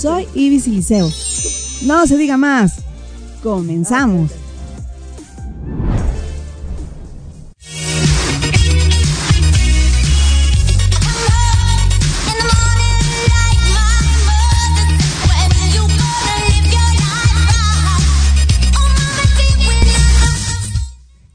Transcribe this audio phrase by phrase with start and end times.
[0.00, 1.10] Soy Ibis Liceo.
[1.82, 2.74] No se diga más.
[3.42, 4.30] Comenzamos.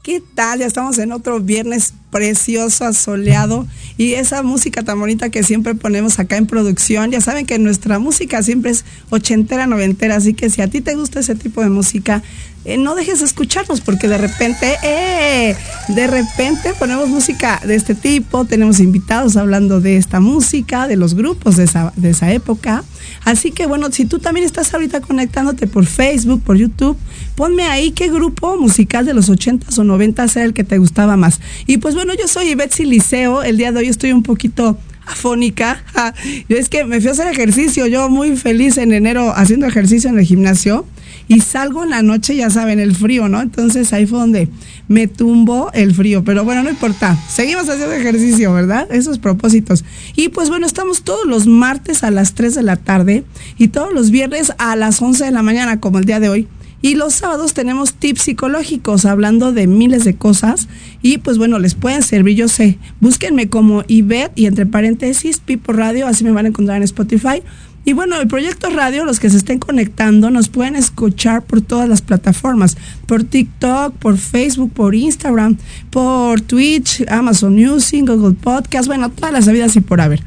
[0.02, 0.60] ¿Qué tal?
[0.60, 3.66] Ya estamos en otro viernes precioso, asoleado
[3.96, 7.10] y esa música tan bonita que siempre ponemos acá en producción.
[7.10, 10.94] Ya saben que nuestra música siempre es ochentera, noventera, así que si a ti te
[10.94, 12.22] gusta ese tipo de música,
[12.64, 15.54] eh, no dejes de escucharnos porque de repente, eh,
[15.88, 21.14] de repente ponemos música de este tipo, tenemos invitados hablando de esta música, de los
[21.14, 22.82] grupos de esa, de esa época.
[23.24, 26.96] Así que bueno, si tú también estás ahorita conectándote por Facebook, por YouTube,
[27.34, 31.16] ponme ahí qué grupo musical de los 80s o 90s era el que te gustaba
[31.16, 31.40] más.
[31.66, 35.84] Y pues bueno, yo soy Betsy Liceo, el día de hoy estoy un poquito afónica.
[36.48, 40.08] Yo es que me fui a hacer ejercicio, yo muy feliz en enero haciendo ejercicio
[40.08, 40.86] en el gimnasio
[41.28, 43.40] y salgo en la noche, ya saben, el frío, ¿no?
[43.40, 44.48] Entonces ahí fue donde
[44.88, 48.86] me tumbó el frío, pero bueno, no importa, seguimos haciendo ejercicio, ¿verdad?
[48.90, 49.84] Esos propósitos.
[50.16, 53.24] Y pues bueno, estamos todos los martes a las 3 de la tarde
[53.58, 56.48] y todos los viernes a las 11 de la mañana, como el día de hoy.
[56.84, 60.68] Y los sábados tenemos tips psicológicos hablando de miles de cosas.
[61.00, 62.76] Y pues bueno, les pueden servir, yo sé.
[63.00, 67.42] Búsquenme como Ivette y entre paréntesis Pipo Radio, así me van a encontrar en Spotify.
[67.86, 71.86] Y bueno, el proyecto radio, los que se estén conectando, nos pueden escuchar por todas
[71.86, 75.58] las plataformas, por TikTok, por Facebook, por Instagram,
[75.90, 80.22] por Twitch, Amazon Music, Google Podcast, bueno, todas las sabidas y por haber.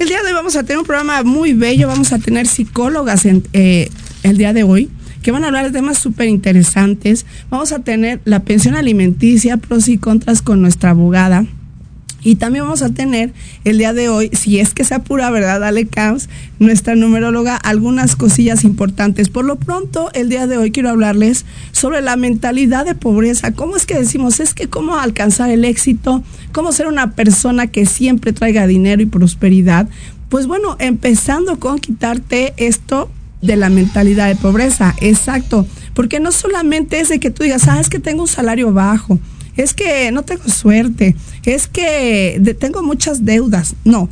[0.00, 3.24] El día de hoy vamos a tener un programa muy bello, vamos a tener psicólogas
[3.24, 3.88] en, eh,
[4.24, 4.90] el día de hoy
[5.22, 7.26] que van a hablar de temas súper interesantes.
[7.50, 11.44] Vamos a tener la pensión alimenticia, pros y contras con nuestra abogada.
[12.22, 13.32] Y también vamos a tener
[13.64, 15.60] el día de hoy, si es que se apura, ¿verdad?
[15.60, 16.28] Dale Camps,
[16.58, 19.28] nuestra numeróloga, algunas cosillas importantes.
[19.28, 23.52] Por lo pronto, el día de hoy quiero hablarles sobre la mentalidad de pobreza.
[23.52, 24.40] ¿Cómo es que decimos?
[24.40, 26.22] Es que cómo alcanzar el éxito,
[26.52, 29.88] cómo ser una persona que siempre traiga dinero y prosperidad.
[30.28, 33.10] Pues bueno, empezando con quitarte esto
[33.42, 35.66] de la mentalidad de pobreza, exacto.
[35.94, 39.18] Porque no solamente es de que tú digas, ah, es que tengo un salario bajo
[39.62, 43.74] es que no tengo suerte, es que tengo muchas deudas.
[43.84, 44.08] No,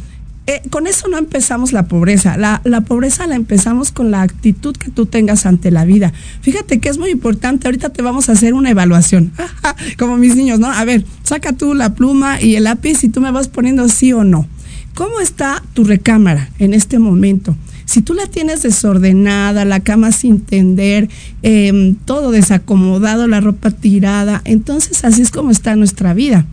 [0.46, 2.38] eh, con eso no empezamos la pobreza.
[2.38, 6.12] La, la, pobreza la empezamos con la actitud que tú tengas ante la vida.
[6.40, 7.68] Fíjate que es muy importante.
[7.68, 9.32] Ahorita te vamos a hacer una evaluación.
[9.98, 10.70] Como mis niños, ¿no?
[10.72, 14.14] A ver, saca tú la pluma y el lápiz y tú me vas poniendo sí
[14.14, 14.46] o no.
[14.94, 17.54] ¿Cómo está tu recámara en este momento?
[17.88, 21.08] Si tú la tienes desordenada, la cama sin tender,
[21.40, 26.44] em, todo desacomodado, la ropa tirada, entonces así es como está nuestra vida.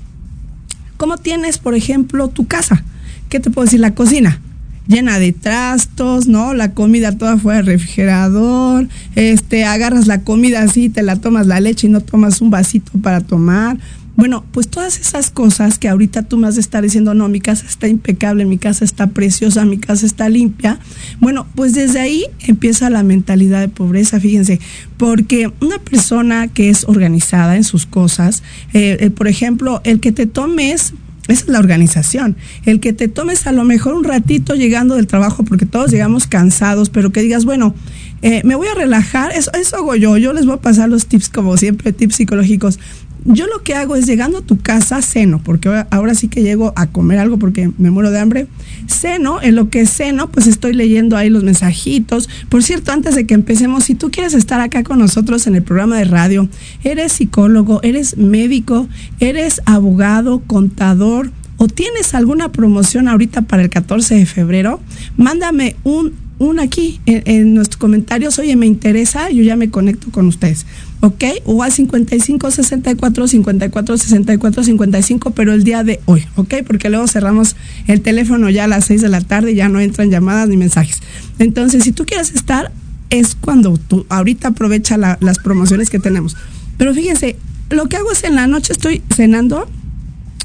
[0.96, 2.86] ¿Cómo tienes, por ejemplo, tu casa?
[3.28, 3.82] ¿Qué te puedo decir?
[3.82, 4.40] La cocina
[4.88, 6.54] llena de trastos, ¿no?
[6.54, 11.60] La comida toda fuera del refrigerador, este, agarras la comida así, te la tomas la
[11.60, 13.78] leche y no tomas un vasito para tomar.
[14.16, 17.42] Bueno, pues todas esas cosas que ahorita tú me has de estar diciendo, no, mi
[17.42, 20.80] casa está impecable, mi casa está preciosa, mi casa está limpia.
[21.20, 24.60] Bueno, pues desde ahí empieza la mentalidad de pobreza, fíjense,
[24.98, 28.42] porque una persona que es organizada en sus cosas,
[28.74, 30.94] eh, eh, por ejemplo, el que te tomes
[31.28, 32.36] esa es la organización.
[32.66, 36.28] El que te tomes a lo mejor un ratito llegando del trabajo, porque todos llegamos
[36.28, 37.74] cansados, pero que digas, bueno,
[38.22, 41.08] eh, me voy a relajar, eso, eso hago yo, yo les voy a pasar los
[41.08, 42.80] tips como siempre, tips psicológicos
[43.26, 46.74] yo lo que hago es llegando a tu casa, ceno, porque ahora sí que llego
[46.76, 48.48] a comer algo porque me muero de hambre.
[48.88, 52.30] Ceno, en lo que ceno, pues estoy leyendo ahí los mensajitos.
[52.50, 55.64] Por cierto, antes de que empecemos, si tú quieres estar acá con nosotros en el
[55.64, 56.48] programa de radio,
[56.84, 58.88] eres psicólogo, eres médico,
[59.20, 64.80] eres abogado, contador, o tienes alguna promoción ahorita para el 14 de febrero,
[65.18, 68.38] mándame un, un aquí en, en nuestros comentarios.
[68.38, 70.66] Oye, me interesa, yo ya me conecto con ustedes.
[71.02, 71.24] ¿Ok?
[71.46, 76.56] O a 55 64 54 64 55, pero el día de hoy, ¿ok?
[76.66, 77.56] Porque luego cerramos
[77.88, 80.58] el teléfono ya a las 6 de la tarde y ya no entran llamadas ni
[80.58, 81.02] mensajes.
[81.40, 82.72] Entonces, si tú quieres estar,
[83.10, 86.36] es cuando tú ahorita aprovecha las promociones que tenemos.
[86.78, 87.36] Pero fíjense,
[87.70, 89.68] lo que hago es en la noche estoy cenando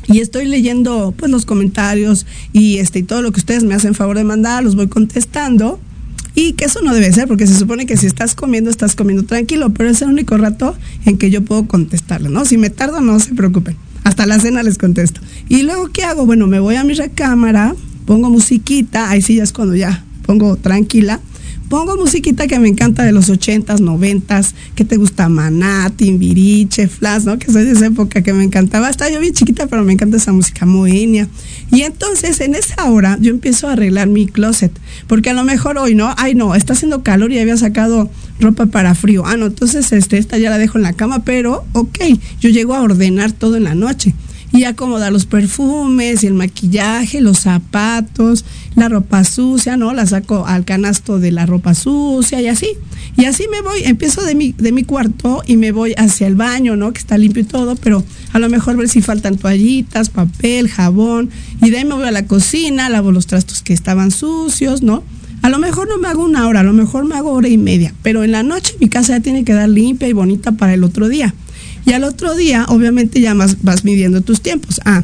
[0.07, 3.95] y estoy leyendo pues los comentarios y este y todo lo que ustedes me hacen
[3.95, 5.81] favor de mandar, los voy contestando.
[6.35, 9.25] Y que eso no debe ser, porque se supone que si estás comiendo, estás comiendo
[9.25, 12.45] tranquilo, pero es el único rato en que yo puedo contestarle, ¿no?
[12.45, 13.77] Si me tardo, no se preocupen.
[14.05, 15.21] Hasta la cena les contesto.
[15.49, 16.27] Y luego, ¿qué hago?
[16.27, 17.75] Bueno, me voy a mi recámara,
[18.07, 21.21] pongo musiquita, ahí sí ya es cuando ya pongo tranquila
[21.71, 27.23] pongo musiquita que me encanta de los 80s, 90s, que te gusta Maná, Timbiriche, Flash,
[27.23, 27.39] ¿no?
[27.39, 28.91] Que soy de esa época que me encantaba.
[28.91, 31.29] Estaba yo bien chiquita, pero me encanta esa música moenia.
[31.71, 34.73] Y entonces en esa hora yo empiezo a arreglar mi closet,
[35.07, 36.13] porque a lo mejor hoy, ¿no?
[36.17, 38.11] Ay, no, está haciendo calor y había sacado
[38.41, 39.23] ropa para frío.
[39.25, 41.99] Ah, no, entonces este, esta ya la dejo en la cama, pero ok,
[42.41, 44.13] yo llego a ordenar todo en la noche
[44.53, 49.93] y acomoda los perfumes, el maquillaje, los zapatos, la ropa sucia, ¿no?
[49.95, 52.69] La saco al canasto de la ropa sucia y así.
[53.17, 56.35] Y así me voy, empiezo de mi, de mi cuarto y me voy hacia el
[56.35, 56.93] baño, ¿no?
[56.93, 61.31] Que está limpio y todo, pero a lo mejor ver si faltan toallitas, papel, jabón.
[61.63, 65.05] Y de ahí me voy a la cocina, lavo los trastos que estaban sucios, ¿no?
[65.43, 67.57] A lo mejor no me hago una hora, a lo mejor me hago hora y
[67.57, 70.75] media, pero en la noche mi casa ya tiene que quedar limpia y bonita para
[70.75, 71.35] el otro día.
[71.85, 74.81] Y al otro día, obviamente, ya más vas midiendo tus tiempos.
[74.85, 75.03] Ah,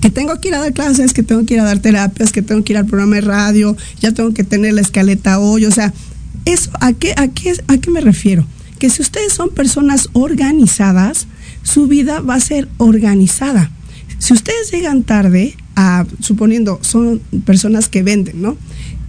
[0.00, 2.42] que tengo que ir a dar clases, que tengo que ir a dar terapias, que
[2.42, 5.64] tengo que ir al programa de radio, ya tengo que tener la escaleta hoy.
[5.64, 5.92] O sea,
[6.44, 8.46] eso, ¿a qué, a qué, a qué me refiero?
[8.78, 11.26] Que si ustedes son personas organizadas,
[11.62, 13.70] su vida va a ser organizada.
[14.18, 18.56] Si ustedes llegan tarde, a, suponiendo son personas que venden, ¿no?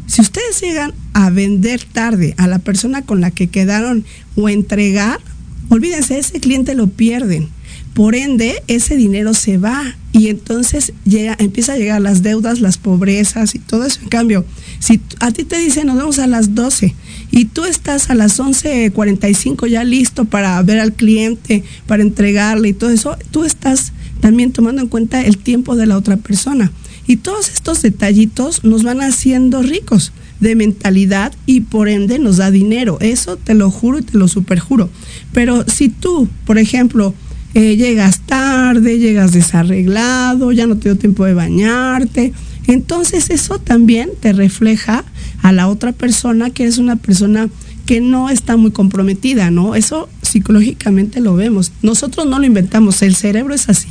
[0.08, 5.20] Si ustedes llegan a vender tarde a la persona con la que quedaron o entregar,
[5.69, 7.50] Olvídense, ese cliente lo pierden.
[7.93, 12.77] Por ende, ese dinero se va y entonces llega, empieza a llegar las deudas, las
[12.77, 14.00] pobrezas y todo eso.
[14.03, 14.45] En cambio,
[14.79, 16.93] si a ti te dicen nos vemos a las 12
[17.31, 22.74] y tú estás a las 11.45 ya listo para ver al cliente, para entregarle y
[22.74, 26.71] todo eso, tú estás también tomando en cuenta el tiempo de la otra persona.
[27.07, 32.51] Y todos estos detallitos nos van haciendo ricos de mentalidad y por ende nos da
[32.51, 32.98] dinero.
[33.01, 34.89] Eso te lo juro y te lo superjuro.
[35.34, 37.13] Pero si tú, por ejemplo,
[37.53, 42.34] eh, llegas tarde, llegas desarreglado, ya no te dio tiempo de bañarte,
[42.67, 45.06] entonces eso también te refleja
[45.41, 47.50] a la otra persona que es una persona
[47.86, 49.74] que no está muy comprometida, ¿no?
[49.74, 51.72] Eso psicológicamente lo vemos.
[51.82, 53.88] Nosotros no lo inventamos, el cerebro es así.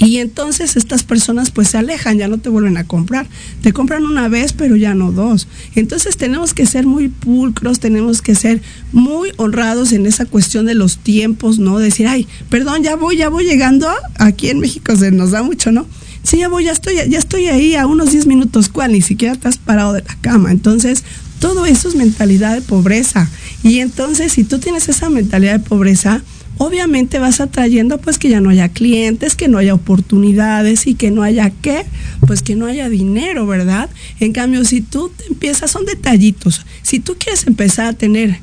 [0.00, 3.26] Y entonces estas personas pues se alejan, ya no te vuelven a comprar.
[3.62, 5.46] Te compran una vez, pero ya no dos.
[5.74, 10.74] Entonces tenemos que ser muy pulcros, tenemos que ser muy honrados en esa cuestión de
[10.74, 11.78] los tiempos, ¿no?
[11.78, 13.88] Decir, ay, perdón, ya voy, ya voy llegando.
[14.18, 15.86] Aquí en México se nos da mucho, ¿no?
[16.22, 18.92] Sí, ya voy, ya estoy, ya estoy ahí a unos 10 minutos, ¿cuál?
[18.92, 20.50] Ni siquiera estás parado de la cama.
[20.50, 21.04] Entonces,
[21.40, 23.28] todo eso es mentalidad de pobreza.
[23.62, 26.22] Y entonces, si tú tienes esa mentalidad de pobreza,
[26.62, 31.10] obviamente vas atrayendo pues que ya no haya clientes, que no haya oportunidades y que
[31.10, 31.86] no haya qué,
[32.26, 33.88] pues que no haya dinero, ¿verdad?
[34.20, 38.40] En cambio, si tú te empiezas, son detallitos, si tú quieres empezar a tener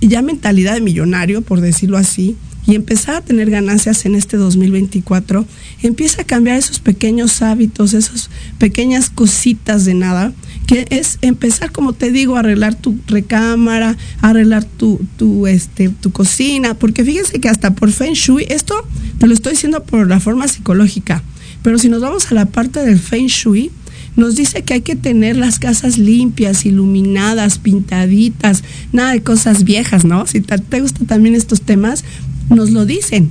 [0.00, 5.46] ya mentalidad de millonario, por decirlo así, y empezar a tener ganancias en este 2024,
[5.82, 10.32] empieza a cambiar esos pequeños hábitos, esas pequeñas cositas de nada
[10.66, 16.10] que es empezar, como te digo, a arreglar tu recámara, arreglar tu, tu, este, tu
[16.10, 18.74] cocina, porque fíjense que hasta por Feng Shui, esto
[19.18, 21.22] te lo estoy diciendo por la forma psicológica,
[21.62, 23.70] pero si nos vamos a la parte del Feng Shui,
[24.16, 30.04] nos dice que hay que tener las casas limpias, iluminadas, pintaditas, nada de cosas viejas,
[30.04, 30.26] ¿no?
[30.26, 32.02] Si te, te gustan también estos temas,
[32.48, 33.30] nos lo dicen.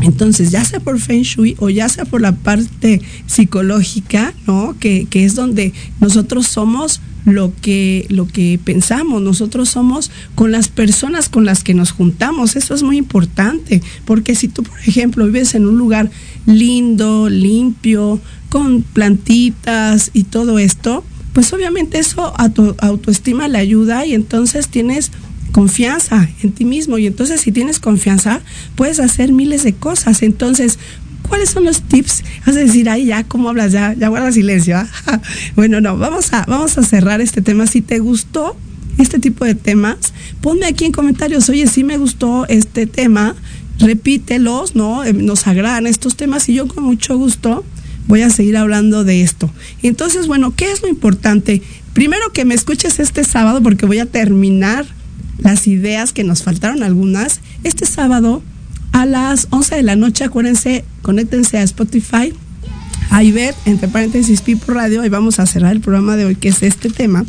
[0.00, 4.74] Entonces, ya sea por Feng Shui o ya sea por la parte psicológica, ¿no?
[4.80, 10.68] Que, que es donde nosotros somos lo que, lo que pensamos, nosotros somos con las
[10.68, 15.24] personas con las que nos juntamos, eso es muy importante, porque si tú, por ejemplo,
[15.26, 16.10] vives en un lugar
[16.46, 22.50] lindo, limpio, con plantitas y todo esto, pues obviamente eso a
[22.86, 25.10] autoestima le ayuda y entonces tienes
[25.52, 28.40] confianza en ti mismo y entonces si tienes confianza
[28.74, 30.22] puedes hacer miles de cosas.
[30.22, 30.78] Entonces,
[31.28, 32.24] ¿cuáles son los tips?
[32.46, 33.72] Vas a decir, ay, ya, ¿cómo hablas?
[33.72, 34.76] Ya, ya guarda silencio.
[34.76, 34.88] ¿ah?
[35.56, 37.66] bueno, no, vamos a, vamos a cerrar este tema.
[37.66, 38.56] Si te gustó
[38.98, 43.34] este tipo de temas, ponme aquí en comentarios, oye, si me gustó este tema,
[43.78, 45.04] repítelos, ¿no?
[45.04, 47.64] Eh, nos agradan estos temas y yo con mucho gusto
[48.06, 49.50] voy a seguir hablando de esto.
[49.82, 51.62] Entonces, bueno, ¿qué es lo importante?
[51.92, 54.86] Primero que me escuches este sábado porque voy a terminar
[55.38, 57.40] las ideas que nos faltaron algunas.
[57.64, 58.42] Este sábado
[58.92, 62.32] a las 11 de la noche, acuérdense, conéctense a Spotify,
[63.10, 66.48] a Ivette, entre paréntesis Pipo Radio, y vamos a cerrar el programa de hoy, que
[66.48, 67.24] es este tema.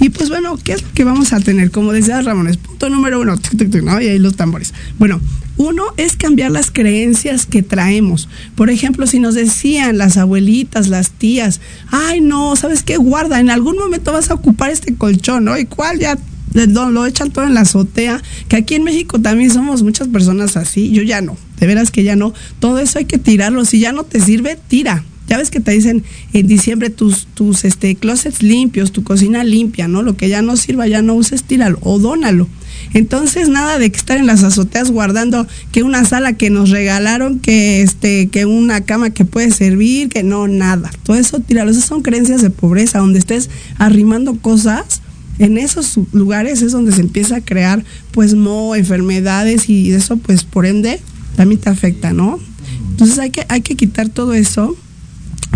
[0.00, 1.70] Y pues bueno, ¿qué es lo que vamos a tener?
[1.70, 3.34] Como decía Ramones, punto número uno,
[3.82, 4.00] ¿no?
[4.00, 4.72] y ahí los tambores.
[4.98, 5.20] Bueno,
[5.58, 8.28] Uno es cambiar las creencias que traemos.
[8.56, 11.60] Por ejemplo, si nos decían las abuelitas, las tías,
[11.90, 12.98] ay no, ¿sabes qué?
[12.98, 15.56] Guarda, en algún momento vas a ocupar este colchón, ¿no?
[15.56, 16.18] ¿Y cuál ya
[16.66, 20.56] lo, lo, echan todo en la azotea, que aquí en México también somos muchas personas
[20.56, 23.78] así, yo ya no, de veras que ya no, todo eso hay que tirarlo, si
[23.78, 25.04] ya no te sirve, tira.
[25.28, 29.88] Ya ves que te dicen en diciembre tus, tus este, closets limpios, tu cocina limpia,
[29.88, 30.02] ¿no?
[30.02, 32.46] Lo que ya no sirva, ya no uses, tíralo o dónalo.
[32.94, 37.40] Entonces, nada de que estar en las azoteas guardando que una sala que nos regalaron,
[37.40, 40.92] que este, que una cama que puede servir, que no, nada.
[41.02, 41.72] Todo eso, tíralo.
[41.72, 45.02] Esas son creencias de pobreza, donde estés arrimando cosas
[45.38, 50.44] en esos lugares es donde se empieza a crear pues mo, enfermedades y eso pues
[50.44, 51.00] por ende
[51.36, 52.38] también te afecta, ¿no?
[52.90, 54.76] Entonces hay que, hay que quitar todo eso.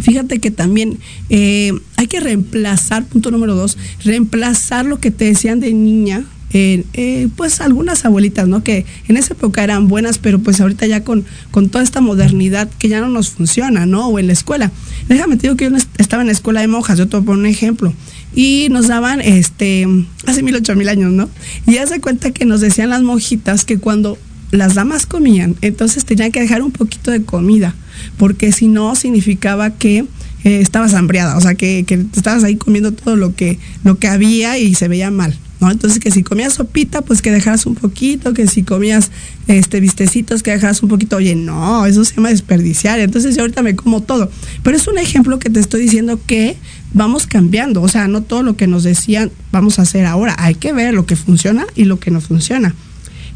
[0.02, 5.60] Fíjate que también eh, hay que reemplazar, punto número dos, reemplazar lo que te decían
[5.60, 8.62] de niña, eh, pues algunas abuelitas, ¿no?
[8.62, 12.68] Que en esa época eran buenas, pero pues ahorita ya con, con toda esta modernidad
[12.78, 14.08] que ya no nos funciona, ¿no?
[14.08, 14.70] O en la escuela.
[15.08, 17.40] Déjame te que yo estaba en la escuela de monjas, yo te voy a poner
[17.40, 17.94] un ejemplo
[18.34, 19.86] y nos daban este
[20.26, 21.28] hace mil ocho mil años, ¿no?
[21.66, 24.18] Y ya se cuenta que nos decían las monjitas que cuando
[24.50, 27.74] las damas comían, entonces tenían que dejar un poquito de comida,
[28.16, 30.06] porque si no significaba que
[30.44, 34.08] eh, estabas hambriada, o sea que, que estabas ahí comiendo todo lo que, lo que
[34.08, 35.36] había y se veía mal.
[35.60, 35.70] ¿No?
[35.70, 39.10] Entonces que si comías sopita, pues que dejaras un poquito, que si comías
[39.46, 41.16] este vistecitos, que dejaras un poquito.
[41.16, 42.98] Oye, no, eso se llama desperdiciar.
[42.98, 44.30] Entonces yo ahorita me como todo.
[44.62, 46.56] Pero es un ejemplo que te estoy diciendo que
[46.92, 50.54] vamos cambiando, o sea, no todo lo que nos decían vamos a hacer ahora, hay
[50.54, 52.74] que ver lo que funciona y lo que no funciona.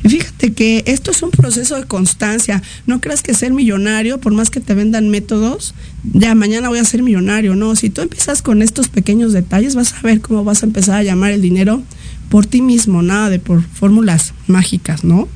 [0.04, 2.62] Y fíjate que esto es un proceso de constancia.
[2.86, 5.74] No creas que ser millonario, por más que te vendan métodos,
[6.12, 7.56] ya mañana voy a ser millonario.
[7.56, 10.96] No, si tú empiezas con estos pequeños detalles, vas a ver cómo vas a empezar
[10.96, 11.82] a llamar el dinero
[12.28, 15.26] por ti mismo, nada de por fórmulas mágicas, ¿no?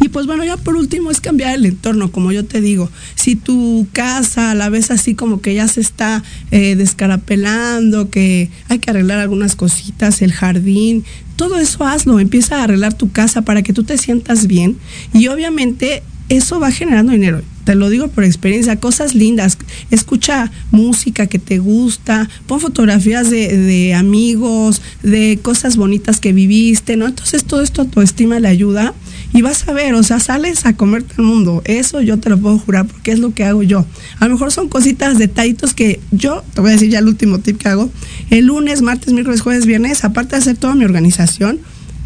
[0.00, 2.90] Y pues bueno, ya por último es cambiar el entorno, como yo te digo.
[3.14, 8.78] Si tu casa la ves así como que ya se está eh, descarapelando, que hay
[8.78, 11.04] que arreglar algunas cositas, el jardín,
[11.36, 14.76] todo eso hazlo, empieza a arreglar tu casa para que tú te sientas bien
[15.14, 17.42] y obviamente eso va generando dinero.
[17.64, 19.58] Te lo digo por experiencia, cosas lindas.
[19.90, 26.96] Escucha música que te gusta, pon fotografías de, de, amigos, de cosas bonitas que viviste,
[26.96, 27.06] ¿no?
[27.06, 28.94] Entonces todo esto a tu estima le ayuda
[29.32, 31.62] y vas a ver, o sea, sales a comerte el mundo.
[31.64, 33.86] Eso yo te lo puedo jurar porque es lo que hago yo.
[34.18, 37.38] A lo mejor son cositas, detallitos que yo, te voy a decir ya el último
[37.38, 37.90] tip que hago.
[38.30, 41.60] El lunes, martes, miércoles, jueves, viernes, aparte de hacer toda mi organización,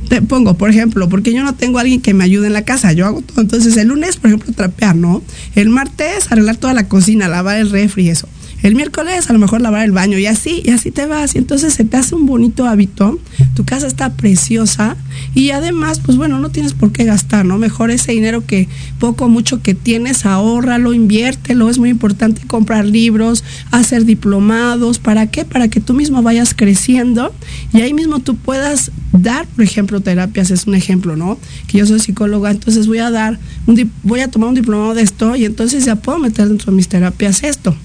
[0.09, 2.63] te pongo, por ejemplo, porque yo no tengo a alguien que me ayude en la
[2.63, 3.41] casa, yo hago todo.
[3.41, 5.23] Entonces, el lunes, por ejemplo, trapear, ¿no?
[5.55, 8.29] El martes, arreglar toda la cocina, lavar el refri y eso.
[8.65, 11.35] El miércoles a lo mejor lavar el baño y así, y así te vas.
[11.35, 13.21] Y entonces se te hace un bonito hábito,
[13.55, 14.97] tu casa está preciosa
[15.35, 17.59] y además, pues bueno, no tienes por qué gastar, ¿no?
[17.59, 18.67] Mejor ese dinero que
[18.99, 21.69] poco mucho que tienes, ahórralo, inviértelo.
[21.69, 24.99] Es muy importante comprar libros, hacer diplomados.
[24.99, 25.45] ¿Para qué?
[25.45, 27.35] Para que tú mismo vayas creciendo
[27.75, 31.39] y ahí mismo tú puedas dar, por ejemplo, terapias, es un ejemplo, ¿no?
[31.67, 35.03] Que yo soy psicóloga, entonces voy a dar, un, voy a tomar un diplomado de
[35.03, 37.77] esto y entonces ya puedo meter dentro de mis terapias esto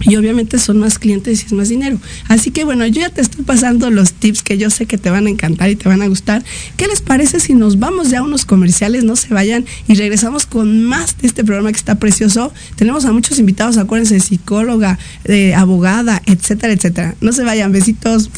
[0.00, 1.98] y obviamente son más clientes y es más dinero.
[2.28, 5.10] Así que bueno, yo ya te estoy pasando los tips que yo sé que te
[5.10, 6.44] van a encantar y te van a gustar.
[6.76, 10.46] ¿Qué les parece si nos vamos ya a unos comerciales, no se vayan y regresamos
[10.46, 12.52] con más de este programa que está precioso?
[12.76, 17.14] Tenemos a muchos invitados, acuérdense, psicóloga, eh, abogada, etcétera, etcétera.
[17.20, 18.30] No se vayan, besitos.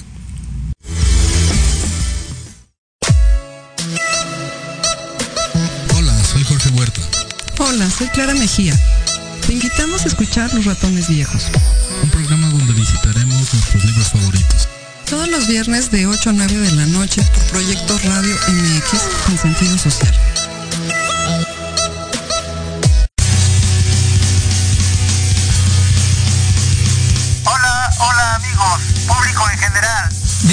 [5.97, 7.01] Hola, soy Jorge Huerta.
[7.59, 8.75] Hola, soy Clara Mejía.
[9.46, 11.52] Te invitamos a escuchar Los Ratones Viejos.
[12.02, 14.68] Un programa donde visitaremos nuestros libros favoritos.
[15.09, 19.38] Todos los viernes de 8 a 9 de la noche por Proyecto Radio MX con
[19.38, 20.12] sentido social.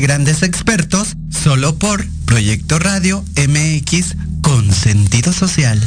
[0.00, 5.80] Grandes expertos, solo por Proyecto Radio MX con sentido social.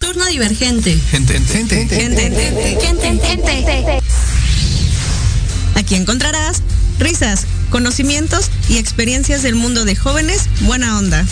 [0.00, 0.98] Turno divergente.
[1.10, 2.30] Gente, gente, Gente,
[3.20, 3.98] gente, gente.
[5.76, 6.62] Aquí encontrarás
[6.98, 11.24] risas, conocimientos y experiencias del mundo de jóvenes buena onda.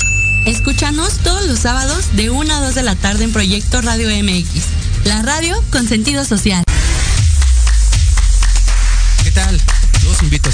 [0.46, 4.64] Escúchanos todos los sábados de 1 a 2 de la tarde en Proyecto Radio MX,
[5.04, 6.64] la radio con sentido social.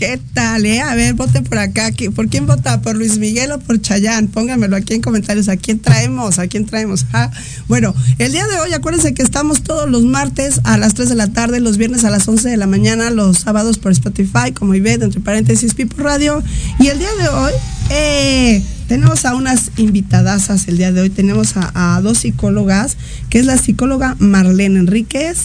[0.00, 0.80] ¿Qué tal, eh?
[0.80, 1.90] A ver, voten por acá.
[1.90, 2.80] ¿Qui- ¿Por quién vota?
[2.80, 4.28] ¿Por Luis Miguel o por Chayán?
[4.28, 5.50] Pónganmelo aquí en comentarios.
[5.50, 6.38] ¿A quién traemos?
[6.38, 7.04] ¿A quién traemos?
[7.12, 7.30] Ah,
[7.68, 11.16] bueno, el día de hoy, acuérdense que estamos todos los martes a las 3 de
[11.16, 14.74] la tarde, los viernes a las 11 de la mañana, los sábados por Spotify, como
[14.74, 16.42] Ivette, entre paréntesis, Pipo Radio.
[16.78, 17.52] Y el día de hoy,
[17.90, 21.10] eh, tenemos a unas invitadasas el día de hoy.
[21.10, 22.96] Tenemos a, a dos psicólogas,
[23.28, 25.40] que es la psicóloga Marlene Enríquez.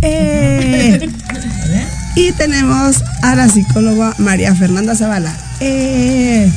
[0.00, 1.08] Eh,
[2.14, 5.34] y tenemos a la psicóloga María Fernanda Zavala.
[5.60, 6.50] Eh.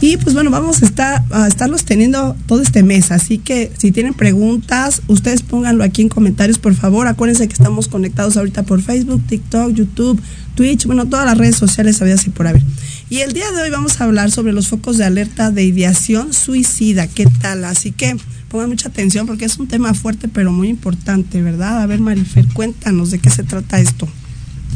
[0.00, 3.90] Y pues bueno, vamos a estar a estarlos teniendo todo este mes, así que si
[3.90, 7.08] tienen preguntas, ustedes pónganlo aquí en comentarios, por favor.
[7.08, 10.20] Acuérdense que estamos conectados ahorita por Facebook, TikTok, YouTube,
[10.58, 12.64] Twitch, bueno, todas las redes sociales había así por haber.
[13.08, 16.32] Y el día de hoy vamos a hablar sobre los focos de alerta de ideación
[16.32, 17.06] suicida.
[17.06, 17.64] ¿Qué tal?
[17.64, 18.16] Así que
[18.48, 21.80] pongan mucha atención porque es un tema fuerte pero muy importante, ¿verdad?
[21.80, 24.08] A ver, Marifer, cuéntanos de qué se trata esto.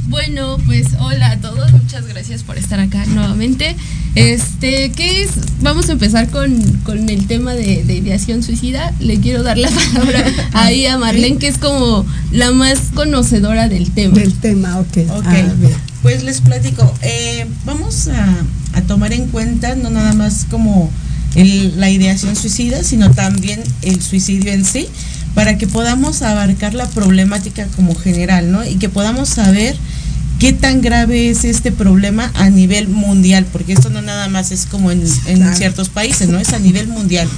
[0.09, 3.77] Bueno, pues hola a todos, muchas gracias por estar acá nuevamente.
[4.15, 5.31] Este, ¿qué es?
[5.63, 8.93] Vamos a empezar con, con el tema de, de ideación suicida.
[9.01, 13.91] Le quiero dar la palabra ahí a Marlene, que es como la más conocedora del
[13.93, 14.15] tema.
[14.19, 14.99] Del tema, ok.
[15.17, 15.73] Ok, A ver.
[16.03, 16.93] pues les platico.
[17.03, 18.37] Eh, vamos a,
[18.75, 20.91] a tomar en cuenta no nada más como
[21.37, 24.89] el- la ideación suicida, sino también el suicidio en sí,
[25.35, 28.65] para que podamos abarcar la problemática como general, ¿no?
[28.65, 29.77] Y que podamos saber
[30.39, 34.67] qué tan grave es este problema a nivel mundial, porque esto no nada más es
[34.67, 35.57] como en, en Claro.
[35.57, 36.39] ciertos países, ¿no?
[36.41, 37.29] Es a nivel mundial.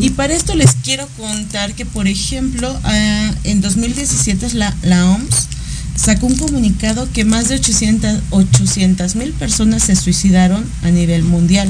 [0.00, 5.48] Y para esto les quiero contar que, por ejemplo, ah, en 2017 la, la OMS
[5.96, 11.68] sacó un comunicado que más de 800 mil personas se suicidaron a nivel mundial.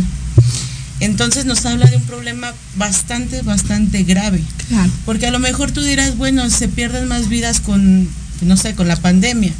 [1.00, 4.40] Entonces nos habla de un problema bastante, bastante grave.
[4.68, 4.90] Claro.
[5.06, 8.08] Porque a lo mejor tú dirás, bueno, se pierden más vidas con,
[8.42, 9.52] no sé, con la pandemia.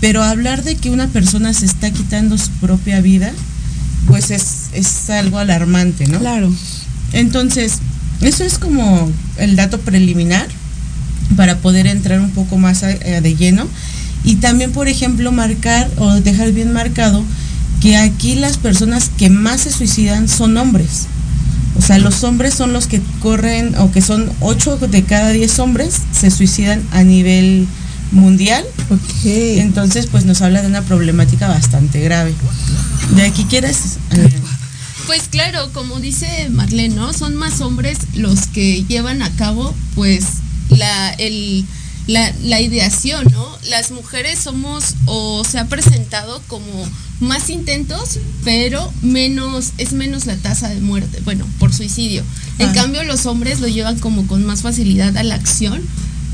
[0.00, 3.32] Pero hablar de que una persona se está quitando su propia vida
[4.06, 6.18] pues es, es algo alarmante, ¿no?
[6.20, 6.52] Claro.
[7.12, 7.78] Entonces,
[8.20, 10.46] eso es como el dato preliminar
[11.36, 13.66] para poder entrar un poco más a- a de lleno.
[14.24, 17.24] Y también, por ejemplo, marcar o dejar bien marcado
[17.86, 21.06] que aquí las personas que más se suicidan son hombres.
[21.78, 25.60] O sea, los hombres son los que corren, o que son 8 de cada 10
[25.60, 27.68] hombres se suicidan a nivel
[28.10, 28.64] mundial.
[29.24, 32.34] Entonces, pues nos habla de una problemática bastante grave.
[33.14, 33.98] ¿De aquí quieres?
[35.06, 37.12] Pues claro, como dice Marlene, ¿no?
[37.12, 40.24] Son más hombres los que llevan a cabo, pues,
[40.70, 41.64] la, el,
[42.06, 43.58] la, la ideación, ¿no?
[43.68, 46.66] Las mujeres somos, o se ha presentado como
[47.20, 52.22] más intentos, pero menos, es menos la tasa de muerte, bueno, por suicidio.
[52.58, 52.72] En Ah.
[52.72, 55.82] cambio, los hombres lo llevan como con más facilidad a la acción.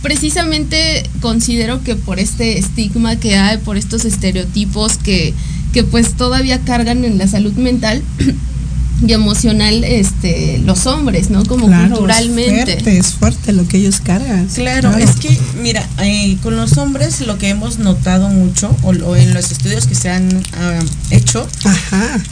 [0.03, 5.33] Precisamente considero que por este estigma que hay, por estos estereotipos que,
[5.73, 8.03] que pues todavía cargan en la salud mental
[9.07, 11.45] y emocional este los hombres, ¿no?
[11.45, 12.73] Como Claro, culturalmente.
[12.73, 14.47] Es fuerte, es fuerte lo que ellos cargan.
[14.47, 19.17] Claro, es que, mira, eh, con los hombres lo que hemos notado mucho, o, o
[19.17, 21.47] en los estudios que se han ah, hecho,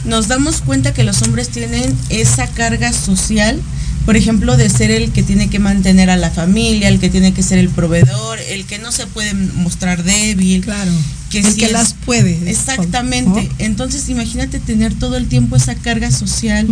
[0.05, 3.59] nos damos cuenta que los hombres tienen esa carga social,
[4.05, 7.33] por ejemplo, de ser el que tiene que mantener a la familia, el que tiene
[7.33, 10.61] que ser el proveedor, el que no se puede mostrar débil.
[10.61, 10.91] Claro.
[11.29, 12.37] Que El sí que es- las puede.
[12.49, 13.49] Exactamente.
[13.59, 16.67] Entonces, imagínate tener todo el tiempo esa carga social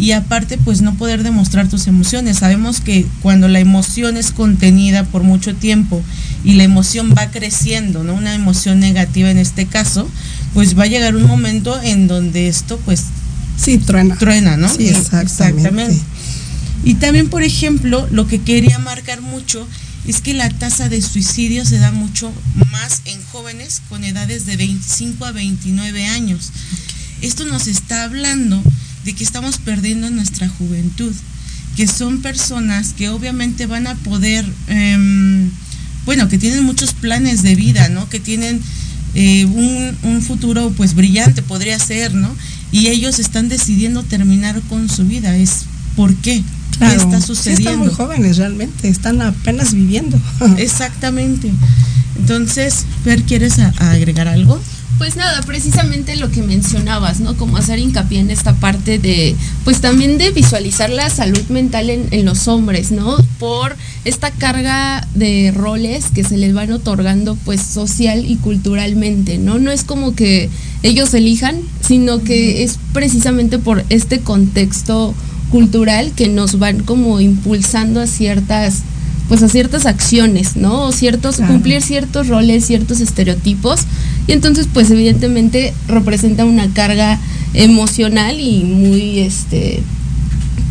[0.00, 2.38] y aparte, pues no poder demostrar tus emociones.
[2.38, 6.02] Sabemos que cuando la emoción es contenida por mucho tiempo
[6.44, 8.14] y la emoción va creciendo, ¿no?
[8.14, 10.08] Una emoción negativa en este caso,
[10.54, 13.02] pues va a llegar un momento en donde esto, pues.
[13.62, 14.16] Sí, truena.
[14.16, 14.74] Truena, ¿no?
[14.74, 15.94] Sí, exactamente.
[16.84, 19.66] Y también, por ejemplo, lo que quería marcar mucho
[20.06, 22.32] es que la tasa de suicidio se da mucho
[22.70, 26.50] más en jóvenes con edades de 25 a 29 años.
[27.20, 28.62] Esto nos está hablando
[29.04, 31.14] de que estamos perdiendo nuestra juventud,
[31.76, 35.50] que son personas que obviamente van a poder, em,
[36.06, 38.08] bueno, que tienen muchos planes de vida, ¿no?
[38.08, 38.60] Que tienen
[39.14, 42.34] eh, un, un futuro pues brillante, podría ser, ¿no?
[42.72, 45.36] Y ellos están decidiendo terminar con su vida.
[45.36, 45.66] Es
[45.96, 46.42] ¿por qué?
[46.80, 46.96] Claro.
[46.98, 47.70] ¿Qué está Sí, sucediendo?
[47.70, 50.18] están muy jóvenes realmente, están apenas viviendo.
[50.58, 51.50] Exactamente.
[52.18, 54.58] Entonces, Fer, ¿quieres a- a agregar algo?
[54.98, 57.34] Pues nada, precisamente lo que mencionabas, ¿no?
[57.34, 62.08] Como hacer hincapié en esta parte de, pues también de visualizar la salud mental en,
[62.10, 63.16] en los hombres, ¿no?
[63.38, 69.58] Por esta carga de roles que se les van otorgando, pues social y culturalmente, ¿no?
[69.58, 70.50] No es como que
[70.82, 75.14] ellos elijan, sino que es precisamente por este contexto
[75.50, 78.82] cultural que nos van como impulsando a ciertas
[79.28, 80.86] pues a ciertas acciones, ¿no?
[80.86, 81.52] O ciertos, Claro.
[81.52, 83.82] cumplir ciertos roles, ciertos estereotipos.
[84.26, 87.16] Y entonces, pues evidentemente representa una carga
[87.54, 89.84] emocional y muy, este,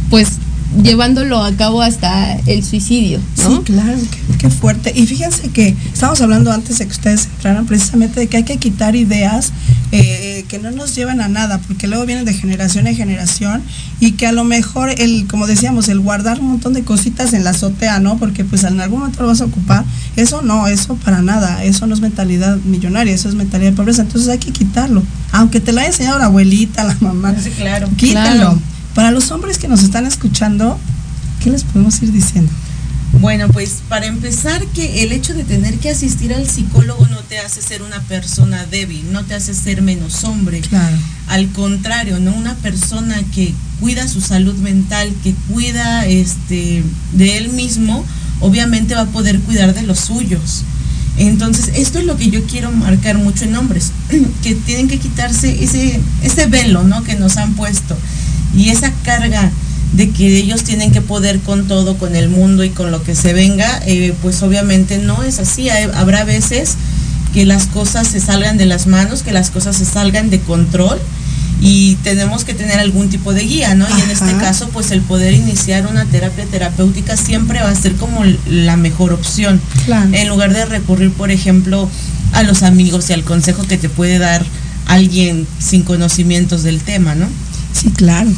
[0.10, 0.40] pues
[0.84, 3.58] llevándolo a cabo hasta el suicidio, ¿no?
[3.58, 4.92] Sí, claro, qué, qué fuerte.
[4.96, 8.58] Y fíjense que estábamos hablando antes de que ustedes entraran precisamente de que hay que
[8.58, 9.52] quitar ideas
[9.92, 13.64] eh, que no nos llevan a nada, porque luego vienen de generación en generación
[14.00, 17.44] y que a lo mejor el, como decíamos, el guardar un montón de cositas en
[17.44, 18.18] la azotea, ¿no?
[18.20, 19.84] Porque pues en algún momento lo vas a ocupar.
[20.16, 24.04] Eso no, eso para nada, eso no es mentalidad millonaria, eso es mentalidad de pobreza.
[24.04, 25.02] Entonces hay que quitarlo.
[25.32, 27.34] Aunque te lo haya enseñado la abuelita, la mamá.
[27.42, 27.90] Sí, claro.
[27.98, 28.36] Quítalo.
[28.36, 28.62] Claro.
[28.96, 30.80] Para los hombres que nos están escuchando,
[31.44, 32.52] ¿qué les podemos ir diciendo?
[33.14, 37.40] Bueno, pues para empezar que el hecho de tener que asistir al psicólogo no te
[37.40, 40.62] hace ser una persona débil, no te hace ser menos hombre.
[40.62, 40.96] Claro.
[41.28, 42.34] Al contrario, ¿no?
[42.34, 48.06] Una persona que cuida su salud mental, que cuida este de él mismo,
[48.42, 50.64] obviamente va a poder cuidar de los suyos.
[51.18, 53.92] Entonces, esto es lo que yo quiero marcar mucho en hombres,
[54.44, 57.04] que tienen que quitarse ese, ese velo, ¿no?
[57.04, 57.98] Que nos han puesto
[58.56, 59.52] y esa carga
[59.94, 63.16] de que ellos tienen que poder con todo, con el mundo y con lo que
[63.16, 65.70] se venga, eh, pues obviamente no es así.
[65.70, 66.76] Hay- habrá veces
[67.34, 71.00] que las cosas se salgan de las manos, que las cosas se salgan de control
[71.62, 73.86] y tenemos que tener algún tipo de guía, ¿no?
[73.90, 77.96] Y en este caso, pues el poder iniciar una terapia terapéutica siempre va a ser
[77.96, 79.60] como la mejor opción.
[79.86, 80.10] Claro.
[80.14, 81.90] En lugar de recurrir, por ejemplo,
[82.34, 84.46] a los amigos y al consejo que te puede dar
[84.86, 87.28] alguien sin conocimientos del tema, ¿no?
[87.74, 88.30] Sí, claro.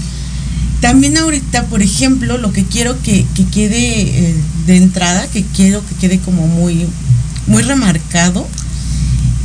[0.82, 5.86] También ahorita, por ejemplo, lo que quiero que, que quede eh, de entrada, que quiero
[5.86, 6.88] que quede como muy,
[7.46, 8.48] muy remarcado,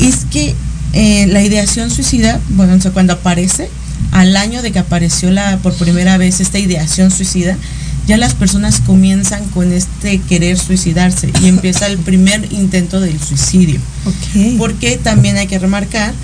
[0.00, 0.54] es que
[0.92, 3.68] eh, la ideación suicida, bueno, o sea, cuando aparece,
[4.12, 7.58] al año de que apareció la, por primera vez esta ideación suicida,
[8.06, 13.80] ya las personas comienzan con este querer suicidarse y empieza el primer intento del suicidio.
[14.06, 14.56] Ok.
[14.58, 16.14] Porque también hay que remarcar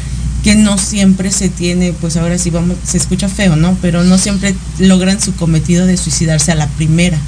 [0.43, 3.77] que no siempre se tiene, pues ahora sí vamos, se escucha feo, ¿no?
[3.81, 7.19] Pero no siempre logran su cometido de suicidarse a la primera.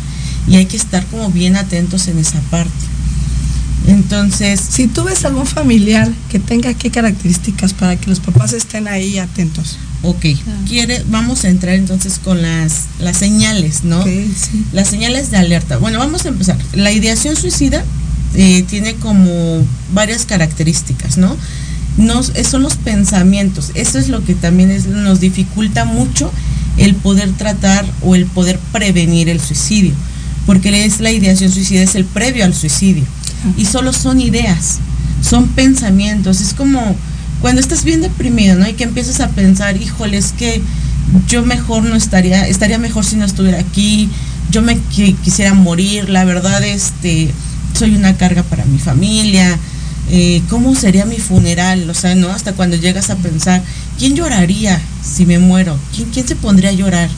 [0.49, 2.73] Y hay que estar como bien atentos en esa parte.
[3.87, 8.89] Entonces, Si tú ves algún familiar que tenga qué características para que los papás estén
[8.89, 9.79] ahí atentos.
[10.03, 10.25] ok,
[10.67, 14.03] quiere, vamos a entrar entonces con las, las señales, ¿no?
[14.03, 14.31] Sí.
[14.73, 15.77] Las señales de alerta.
[15.77, 16.57] Bueno, vamos a empezar.
[16.75, 17.85] La ideación suicida
[18.35, 21.37] eh, tiene como varias características, ¿no?
[21.97, 23.71] Nos, eh, son los pensamientos.
[23.75, 26.31] Eso es lo que también es- nos dificulta mucho
[26.77, 29.93] el poder tratar o el poder prevenir el suicidio.
[30.47, 33.05] Porque es la ideación suicida, es el previo al suicidio.
[33.57, 34.79] Y solo son ideas,
[35.23, 36.41] son pensamientos.
[36.41, 36.97] Es como
[37.41, 38.69] cuando estás bien deprimido, ¿no?
[38.69, 40.63] Y que empiezas a pensar, híjole, es que
[41.29, 44.09] yo mejor no estaría, estaría mejor si no estuviera aquí,
[44.51, 47.31] yo me qui- quisiera morir, la verdad, este,
[47.79, 49.59] soy una carga para mi familia,
[50.11, 51.89] eh, ¿cómo sería mi funeral?
[51.89, 52.29] O sea, ¿no?
[52.31, 53.63] Hasta cuando llegas a pensar,
[53.99, 55.77] ¿quién lloraría si me muero?
[55.95, 57.09] ¿Quién, quién se pondría a llorar?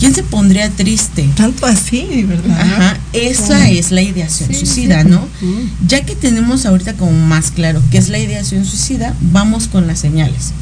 [0.00, 1.28] ¿Quién se pondría triste?
[1.36, 2.58] Tanto así, ¿verdad?
[2.60, 3.64] Ajá, esa Oh.
[3.70, 5.08] es la ideación Sí, suicida, sí.
[5.08, 5.18] ¿no?
[5.40, 5.68] Ujú.
[5.86, 10.00] Ya que tenemos ahorita como más claro qué es la ideación suicida, vamos con las
[10.00, 10.52] señales.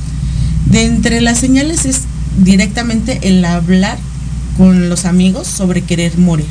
[0.66, 2.02] De entre las señales es
[2.44, 3.98] directamente el hablar
[4.58, 6.46] con los amigos sobre querer morir.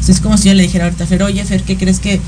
[0.00, 2.00] O sea, es como si yo le dijera ahorita a Fer, oye Fer, ¿qué crees
[2.00, 2.20] que?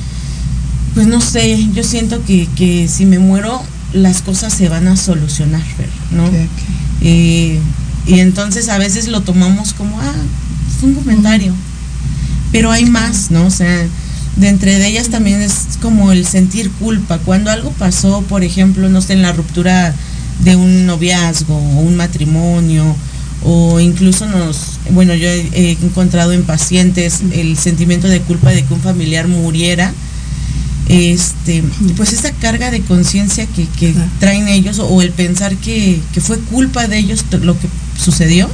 [0.95, 4.97] Pues no sé, yo siento que, que si me muero las cosas se van a
[4.97, 5.63] solucionar,
[6.11, 6.25] ¿no?
[7.01, 7.59] Eh,
[8.07, 10.15] y entonces a veces lo tomamos como, ah,
[10.77, 11.55] es un comentario.
[12.51, 13.47] Pero hay más, ¿no?
[13.47, 13.87] O sea,
[14.37, 17.19] de entre de ellas también es como el sentir culpa.
[17.19, 19.95] Cuando algo pasó, por ejemplo, no sé, en la ruptura
[20.41, 22.97] de un noviazgo o un matrimonio,
[23.45, 28.65] o incluso nos, bueno, yo he, he encontrado en pacientes el sentimiento de culpa de
[28.65, 29.93] que un familiar muriera,
[30.89, 31.63] este,
[31.97, 36.39] pues esa carga de conciencia que, que traen ellos o el pensar que, que fue
[36.39, 37.69] culpa de ellos lo que
[37.99, 38.49] sucedió,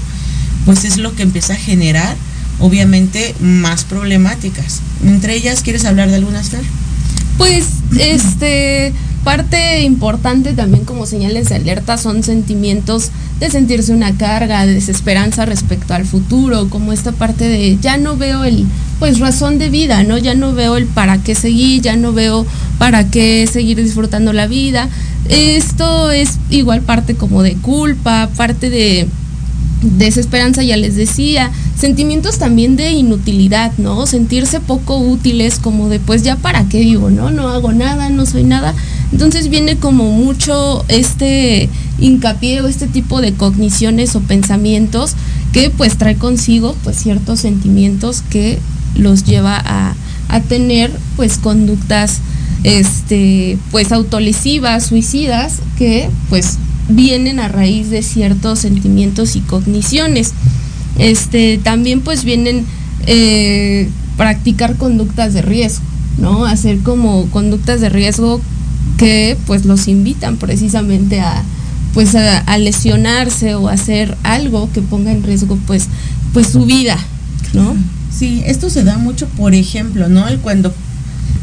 [0.64, 2.16] pues es lo que empieza a generar
[2.60, 4.80] obviamente más problemáticas.
[5.04, 6.64] Entre ellas, ¿quieres hablar de algunas, Fer?
[7.38, 7.66] Pues,
[7.98, 8.92] este,
[9.24, 15.46] parte importante también como señales de alerta son sentimientos de sentirse una carga, de desesperanza
[15.46, 18.66] respecto al futuro, como esta parte de ya no veo el,
[18.98, 20.18] pues razón de vida, ¿no?
[20.18, 22.46] Ya no veo el para qué seguir, ya no veo
[22.78, 24.88] para qué seguir disfrutando la vida.
[25.28, 29.08] Esto es igual parte como de culpa, parte de
[29.82, 34.06] desesperanza, ya les decía, sentimientos también de inutilidad, ¿no?
[34.06, 37.30] Sentirse poco útiles, como de pues ya para qué vivo, ¿no?
[37.30, 38.74] No hago nada, no soy nada.
[39.12, 45.14] Entonces viene como mucho este hincapié o este tipo de cogniciones o pensamientos
[45.52, 48.58] que pues trae consigo pues ciertos sentimientos que
[48.96, 49.94] los lleva a,
[50.28, 52.20] a tener pues conductas
[52.64, 56.58] este pues autolesivas, suicidas, que pues
[56.88, 60.32] vienen a raíz de ciertos sentimientos y cogniciones.
[60.98, 62.64] Este, también pues vienen
[63.06, 65.84] eh, practicar conductas de riesgo,
[66.18, 66.44] ¿no?
[66.44, 68.40] Hacer como conductas de riesgo
[68.96, 71.44] que pues los invitan precisamente a
[71.94, 75.86] pues a, a lesionarse o hacer algo que ponga en riesgo pues
[76.32, 76.98] pues su vida,
[77.54, 77.76] ¿no?
[78.10, 80.26] Sí, esto se da mucho, por ejemplo, ¿no?
[80.26, 80.74] El cuando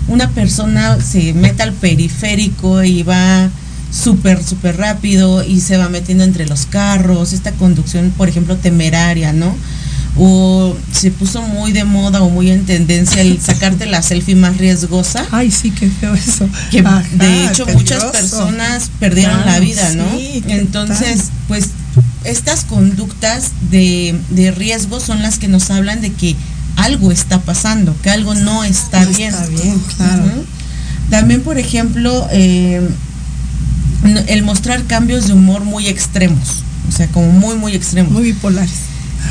[0.07, 3.49] una persona se mete al periférico y va
[4.03, 9.31] súper, súper rápido y se va metiendo entre los carros, esta conducción, por ejemplo, temeraria,
[9.33, 9.55] ¿no?
[10.17, 14.57] O se puso muy de moda o muy en tendencia el sacarte la selfie más
[14.57, 15.25] riesgosa.
[15.31, 16.47] Ay, sí, qué feo eso.
[16.71, 20.05] Que Ajá, de hecho muchas personas perdieron Claro, la vida, ¿no?
[20.17, 21.31] sí, ¿qué Entonces, tal?
[21.49, 21.65] pues
[22.23, 26.35] estas conductas de, de riesgo son las que nos hablan de que
[26.77, 29.33] algo está pasando, que algo no está No bien.
[29.33, 30.23] está bien, claro.
[30.23, 30.45] Ujú.
[31.09, 32.81] También, por ejemplo, eh,
[34.05, 38.11] el mostrar cambios de humor muy extremos, o sea, como muy, muy extremos.
[38.11, 38.71] Muy bipolares.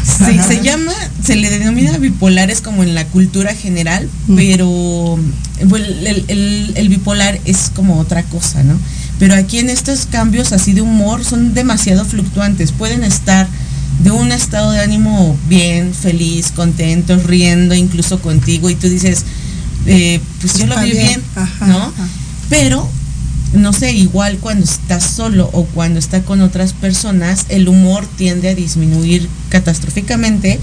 [0.05, 0.93] Sí, se llama,
[1.25, 4.35] se le denomina bipolares como en la cultura general, Mm.
[4.37, 5.19] pero
[5.67, 8.79] bueno, el, el- el bipolar es como otra cosa, ¿no?
[9.21, 13.47] Pero aquí en estos cambios así de humor son demasiado fluctuantes, pueden estar
[14.03, 19.25] de un estado de ánimo bien, feliz, contentos, riendo incluso contigo y tú dices,
[19.87, 21.79] eh, pues yo lo vi bien, bien, ajá, ¿no?
[21.79, 22.09] ajá.
[22.51, 22.91] Pero
[23.55, 28.49] no sé, igual cuando estás solo o cuando está con otras personas, el humor tiende
[28.49, 30.59] a disminuir catastróficamente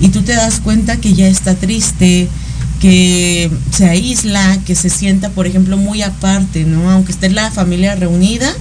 [0.00, 2.28] y tú te das cuenta que ya está triste,
[2.80, 6.90] que se aísla, que se sienta, por ejemplo, muy aparte, ¿no?
[6.90, 8.52] Aunque esté la familia reunida,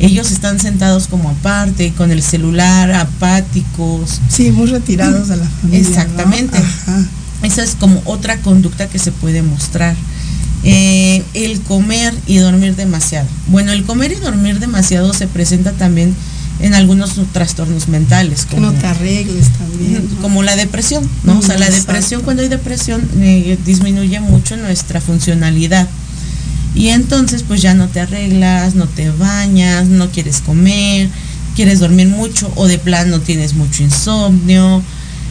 [0.00, 4.20] ellos están sentados como aparte, con el celular, apáticos.
[4.28, 5.88] Sí, muy retirados de la familia.
[5.88, 6.58] Exactamente.
[7.42, 9.94] Esa es como otra conducta que se puede mostrar.
[10.66, 13.28] Eh, el comer y dormir demasiado.
[13.48, 16.14] Bueno, el comer y dormir demasiado se presenta también
[16.60, 18.46] en algunos trastornos mentales.
[18.46, 20.08] Que no te arregles también.
[20.14, 20.22] ¿no?
[20.22, 21.38] Como la depresión, ¿no?
[21.38, 21.92] o sea, la Exacto.
[21.92, 25.88] depresión, cuando hay depresión, eh, disminuye mucho nuestra funcionalidad.
[26.74, 31.08] Y entonces, pues ya no te arreglas, no te bañas, no quieres comer,
[31.54, 34.82] quieres dormir mucho o de plano tienes mucho insomnio.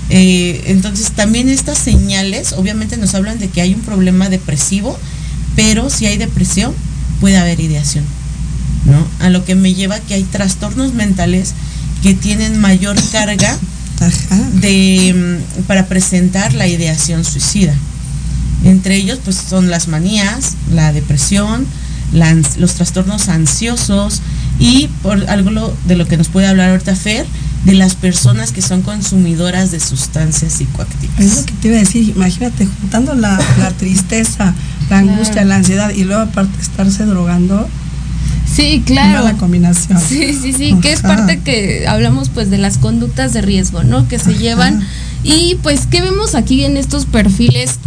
[0.10, 4.98] Eh, entonces, también estas señales, obviamente, nos hablan de que hay un problema depresivo,
[5.56, 6.74] pero si hay depresión,
[7.20, 8.04] puede haber ideación.
[8.86, 9.08] ¿no?
[9.26, 11.54] A lo que me lleva que hay trastornos mentales
[12.02, 13.58] que tienen mayor carga
[14.54, 17.74] de mm, para presentar la ideación suicida.
[18.64, 21.66] Entre ellos pues son las manías, la depresión,
[22.12, 24.22] la los trastornos ansiosos
[24.60, 27.26] y por algo de lo que nos puede hablar ahorita Fer,
[27.66, 31.20] de las personas que son consumidoras de sustancias psicoactivas.
[31.20, 34.54] Es lo que te iba a decir, imagínate juntando la, la tristeza,
[34.94, 35.48] la angustia, Claro.
[35.50, 37.68] la ansiedad y luego aparte estarse drogando.
[38.54, 39.24] Sí, claro.
[39.24, 40.00] Mala combinación.
[40.00, 44.08] Sí, sí, sí, que es parte que hablamos pues de las conductas de riesgo, ¿no?
[44.08, 44.86] Que se llevan.
[45.24, 47.80] Y pues, ¿qué vemos aquí en estos perfiles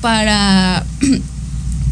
[0.00, 0.84] para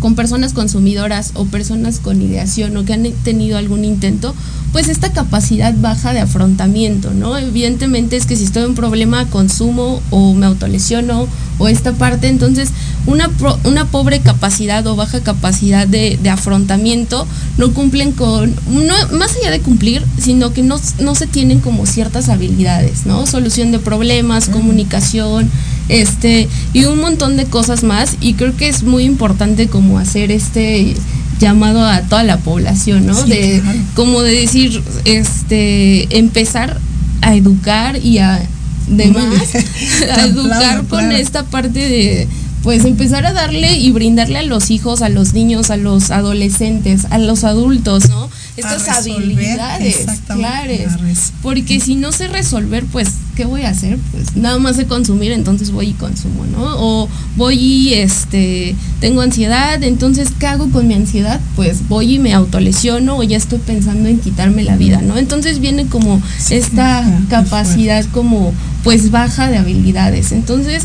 [0.00, 4.34] con personas consumidoras o personas con ideación o que han tenido algún intento,
[4.72, 7.36] pues esta capacidad baja de afrontamiento, ¿no?
[7.36, 11.26] Evidentemente es que si estoy en un problema consumo o me autolesiono
[11.58, 12.70] o esta parte, entonces
[13.06, 17.26] una, pro- una pobre capacidad o baja capacidad de, de afrontamiento
[17.58, 21.84] no cumplen con, no, más allá de cumplir, sino que no, no se tienen como
[21.84, 23.26] ciertas habilidades, ¿no?
[23.26, 25.50] Solución de problemas, comunicación,
[25.90, 30.30] este, y un montón de cosas más, y creo que es muy importante como hacer
[30.30, 30.94] este
[31.38, 33.14] llamado a toda la población, ¿no?
[33.14, 33.78] Sí, de claro.
[33.94, 36.78] como de decir, este, empezar
[37.22, 38.40] a educar y a
[38.86, 39.54] demás,
[40.16, 41.16] a educar con claro.
[41.16, 42.28] esta parte de
[42.62, 47.06] pues empezar a darle y brindarle a los hijos, a los niños, a los adolescentes,
[47.10, 48.29] a los adultos, ¿no?
[48.56, 51.32] Estas resolver, habilidades, claras.
[51.42, 53.98] Porque si no sé resolver, pues, ¿qué voy a hacer?
[54.10, 56.62] Pues nada más sé consumir, entonces voy y consumo, ¿no?
[56.78, 61.40] O voy y, este, tengo ansiedad, entonces, ¿qué hago con mi ansiedad?
[61.56, 65.16] Pues voy y me autolesiono o ya estoy pensando en quitarme la vida, ¿no?
[65.16, 66.20] Entonces viene como
[66.50, 68.52] esta capacidad como,
[68.84, 70.32] pues, baja de habilidades.
[70.32, 70.84] Entonces,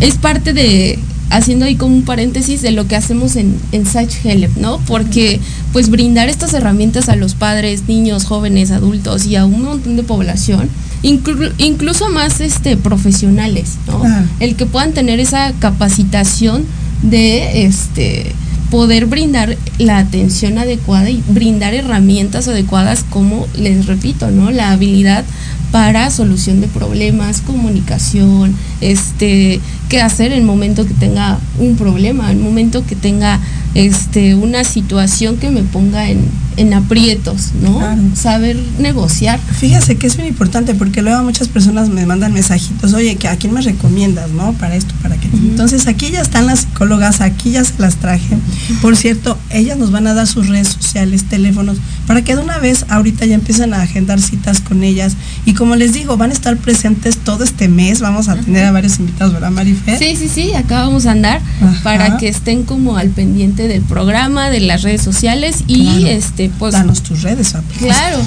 [0.00, 0.98] es parte de
[1.30, 4.78] haciendo ahí como un paréntesis de lo que hacemos en, en Sach Help, ¿no?
[4.86, 5.40] Porque
[5.72, 10.02] pues brindar estas herramientas a los padres, niños, jóvenes, adultos y a un montón de
[10.04, 10.68] población,
[11.02, 14.04] inclu- incluso más este profesionales, ¿no?
[14.40, 16.64] El que puedan tener esa capacitación
[17.02, 18.32] de este
[18.70, 24.50] poder brindar la atención adecuada y brindar herramientas adecuadas como les repito, ¿no?
[24.50, 25.24] La habilidad
[25.70, 32.30] para solución de problemas, comunicación, este, qué hacer en el momento que tenga un problema,
[32.30, 33.40] en el momento que tenga
[33.74, 36.24] este una situación que me ponga en,
[36.56, 37.78] en aprietos, ¿no?
[37.78, 38.02] Claro.
[38.14, 39.40] Saber negociar.
[39.58, 43.36] Fíjese que es muy importante porque luego muchas personas me mandan mensajitos, oye, que ¿a
[43.36, 44.52] quién me recomiendas, no?
[44.54, 45.28] Para esto, para qué.
[45.32, 48.36] Entonces aquí ya están las psicólogas, aquí ya se las traje.
[48.80, 52.58] Por cierto, ellas nos van a dar sus redes sociales, teléfonos, para que de una
[52.58, 55.16] vez ahorita ya empiecen a agendar citas con ellas.
[55.44, 58.72] Y como les digo, van a estar presentes todo este mes, vamos a tener a
[58.72, 59.50] varios invitados, ¿verdad,
[59.98, 61.80] Sí, sí, sí, acá vamos a andar Ajá.
[61.82, 66.06] para que estén como al pendiente del programa, de las redes sociales y Claro.
[66.06, 67.74] este pues Danos tus redes, papi.
[67.78, 68.18] claro,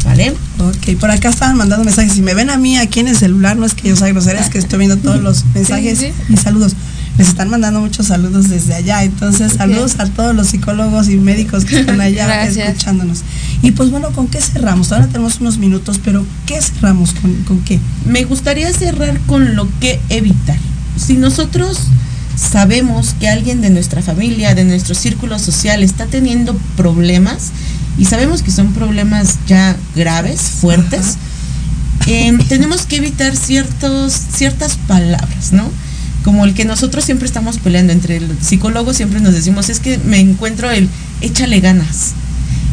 [0.04, 0.34] ¿Vale?
[0.60, 2.14] Ok, por acá estaban mandando mensajes.
[2.14, 4.40] Si me ven a mí aquí en el celular, no es que yo sea grosera,
[4.40, 6.12] es que estoy viendo todos los mensajes sí.
[6.28, 6.74] y saludos.
[7.20, 9.04] Les están mandando muchos saludos desde allá.
[9.04, 12.70] Entonces, saludos a todos los psicólogos y médicos que están allá Gracias.
[12.70, 13.24] escuchándonos.
[13.62, 14.94] Y pues bueno, ¿con qué cerramos?
[14.94, 17.12] Ahora tenemos unos minutos, pero ¿qué cerramos?
[17.12, 17.78] ¿Con, con qué?
[18.06, 20.56] Me gustaría cerrar con lo que evitar.
[20.96, 21.78] Si nosotros
[22.38, 27.52] sabemos que alguien de nuestra familia, de nuestro círculo social está teniendo problemas
[27.98, 31.18] y sabemos que son problemas ya graves, fuertes,
[32.08, 35.70] eh, tenemos que evitar ciertos, ciertas palabras, ¿no?
[36.24, 39.98] Como el que nosotros siempre estamos peleando entre el psicólogo, siempre nos decimos, es que
[40.00, 40.90] me encuentro el
[41.22, 42.14] échale ganas.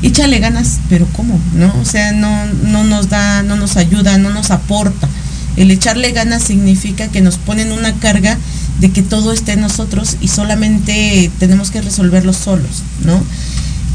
[0.03, 1.41] Échale ganas, pero ¿cómo?
[1.55, 1.75] ¿No?
[1.81, 5.09] O sea, no, no nos da, no nos ayuda, no nos aporta.
[5.57, 8.37] El echarle ganas significa que nos ponen una carga
[8.81, 13.23] de que todo esté en nosotros y solamente tenemos que resolverlo solos, ¿no?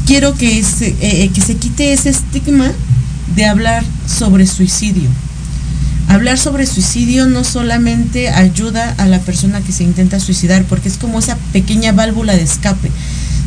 [0.06, 2.72] Quiero que se, eh, que se quite ese estigma
[3.36, 5.08] de hablar sobre suicidio.
[6.12, 10.98] Hablar sobre suicidio no solamente ayuda a la persona que se intenta suicidar, porque es
[10.98, 12.90] como esa pequeña válvula de escape.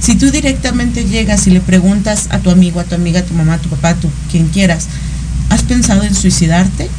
[0.01, 3.35] Si tú directamente llegas y le preguntas a tu amigo, a tu amiga, a tu
[3.35, 4.87] mamá, a tu papá, a tu quien quieras,
[5.49, 6.89] ¿has pensado en suicidarte?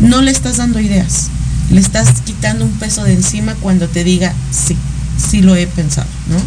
[0.00, 1.28] No le estás dando ideas,
[1.70, 4.74] le estás quitando un peso de encima cuando te diga, sí,
[5.18, 6.38] sí lo he pensado, ¿no?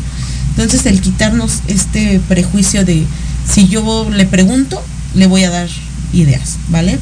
[0.50, 3.06] Entonces el quitarnos este prejuicio de
[3.48, 5.70] si yo le pregunto, le voy a dar
[6.12, 6.98] ideas, ¿vale?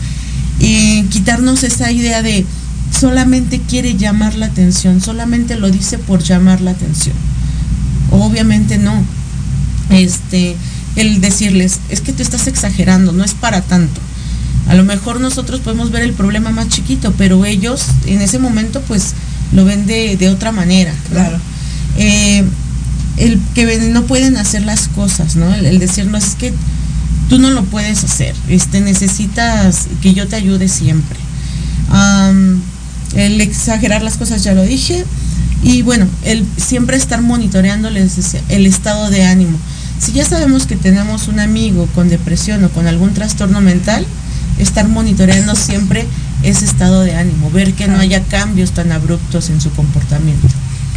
[1.09, 2.45] Quitarnos esa idea de
[2.97, 7.15] solamente quiere llamar la atención, solamente lo dice por llamar la atención.
[8.11, 9.03] Obviamente no.
[9.89, 10.55] Este,
[10.95, 13.99] el decirles, es que tú estás exagerando, no es para tanto.
[14.67, 18.81] A lo mejor nosotros podemos ver el problema más chiquito, pero ellos en ese momento
[18.87, 19.13] pues
[19.53, 20.93] lo ven de, de otra manera.
[21.09, 21.39] Claro.
[21.97, 22.43] Eh,
[23.17, 25.53] el que no pueden hacer las cosas, ¿no?
[25.53, 26.53] El, el decir, no, es que
[27.31, 31.17] tú no lo puedes hacer, este, necesitas que yo te ayude siempre.
[33.15, 35.05] El exagerar las cosas ya lo dije.
[35.63, 39.57] Y bueno, el siempre estar monitoreando les decía, el estado de ánimo.
[39.97, 44.05] Si ya sabemos que tenemos un amigo con depresión o con algún trastorno mental,
[44.59, 46.05] estar monitoreando siempre
[46.43, 50.49] ese estado de ánimo, ver que no haya cambios tan abruptos en su comportamiento.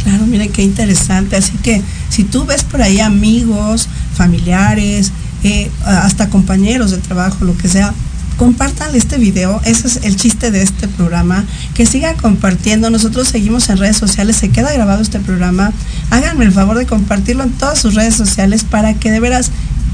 [0.03, 1.37] Claro, miren qué interesante.
[1.37, 5.13] Así que si tú ves por ahí amigos, familiares,
[5.45, 7.93] eh, hasta compañeros de trabajo, lo que sea,
[8.37, 9.61] compártanle este video.
[9.63, 11.45] Ese es el chiste de este programa.
[11.75, 12.89] Que sigan compartiendo.
[12.89, 14.37] Nosotros seguimos en redes sociales.
[14.37, 15.71] Se queda grabado este programa.
[16.09, 19.51] Háganme el favor de compartirlo en todas sus redes sociales para que de veras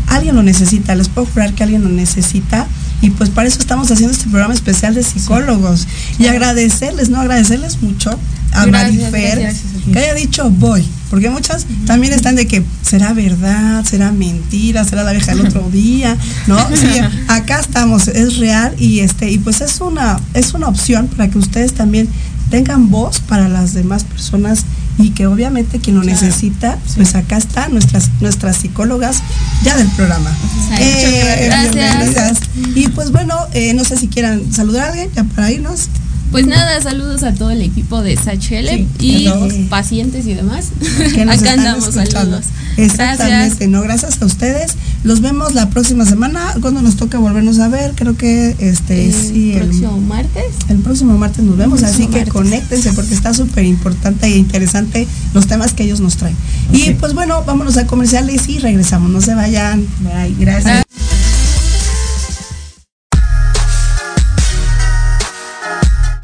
[0.07, 0.95] alguien lo necesita.
[0.95, 2.65] Les puedo jurar que alguien lo necesita.
[3.01, 5.85] Y pues para eso estamos haciendo este programa especial de psicólogos.
[6.17, 7.19] Y agradecerles, ¿no?
[7.19, 8.11] Agradecerles mucho
[8.53, 10.87] a Gracias, Marifer gracias, que haya dicho voy.
[11.11, 15.69] Porque muchas también están de que será verdad, será mentira, será la vieja del otro
[15.71, 16.57] día, ¿no?
[16.69, 16.87] Sí,
[17.27, 21.37] acá estamos, es real y este, y pues es una, es una opción para que
[21.37, 22.07] ustedes también
[22.49, 24.63] tengan voz para las demás personas
[24.97, 29.21] y que obviamente quien lo necesita, pues acá están nuestras, nuestras psicólogas
[29.63, 30.31] ya del programa.
[30.79, 31.73] Eh, Gracias.
[31.73, 32.39] bienvenidas.
[32.75, 35.89] Y pues bueno, eh, no sé si quieran saludar a alguien ya para irnos.
[36.31, 39.53] Pues nada, saludos a todo el equipo de SHL Sí, y todos.
[39.69, 40.69] pacientes y demás.
[41.13, 42.11] que nos Acá andamos, escuchando.
[42.11, 42.45] saludos.
[42.77, 43.69] Exactamente, Gracias.
[43.69, 44.75] no, gracias a ustedes.
[45.03, 47.91] Los vemos la próxima semana cuando nos toca volvernos a ver.
[47.95, 50.45] Creo que este El sí, el, próximo martes.
[50.69, 52.33] el próximo martes nos vemos, así que martes.
[52.33, 56.35] conéctense porque está súper importante e interesante los temas que ellos nos traen.
[56.71, 59.11] Y pues bueno, vámonos a comerciales y regresamos.
[59.11, 59.85] No se vayan.
[60.01, 60.85] Bye, gracias.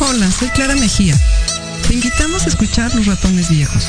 [0.00, 1.18] Hola, soy Clara Mejía.
[1.86, 3.86] Te invitamos a escuchar Los Ratones Viejos.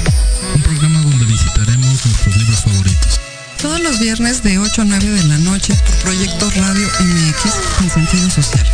[0.56, 3.20] Un programa donde visitaremos nuestros libros favoritos.
[3.62, 7.90] Todos los viernes de 8 a 9 de la noche por Proyecto Radio MX con
[7.92, 8.66] sentido social.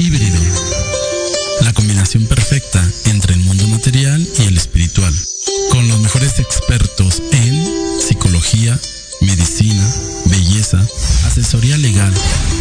[0.00, 0.38] Híbrido.
[1.60, 5.14] La combinación perfecta entre el mundo material y el espiritual.
[5.70, 8.78] Con los mejores expertos en psicología,
[9.20, 9.86] medicina,
[10.26, 10.84] belleza,
[11.38, 12.12] asesoría legal,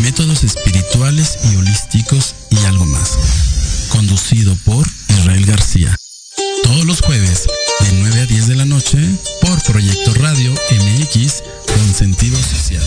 [0.03, 3.17] métodos espirituales y holísticos y algo más.
[3.89, 5.95] Conducido por Israel García.
[6.61, 7.47] Todos los jueves
[7.79, 8.99] de 9 a 10 de la noche
[9.41, 12.83] por Proyecto Radio MX con sentido social.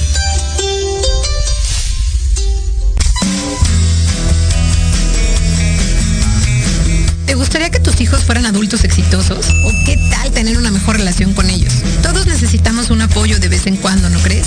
[7.26, 9.48] ¿Te gustaría que tus hijos fueran adultos exitosos?
[9.64, 11.72] ¿O qué tal tener una mejor relación con ellos?
[12.00, 14.46] Todos necesitamos un apoyo de vez en cuando, ¿no crees?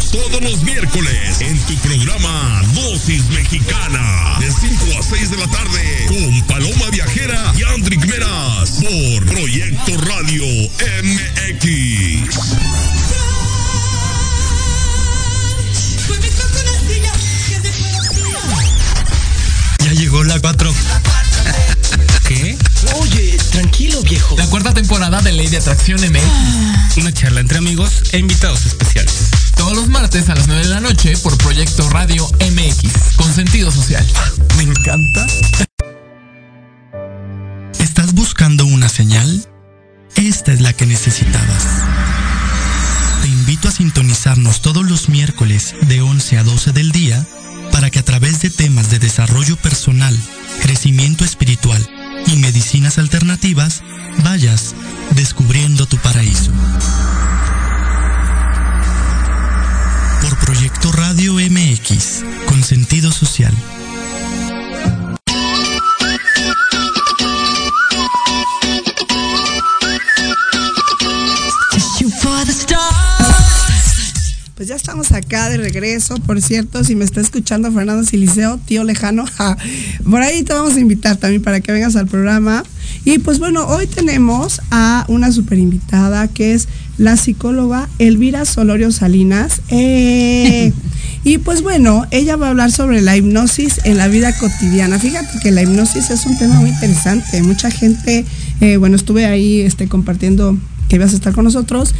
[0.11, 6.05] todos los miércoles en tu programa Dosis Mexicana de 5 a 6 de la tarde
[6.07, 10.43] con Paloma Viajera y Andrick Meras por Proyecto Radio
[11.03, 12.31] MX.
[19.85, 20.73] Ya llegó la 4.
[22.27, 22.57] ¿Qué?
[22.95, 24.35] Oye, tranquilo, viejo.
[24.37, 26.97] La cuarta temporada de Ley de Atracción MX.
[26.97, 29.40] Una charla entre amigos e invitados especiales.
[29.61, 33.71] Todos los martes a las 9 de la noche por Proyecto Radio MX, con sentido
[33.71, 34.03] social.
[34.57, 35.27] Me encanta.
[37.77, 39.47] ¿Estás buscando una señal?
[40.15, 41.67] Esta es la que necesitabas.
[43.21, 47.23] Te invito a sintonizarnos todos los miércoles de 11 a 12 del día
[47.71, 50.19] para que a través de temas de desarrollo personal,
[50.63, 51.87] crecimiento espiritual
[52.25, 53.83] y medicinas alternativas
[54.23, 54.73] vayas
[55.11, 56.51] descubriendo tu paraíso.
[60.71, 63.53] Proyecto Radio MX, con sentido social.
[74.55, 78.83] Pues ya estamos acá de regreso, por cierto, si me está escuchando Fernando Siliceo, tío
[78.83, 79.57] lejano, ja,
[80.09, 82.63] por ahí te vamos a invitar también para que vengas al programa.
[83.03, 88.91] Y pues bueno, hoy tenemos a una super invitada que es la psicóloga Elvira Solorio
[88.91, 89.61] Salinas.
[89.69, 90.71] Eh,
[91.23, 94.99] y pues bueno, ella va a hablar sobre la hipnosis en la vida cotidiana.
[94.99, 97.41] Fíjate que la hipnosis es un tema muy interesante.
[97.41, 98.23] Mucha gente,
[98.59, 100.55] eh, bueno, estuve ahí este, compartiendo
[100.87, 101.95] que ibas a estar con nosotros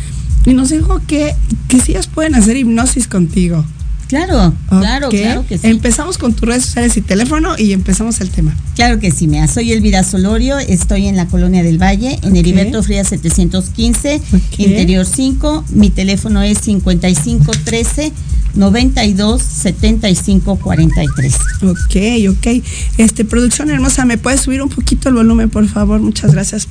[0.46, 1.34] y nos dijo que,
[1.68, 3.66] que sí ellas pueden hacer hipnosis contigo.
[4.12, 5.68] Claro, claro, claro que sí.
[5.68, 8.54] Empezamos con tus redes sociales y teléfono y empezamos el tema.
[8.76, 12.84] Claro que sí, mira, soy Elvira Solorio, estoy en la Colonia del Valle, en Heriberto
[12.84, 14.22] Frías 715,
[14.58, 18.12] Interior 5, mi teléfono es 5513
[18.56, 21.36] 92 75 43.
[21.62, 21.96] Ok,
[22.32, 22.64] ok.
[22.98, 26.02] Este, producción hermosa, ¿me puedes subir un poquito el volumen, por favor?
[26.02, 26.68] Muchas gracias.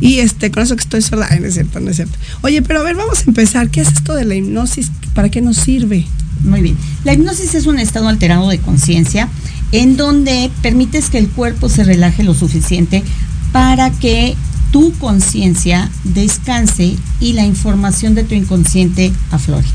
[0.00, 2.16] Y este, con eso que estoy sola, ay, no es cierto, no es cierto.
[2.40, 3.68] Oye, pero a ver, vamos a empezar.
[3.68, 4.90] ¿Qué es esto de la hipnosis?
[5.12, 6.06] ¿Para qué nos sirve?
[6.44, 6.76] Muy bien.
[7.04, 9.28] La hipnosis es un estado alterado de conciencia
[9.72, 13.02] en donde permites que el cuerpo se relaje lo suficiente
[13.52, 14.36] para que
[14.70, 19.66] tu conciencia descanse y la información de tu inconsciente aflore.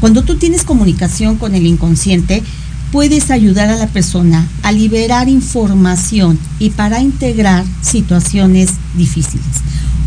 [0.00, 2.42] Cuando tú tienes comunicación con el inconsciente,
[2.90, 9.44] puedes ayudar a la persona a liberar información y para integrar situaciones difíciles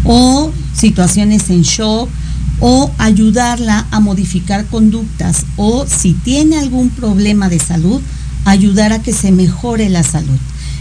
[0.04, 2.10] o situaciones en shock
[2.60, 8.02] o ayudarla a modificar conductas o si tiene algún problema de salud,
[8.46, 10.38] ayudar a que se mejore la salud.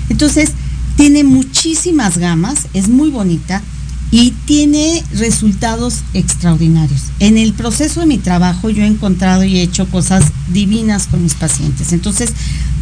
[0.08, 0.52] Entonces,
[0.96, 3.62] tiene muchísimas gamas, es muy bonita
[4.10, 7.00] y tiene resultados extraordinarios.
[7.18, 11.22] En el proceso de mi trabajo yo he encontrado y he hecho cosas divinas con
[11.22, 11.92] mis pacientes.
[11.92, 12.30] Entonces,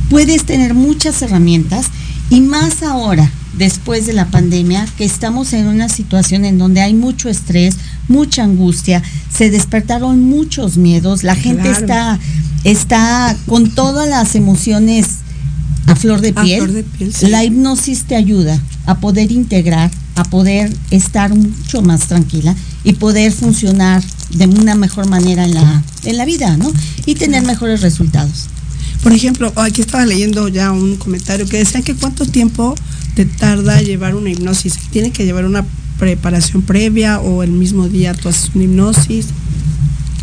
[0.09, 1.87] puedes tener muchas herramientas
[2.31, 6.95] y más ahora, después de la pandemia, que estamos en una situación en donde hay
[6.95, 7.77] mucho estrés,
[8.09, 11.79] mucha angustia, se despertaron muchos miedos, la gente Claro.
[11.81, 12.19] está,
[12.65, 15.07] está con todas las emociones
[15.87, 16.63] a flor de piel.
[16.63, 17.27] flor de piel, sí.
[17.27, 23.33] La hipnosis te ayuda a poder integrar, a poder estar mucho más tranquila y poder
[23.33, 26.71] funcionar de una mejor manera en la, en la vida, ¿no?
[27.07, 28.47] Y tener mejores resultados.
[29.03, 32.75] Por ejemplo, aquí estaba leyendo ya un comentario que decía que cuánto tiempo
[33.15, 34.79] te tarda llevar una hipnosis.
[34.91, 35.65] ¿Tiene que llevar una
[35.99, 39.27] preparación previa o el mismo día tú haces una hipnosis?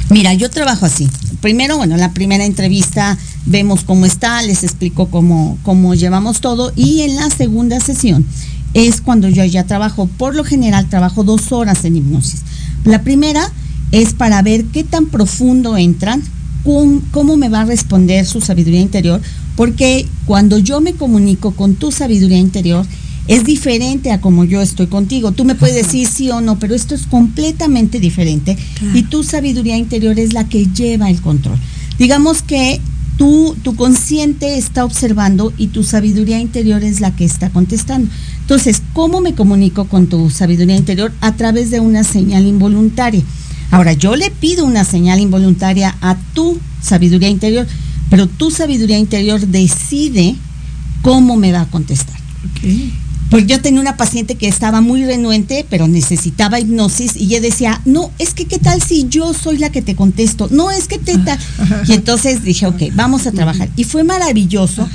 [0.10, 1.10] Mira, yo trabajo así.
[1.42, 7.02] Primero, bueno, la primera entrevista vemos cómo está, les explico cómo, cómo llevamos todo y
[7.02, 8.26] en la segunda sesión
[8.74, 10.08] es cuando yo ya trabajo.
[10.18, 12.42] Por lo general trabajo dos horas en hipnosis.
[12.86, 13.52] La primera
[13.92, 16.24] es para ver qué tan profundo entran,
[17.11, 19.22] cómo me va a responder su sabiduría interior,
[19.55, 22.86] porque cuando yo me comunico con tu sabiduría interior,
[23.28, 25.32] es diferente a como yo estoy contigo.
[25.32, 28.57] Tú me puedes decir sí o no, pero esto es completamente diferente
[28.93, 31.57] y tu sabiduría interior es la que lleva el control.
[31.99, 32.80] Digamos que
[33.18, 38.09] tú, tu consciente está observando y tu sabiduría interior es la que está contestando.
[38.41, 41.11] Entonces, ¿cómo me comunico con tu sabiduría interior?
[41.20, 43.24] A través de una señal involuntaria.
[43.72, 47.68] Ahora, yo le pido una señal involuntaria a tu sabiduría interior,
[48.09, 50.36] pero tu sabiduría interior decide
[51.01, 52.15] cómo me va a contestar.
[53.30, 57.82] Pues yo tenía una paciente que estaba muy renuente, pero necesitaba hipnosis y ella decía,
[57.84, 60.97] no, es que qué tal si yo soy la que te contesto, no, es que
[60.97, 61.18] te...
[61.18, 61.38] ta-".
[61.88, 63.68] Y entonces dije, ok, vamos a trabajar.
[63.76, 64.88] Y fue maravilloso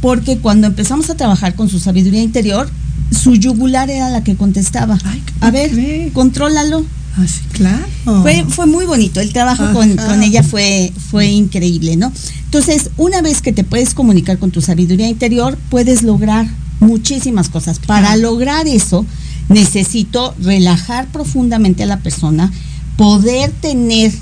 [0.00, 2.70] porque cuando empezamos a trabajar con su sabiduría interior,
[3.10, 4.98] su yugular era la que contestaba.
[5.40, 5.70] a ver,
[6.14, 6.86] contrólalo.
[7.16, 7.86] Así, claro.
[8.22, 12.12] Fue, fue muy bonito, el trabajo con ella fue, fue increíble, ¿no?
[12.44, 16.46] Entonces, una vez que te puedes comunicar con tu sabiduría interior, puedes lograr
[16.80, 17.78] muchísimas cosas.
[17.78, 19.06] Para lograr eso,
[19.48, 22.52] necesito relajar profundamente a la persona,
[22.96, 24.12] poder tener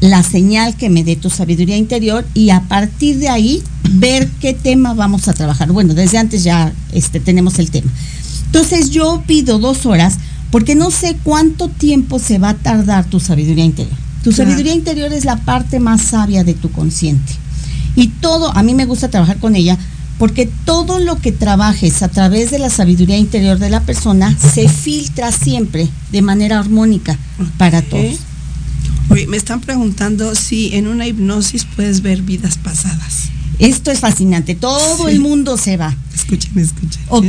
[0.00, 4.52] la señal que me dé tu sabiduría interior y a partir de ahí ver qué
[4.52, 5.70] tema vamos a trabajar.
[5.70, 7.90] Bueno, desde antes ya este, tenemos el tema.
[8.46, 10.18] Entonces yo pido dos horas
[10.52, 13.96] porque no sé cuánto tiempo se va a tardar tu sabiduría interior.
[14.22, 14.50] Tu Claro.
[14.50, 17.32] sabiduría interior es la parte más sabia de tu consciente.
[17.96, 19.76] Y todo, a mí me gusta trabajar con ella
[20.18, 24.68] porque todo lo que trabajes a través de la sabiduría interior de la persona se
[24.68, 27.18] filtra siempre de manera armónica
[27.58, 28.18] para todos.
[29.08, 33.30] Oye, me están preguntando si en una hipnosis puedes ver vidas pasadas.
[33.58, 35.14] Esto es fascinante, todo Sí.
[35.14, 35.94] el mundo se va.
[36.14, 37.02] Escuchen, escuchen.
[37.08, 37.26] Ok,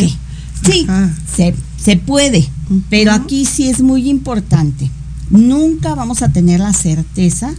[0.63, 0.87] sí,
[1.35, 2.47] se, se puede,
[2.89, 4.89] pero aquí sí es muy importante.
[5.29, 7.53] Nunca vamos a tener la certeza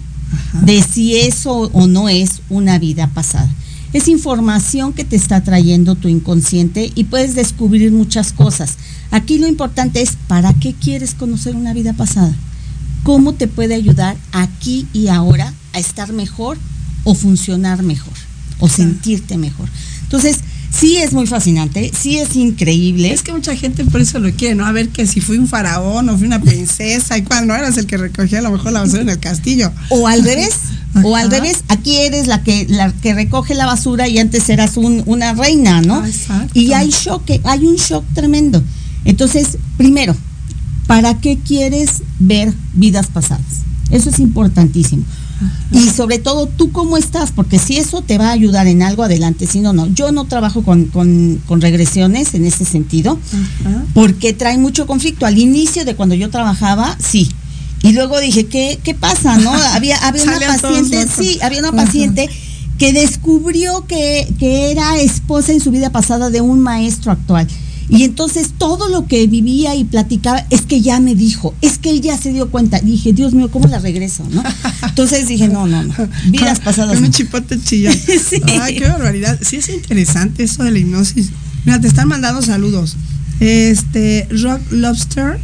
[0.63, 3.51] de si eso o no es una vida pasada.
[3.93, 8.77] Es información que te está trayendo tu inconsciente y puedes descubrir muchas cosas.
[9.13, 12.35] Aquí lo importante es para qué quieres conocer una vida pasada.
[13.05, 16.59] ¿Cómo te puede ayudar aquí y ahora a estar mejor
[17.05, 18.15] o funcionar mejor
[18.59, 19.69] o sentirte mejor?
[20.03, 20.41] Entonces,
[20.81, 23.13] sí es muy fascinante, sí es increíble.
[23.13, 24.67] Es que mucha gente por eso lo quiere, ¿no?
[24.67, 27.77] A ver que si fui un faraón o fui una princesa y cuál no eras
[27.79, 29.71] el que recogía a lo mejor la basura en el castillo.
[29.91, 30.55] O al revés,
[31.05, 34.77] o al revés, aquí eres la que la que recoge la basura y antes eras
[34.77, 36.01] un- una reina, ¿no?
[36.03, 36.59] Ah, exacto.
[36.59, 38.63] Y hay shock, hay un shock tremendo.
[39.05, 40.17] Entonces, primero,
[40.87, 43.45] ¿para qué quieres ver vidas pasadas?
[43.91, 45.05] Eso es importantísimo.
[45.73, 49.03] Y sobre todo, tú cómo estás, porque si eso te va a ayudar en algo
[49.03, 49.87] adelante, si no, no.
[49.89, 53.19] Yo no trabajo con, con- con regresiones en ese sentido,
[53.95, 55.27] porque trae mucho conflicto.
[55.27, 57.31] Al inicio de cuando yo trabajaba, sí.
[57.83, 59.37] Y luego dije, ¿qué, qué pasa?
[59.39, 59.53] ¿No?
[59.75, 61.85] Había, había una paciente, sí, había una Ajá.
[61.85, 62.29] paciente
[62.79, 67.47] que descubrió que, que era esposa en su vida pasada de un maestro actual.
[67.89, 71.91] Y entonces todo lo que vivía y platicaba es que ya me dijo, es que
[71.91, 72.81] él ya se dio cuenta.
[72.81, 74.25] Dije, Dios mío, ¿cómo la regreso?
[74.31, 74.43] ¿no?
[74.83, 75.95] Entonces dije, no, no, no.
[76.27, 76.95] Vidas pasadas.
[76.97, 77.95] Con un chipote chillón.
[78.05, 78.41] Sí.
[78.61, 79.39] Ay, qué barbaridad.
[79.43, 81.31] Sí es interesante eso de la hipnosis.
[81.65, 82.97] Mira, te están mandando saludos.
[83.41, 85.39] Este, Rock Lobster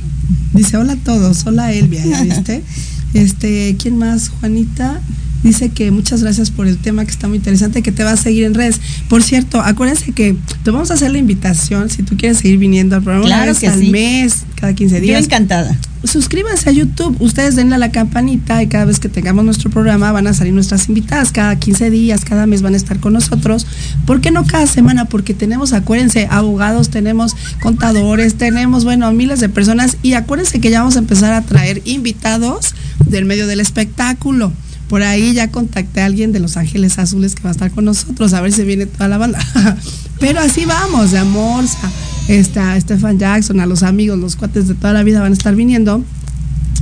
[0.54, 2.62] dice, hola a todos, hola Elvia, ¿ya viste?
[3.12, 4.28] Este, ¿quién más?
[4.28, 5.00] Juanita
[5.42, 8.16] dice que muchas gracias por el tema que está muy interesante, que te va a
[8.16, 8.80] seguir en redes.
[9.08, 12.96] Por cierto, acuérdense que te vamos a hacer la invitación si tú quieres seguir viniendo
[12.96, 13.90] al programa una Claro vez que al sí.
[13.90, 15.76] mes, cada 15 Yo días encantada.
[16.04, 20.12] suscríbanse a YouTube, ustedes denle a la campanita y cada vez que tengamos nuestro programa
[20.12, 23.66] van a salir nuestras invitadas, cada 15 días, cada mes van a estar con nosotros.
[24.06, 25.06] ¿Por qué no cada semana?
[25.06, 30.80] Porque tenemos, acuérdense, abogados, tenemos contadores, tenemos, bueno, miles de personas y acuérdense que ya
[30.80, 32.74] vamos a empezar a traer invitados
[33.06, 34.52] del medio del espectáculo.
[34.90, 37.84] Por ahí ya contacté a alguien de Los Ángeles Azules que va a estar con
[37.84, 39.38] nosotros, a ver si viene toda la banda.
[40.18, 44.92] Pero así vamos, de amor, a Stefan Jackson, a los amigos, los cuates de toda
[44.92, 46.04] la vida van a estar viniendo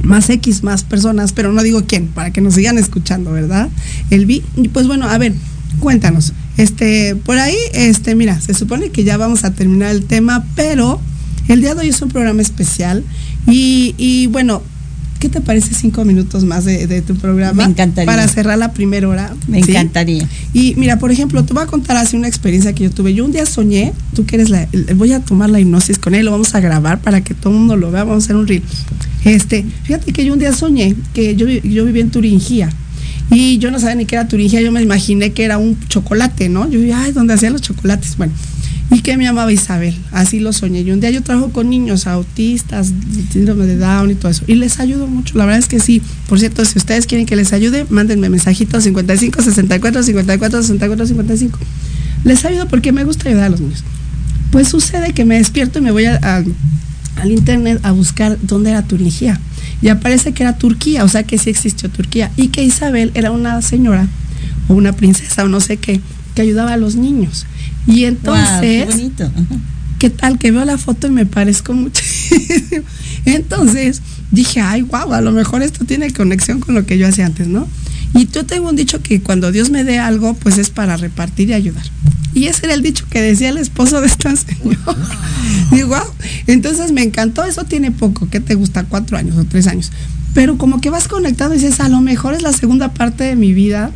[0.05, 3.69] más X, más personas, pero no digo quién, para que nos sigan escuchando, ¿verdad?
[4.09, 4.43] El vi,
[4.73, 5.35] pues bueno, a ver,
[5.79, 6.33] cuéntanos.
[6.57, 11.01] Este, por ahí, este, mira, se supone que ya vamos a terminar el tema, pero
[11.49, 13.05] el día de hoy es un programa especial
[13.47, 14.63] y, y bueno,
[15.19, 17.65] ¿qué te parece cinco minutos más de, de tu programa?
[17.65, 18.07] Me encantaría.
[18.07, 19.35] Para cerrar la primera hora.
[19.47, 19.71] Me ¿sí?
[19.71, 20.29] encantaría.
[20.53, 23.15] Y mira, por ejemplo, te voy a contar así una experiencia que yo tuve.
[23.15, 26.27] Yo un día soñé, tú que eres la, voy a tomar la hipnosis con él,
[26.27, 28.47] lo vamos a grabar para que todo el mundo lo vea, vamos a hacer un
[28.47, 28.63] reel.
[29.25, 32.71] Este, fíjate que yo un día soñé que yo, yo vivía en Turingía
[33.31, 36.49] y yo no sabía ni qué era Turingía, yo me imaginé que era un chocolate,
[36.49, 36.69] ¿no?
[36.71, 38.17] Yo dije, ay, ¿dónde hacían los chocolates?
[38.17, 38.33] Bueno,
[38.91, 40.81] y que me llamaba Isabel, así lo soñé.
[40.81, 42.93] Y un día yo trabajo con niños autistas,
[43.31, 46.01] síndrome de Down y todo eso, y les ayudo mucho, la verdad es que sí.
[46.29, 51.59] Por cierto, si ustedes quieren que les ayude, mándenme mensajitos 55 64 54 64 55.
[52.25, 53.85] Les ayudo porque me gusta ayudar a los niños.
[54.51, 56.47] Pues sucede que me despierto y me voy al
[57.27, 59.39] internet a buscar dónde era Turquía.
[59.83, 62.31] Y aparece que era Turquía, o sea que sí existió Turquía.
[62.37, 64.09] Y que Isabel era una señora
[64.69, 66.01] o una princesa o no sé qué,
[66.39, 67.47] que ayudaba a los niños.
[67.89, 69.25] Y entonces, qué bonito.
[69.25, 69.57] Ajá.
[69.99, 70.39] ¿qué tal?
[70.39, 72.85] Que veo la foto y me parezco muchísimo.
[73.25, 77.27] Entonces dije, ay, guau, a lo mejor esto tiene conexión con lo que yo hacía
[77.27, 77.67] antes, ¿no?
[78.15, 81.51] Y yo tengo un dicho que cuando Dios me dé algo, pues es para repartir
[81.51, 81.83] y ayudar.
[82.35, 84.79] Y ese era el dicho que decía el esposo de esta señora.
[85.73, 86.07] Digo, wow.
[86.47, 88.85] Entonces me encantó, eso tiene poco, ¿qué te gusta?
[88.85, 89.91] Cuatro años o tres años.
[90.35, 93.35] Pero como que vas conectado y dices, a lo mejor es la segunda parte de
[93.35, 93.91] mi vida.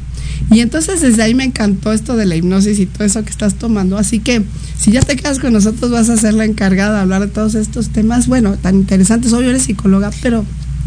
[0.51, 3.55] Y entonces desde ahí me encantó esto de la hipnosis y todo eso que estás
[3.55, 3.97] tomando.
[3.97, 4.45] Así que
[4.78, 7.55] si ya te quedas con nosotros vas a ser la encargada de hablar de todos
[7.55, 9.32] estos temas, bueno, tan interesantes.
[9.32, 10.45] Obvio eres psicóloga, pero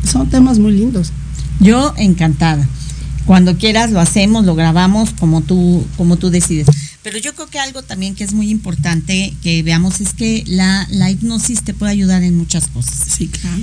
[0.09, 1.11] son temas muy lindos.
[1.59, 2.67] Yo encantada.
[3.25, 6.67] Cuando quieras lo hacemos, lo grabamos como tú, como tú decides.
[7.01, 10.87] Pero yo creo que algo también que es muy importante que veamos es que la,
[10.91, 12.95] la hipnosis te puede ayudar en muchas cosas.
[13.07, 13.61] Sí, claro.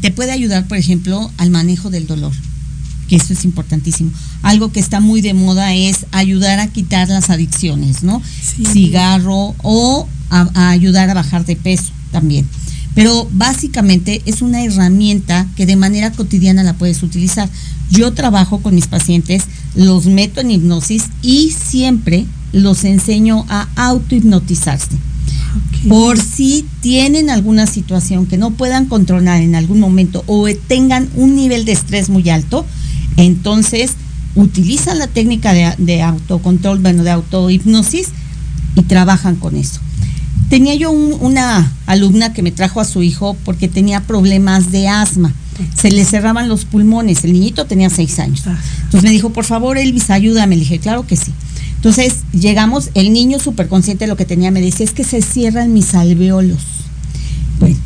[0.00, 2.32] Te puede ayudar, por ejemplo, al manejo del dolor,
[3.12, 4.10] que eso es importantísimo.
[4.40, 8.22] Algo que está muy de moda es ayudar a quitar las adicciones, ¿no?
[8.40, 8.64] Sí.
[8.64, 12.48] Cigarro o a, a ayudar a bajar de peso también.
[12.94, 17.50] Pero básicamente es una herramienta que de manera cotidiana la puedes utilizar.
[17.90, 19.42] Yo trabajo con mis pacientes,
[19.74, 24.96] los meto en hipnosis y siempre los enseño a autohipnotizarse
[25.88, 31.34] por si tienen alguna situación que no puedan controlar en algún momento o tengan un
[31.34, 32.64] nivel de estrés muy alto,
[33.16, 33.92] entonces
[34.34, 38.08] utilizan la técnica de, de autocontrol, bueno, de autohipnosis
[38.76, 39.80] y trabajan con eso.
[40.48, 44.88] Tenía yo un- una alumna que me trajo a su hijo porque tenía problemas de
[44.88, 45.32] asma.
[45.76, 47.24] Se le cerraban los pulmones.
[47.24, 48.42] El niñito tenía seis años.
[48.46, 50.56] Entonces me dijo, por favor, Elvis, ayúdame.
[50.56, 51.32] Le dije, claro que sí.
[51.76, 55.20] Entonces llegamos, el niño súper consciente de lo que tenía, me decía, es que se
[55.20, 56.60] cierran mis alveolos.
[57.60, 57.76] Bueno,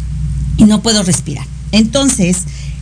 [0.58, 1.46] y no puedo respirar.
[1.72, 2.38] Entonces,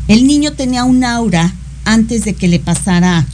[0.09, 1.55] el niño tenía un aura
[1.85, 3.27] antes de que le pasara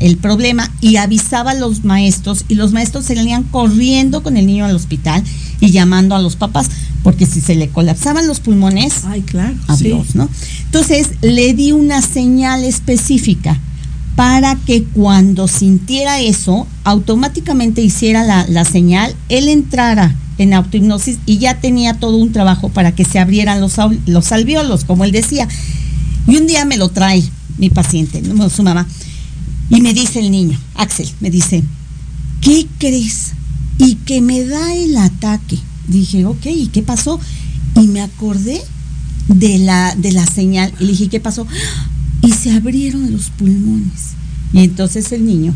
[0.00, 4.46] el problema y avisaba a los maestros y los maestros se venían corriendo con el
[4.46, 5.22] niño al hospital
[5.60, 6.68] y llamando a los papás,
[7.02, 9.54] porque si se le colapsaban los pulmones, Ay, claro.
[9.68, 10.18] adiós, sí.
[10.18, 10.28] ¿no?
[10.66, 13.58] Entonces le di una señal específica
[14.16, 21.38] para que cuando sintiera eso, automáticamente hiciera la, la señal, él entrara en autohipnosis y
[21.38, 23.76] ya tenía todo un trabajo para que se abrieran los,
[24.06, 25.48] los alveolos, como él decía.
[26.26, 27.22] Y un día me lo trae
[27.58, 28.48] mi paciente, ¿no?
[28.50, 28.86] su mamá,
[29.70, 31.62] y me dice el niño, Axel, me dice,
[32.40, 33.32] ¿qué crees?
[33.78, 35.58] Y que me da el ataque.
[35.88, 37.18] Dije, ok, ¿y qué pasó?
[37.76, 38.60] Y me acordé
[39.28, 40.72] de la, de la señal.
[40.78, 41.46] Y le dije, ¿qué pasó?
[42.22, 44.12] Y se abrieron los pulmones.
[44.52, 45.54] Y entonces el niño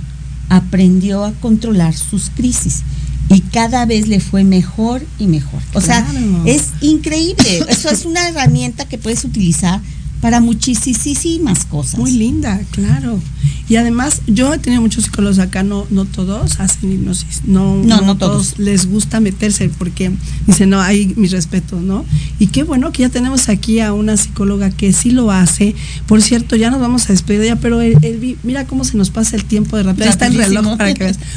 [0.48, 2.82] aprendió a controlar sus crisis.
[3.30, 5.60] Y cada vez le fue mejor y mejor.
[5.74, 6.06] O sea,
[6.46, 7.60] es increíble.
[7.68, 9.82] Eso es una herramienta que puedes utilizar
[10.20, 11.98] para muchísimas cosas.
[11.98, 13.20] Muy linda, claro.
[13.68, 17.42] Y además, yo he tenido muchos psicólogos acá, no, no todos hacen hipnosis.
[17.44, 18.58] No, No, no todos.
[18.58, 20.10] les gusta meterse porque
[20.46, 22.04] dicen, no, hay mis respetos, ¿no?
[22.38, 25.74] Y qué bueno que ya tenemos aquí a una psicóloga que sí lo hace.
[26.06, 29.10] Por cierto, ya nos vamos a despedir ya, pero el, el- mira cómo se nos
[29.10, 30.08] pasa el tiempo de rápido.
[30.08, 31.18] Está el reloj para que veas.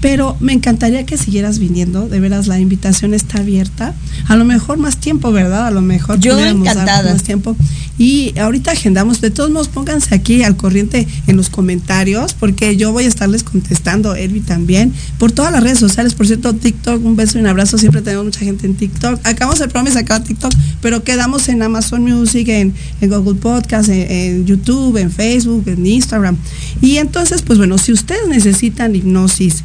[0.00, 3.94] Pero me encantaría que siguieras viniendo, de veras la invitación está abierta.
[4.28, 5.66] A lo mejor más tiempo, ¿verdad?
[5.66, 7.12] A lo mejor Yo encantada.
[7.12, 7.56] más tiempo.
[7.98, 12.92] Y ahorita agendamos, de todos modos pónganse aquí al corriente en los comentarios, porque yo
[12.92, 17.16] voy a estarles contestando, Elvi también, por todas las redes sociales, por cierto, TikTok, un
[17.16, 19.18] beso y un abrazo, siempre tenemos mucha gente en TikTok.
[19.24, 23.34] Acabamos el programa y se acaba TikTok, pero quedamos en Amazon Music, en, en Google
[23.34, 26.36] Podcast, en, en YouTube, en Facebook, en Instagram.
[26.80, 29.64] Y entonces, pues bueno, si ustedes necesitan hipnosis,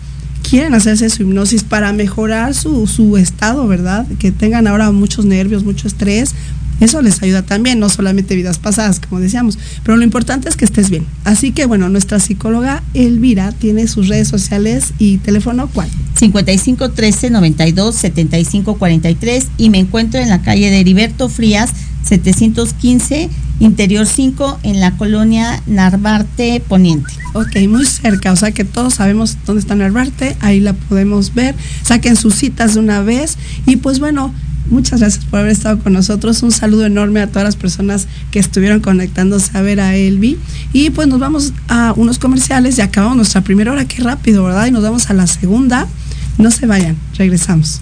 [0.53, 4.05] quieren hacerse su hipnosis para mejorar su, su estado, ¿verdad?
[4.19, 6.35] Que tengan ahora muchos nervios, mucho estrés.
[6.79, 10.65] Eso les ayuda también, no solamente vidas pasadas, como decíamos, pero lo importante es que
[10.65, 11.07] estés bien.
[11.23, 15.89] Así que bueno, nuestra psicóloga Elvira tiene sus redes sociales y teléfono, ¿cuál?
[16.19, 21.71] 55 13 92 75 43 y me encuentro en la calle de Heriberto Frías
[22.03, 23.29] 715
[23.59, 27.13] Interior 5 en la colonia Narvarte Poniente.
[27.33, 31.55] Ok, muy cerca, o sea que todos sabemos dónde está Narvarte, ahí la podemos ver,
[31.83, 34.33] saquen sus citas de una vez y pues bueno,
[34.69, 38.39] muchas gracias por haber estado con nosotros, un saludo enorme a todas las personas que
[38.39, 40.37] estuvieron conectándose a ver a Elvi
[40.73, 44.67] y pues nos vamos a unos comerciales y acabamos nuestra primera hora, qué rápido, ¿verdad?
[44.67, 45.87] Y nos vamos a la segunda,
[46.37, 47.81] no se vayan, regresamos.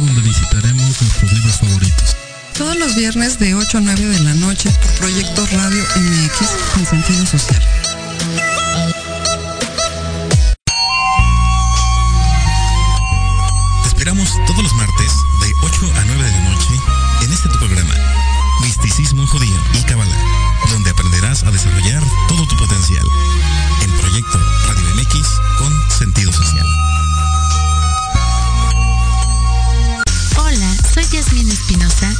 [0.13, 2.17] donde visitaremos nuestros libros favoritos.
[2.57, 6.85] Todos los viernes de 8 a 9 de la noche por Proyecto Radio MX con
[6.85, 7.61] sentido social.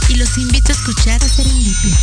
[0.08, 1.99] Y los invito a escuchar a Serendipia.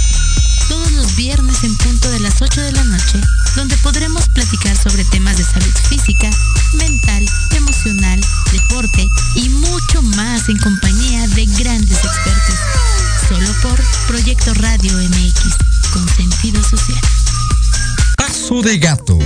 [0.69, 3.19] Todos los viernes en punto de las 8 de la noche,
[3.57, 6.29] donde podremos platicar sobre temas de salud física,
[6.75, 7.25] mental,
[7.57, 8.21] emocional,
[8.53, 12.59] deporte y mucho más en compañía de grandes expertos.
[13.31, 15.57] Solo por Proyecto Radio MX,
[15.95, 17.01] con sentido social.
[18.19, 19.19] Paso de gato,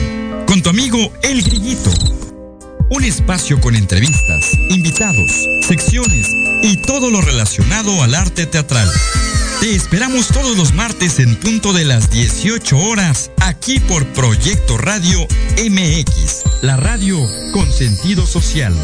[0.47, 2.32] con tu amigo El Grillito.
[2.95, 6.29] Un espacio con entrevistas, invitados, secciones
[6.63, 8.87] y todo lo relacionado al arte teatral.
[9.61, 15.27] Te esperamos todos los martes en punto de las 18 horas, aquí por Proyecto Radio
[15.57, 17.19] MX, la radio
[17.55, 18.77] con sentido social.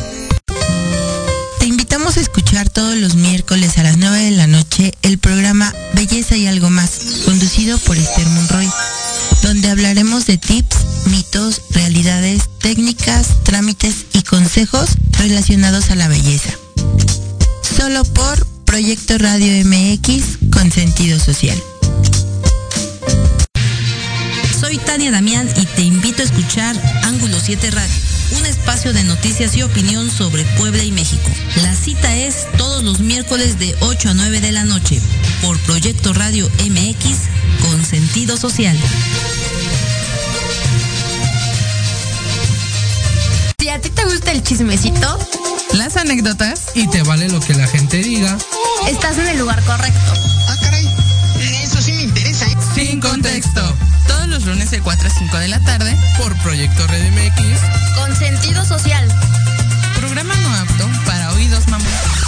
[1.58, 5.74] Te invitamos a escuchar todos los miércoles a las 9 de la noche el programa
[5.92, 8.70] Belleza y algo más, conducido por Esther Monroy,
[9.42, 16.50] donde hablaremos de tips, mitos, realidades, técnicas, trámites y consejos relacionados a la belleza.
[17.76, 21.60] Solo por Proyecto Radio MX con sentido social.
[24.60, 27.94] Soy Tania Damián y te invito a escuchar Ángulo 7 Radio,
[28.32, 31.28] un espacio de noticias y opinión sobre Puebla y México.
[31.62, 35.00] La cita es todos los miércoles de 8 a 9 de la noche
[35.42, 37.18] por Proyecto Radio MX
[37.62, 38.76] con sentido social.
[43.60, 45.18] Si a ti te gusta el chismecito,
[45.72, 48.36] Las anécdotas y te vale lo que la gente diga.
[48.88, 50.12] estás en el lugar correcto.
[50.48, 50.88] Ah, caray.
[51.62, 52.46] Eso sí me interesa.
[52.46, 52.56] ¿eh?
[52.74, 53.74] Sin contexto.
[54.08, 57.60] Todos los lunes de 4 a 5 de la tarde por Proyecto Red MX.
[57.96, 59.08] Con sentido social.
[59.96, 62.27] Programa no apto para oídos mamón.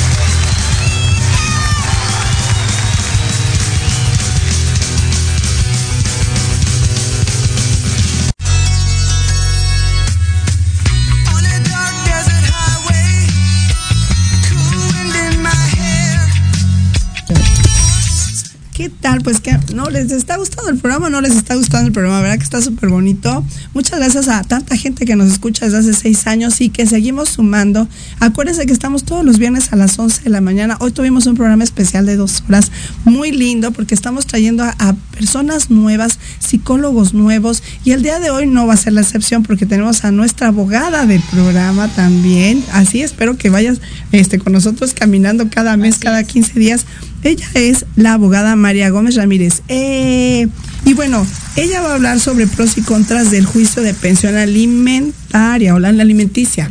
[18.81, 19.21] ¿Qué tal?
[19.21, 22.37] Pues que no les está gustando el programa, no les está gustando el programa, ¿verdad?
[22.39, 23.45] Que está súper bonito.
[23.75, 27.29] Muchas gracias a tanta gente que nos escucha desde hace seis años y que seguimos
[27.29, 27.87] sumando.
[28.19, 30.77] Acuérdense que estamos todos los viernes a las 11 de la mañana.
[30.79, 32.71] Hoy tuvimos un programa especial de dos horas,
[33.05, 38.31] muy lindo, porque estamos trayendo a, a personas nuevas, psicólogos nuevos, y el día de
[38.31, 42.63] hoy no va a ser la excepción porque tenemos a nuestra abogada del programa también.
[42.71, 43.79] Así espero que vayas
[44.11, 46.87] este, con nosotros caminando cada mes, cada 15 días.
[47.23, 49.61] Ella es la abogada María Gómez Ramírez.
[49.67, 50.47] Eh,
[50.85, 55.75] y bueno, ella va a hablar sobre pros y contras del juicio de pensión alimentaria
[55.75, 56.69] o la alimenticia.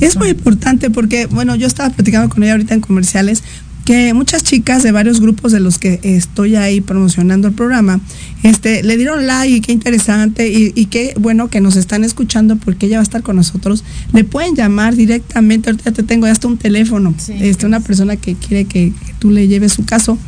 [0.00, 3.42] Es muy importante porque, bueno, yo estaba platicando con ella ahorita en comerciales
[3.84, 8.00] que muchas chicas de varios grupos de los que estoy ahí promocionando el programa,
[8.42, 12.56] este, le dieron like y qué interesante y, y, qué bueno que nos están escuchando
[12.56, 13.84] porque ella va a estar con nosotros.
[14.12, 18.34] Le pueden llamar directamente, ahorita te tengo hasta un teléfono, sí, este, una persona que
[18.34, 20.18] quiere que, que tú le lleves su caso.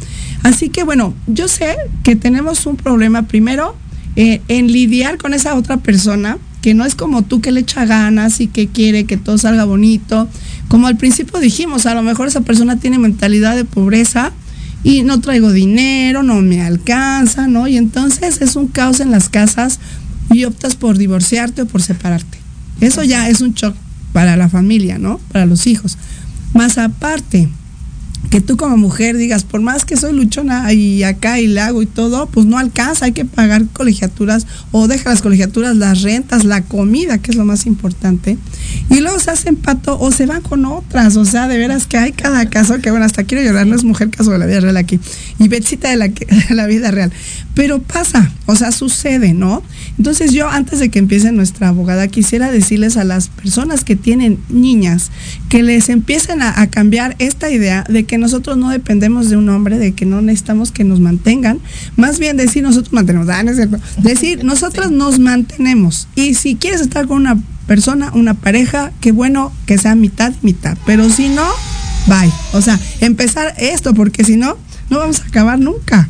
[0.43, 3.75] Así que bueno, yo sé que tenemos un problema primero
[4.17, 7.85] eh, en lidiar con esa otra persona que no es como tú que le echa
[7.85, 10.27] ganas y que quiere que todo salga bonito.
[10.69, 14.33] Como al principio dijimos, a lo mejor esa persona tiene mentalidad de pobreza
[14.83, 17.69] y no traigo dinero, no me alcanza, ¿no?
[17.69, 19.79] Y entonces es un caos en las casas
[20.31, 22.39] y optas por divorciarte o por separarte.
[22.81, 23.75] Eso ya es un shock
[24.12, 25.21] para la familia, ¿no?
[25.33, 25.99] Para los hijos.
[26.53, 27.49] Más aparte,
[28.31, 31.83] que tú como mujer digas, por más que soy luchona y acá y le hago
[31.83, 36.45] y todo, pues no alcanza, hay que pagar colegiaturas o deja las colegiaturas, las rentas,
[36.45, 38.37] la comida, que es lo más importante.
[38.91, 41.99] Y luego se hacen pato o se van con otras, o sea, de veras que
[41.99, 44.61] hay cada caso que, bueno, hasta quiero llorar, no es mujer caso de la vida
[44.61, 44.99] real aquí,
[45.39, 46.11] y Betsita de la,
[46.51, 47.12] la vida real.
[47.55, 49.62] Pero pasa, o sea, sucede, ¿no?
[49.97, 54.39] Entonces yo, antes de que empiece nuestra abogada, quisiera decirles a las personas que tienen
[54.51, 55.11] niñas
[55.49, 59.79] que les empiecen a cambiar esta idea de que nosotros no dependemos de un hombre,
[59.79, 61.61] de que no necesitamos que nos mantengan,
[61.97, 66.09] más bien decir nosotros mantenemos, ah, no es cierto, decir nosotros nos mantenemos.
[66.14, 70.77] Y si quieres estar con una persona, una pareja, qué bueno que sea mitad, mitad,
[70.87, 71.47] pero si no,
[72.07, 72.31] bye.
[72.53, 74.57] O sea, empezar esto, porque si no,
[74.91, 76.09] no vamos a acabar nunca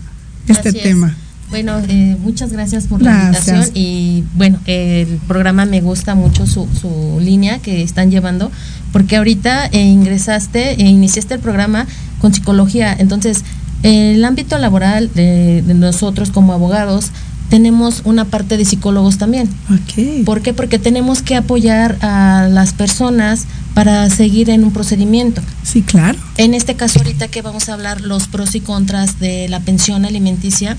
[0.48, 1.08] este Así tema.
[1.08, 1.26] Es.
[1.48, 6.68] Bueno, eh, muchas gracias por la invitación y bueno, el programa me gusta mucho su,
[6.80, 8.50] su línea que están llevando
[8.96, 11.86] porque ahorita eh, ingresaste e iniciaste el programa
[12.18, 13.44] con psicología, entonces
[13.82, 17.10] el ámbito laboral de, de, nosotros como abogados
[17.50, 19.50] tenemos una parte de psicólogos también.
[19.82, 20.22] Okay.
[20.22, 20.54] ¿Por qué?
[20.54, 23.44] Porque tenemos que apoyar a las personas
[23.74, 25.42] para seguir en un procedimiento.
[25.62, 26.18] Sí, claro.
[26.38, 30.06] En este caso ahorita que vamos a hablar los pros y contras de la pensión
[30.06, 30.74] alimenticia,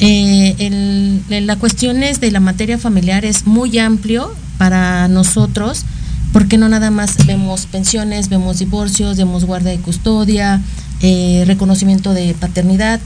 [0.00, 5.86] eh, el, la cuestiones de la materia familiar es muy amplio para nosotros
[6.32, 10.60] porque no nada más vemos pensiones, vemos divorcios, vemos guardia de custodia,
[11.00, 13.00] eh, reconocimiento de paternidad,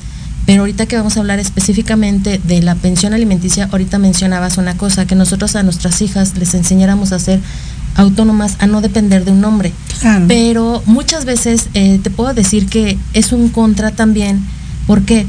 [0.44, 5.06] pero ahorita que vamos a hablar específicamente de la pensión alimenticia, ahorita mencionabas una cosa,
[5.06, 7.40] que nosotros a nuestras hijas les enseñáramos a ser
[7.94, 9.72] autónomas, a no depender de un hombre.
[10.00, 10.24] Claro.
[10.26, 14.44] Pero muchas veces eh, te puedo decir que es un contra también,
[14.86, 15.26] ¿por qué?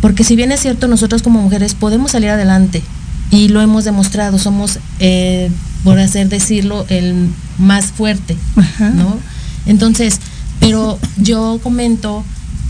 [0.00, 2.82] Porque si bien es cierto, nosotros como mujeres podemos salir adelante
[3.30, 5.50] y lo hemos demostrado, somos, eh,
[5.84, 8.90] por hacer decirlo, el más fuerte, Ajá.
[8.90, 9.18] ¿no?
[9.66, 10.20] Entonces,
[10.60, 12.24] pero yo comento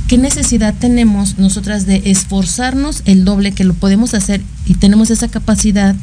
[0.08, 5.28] qué necesidad tenemos nosotras de esforzarnos el doble que lo podemos hacer y tenemos esa
[5.28, 5.94] capacidad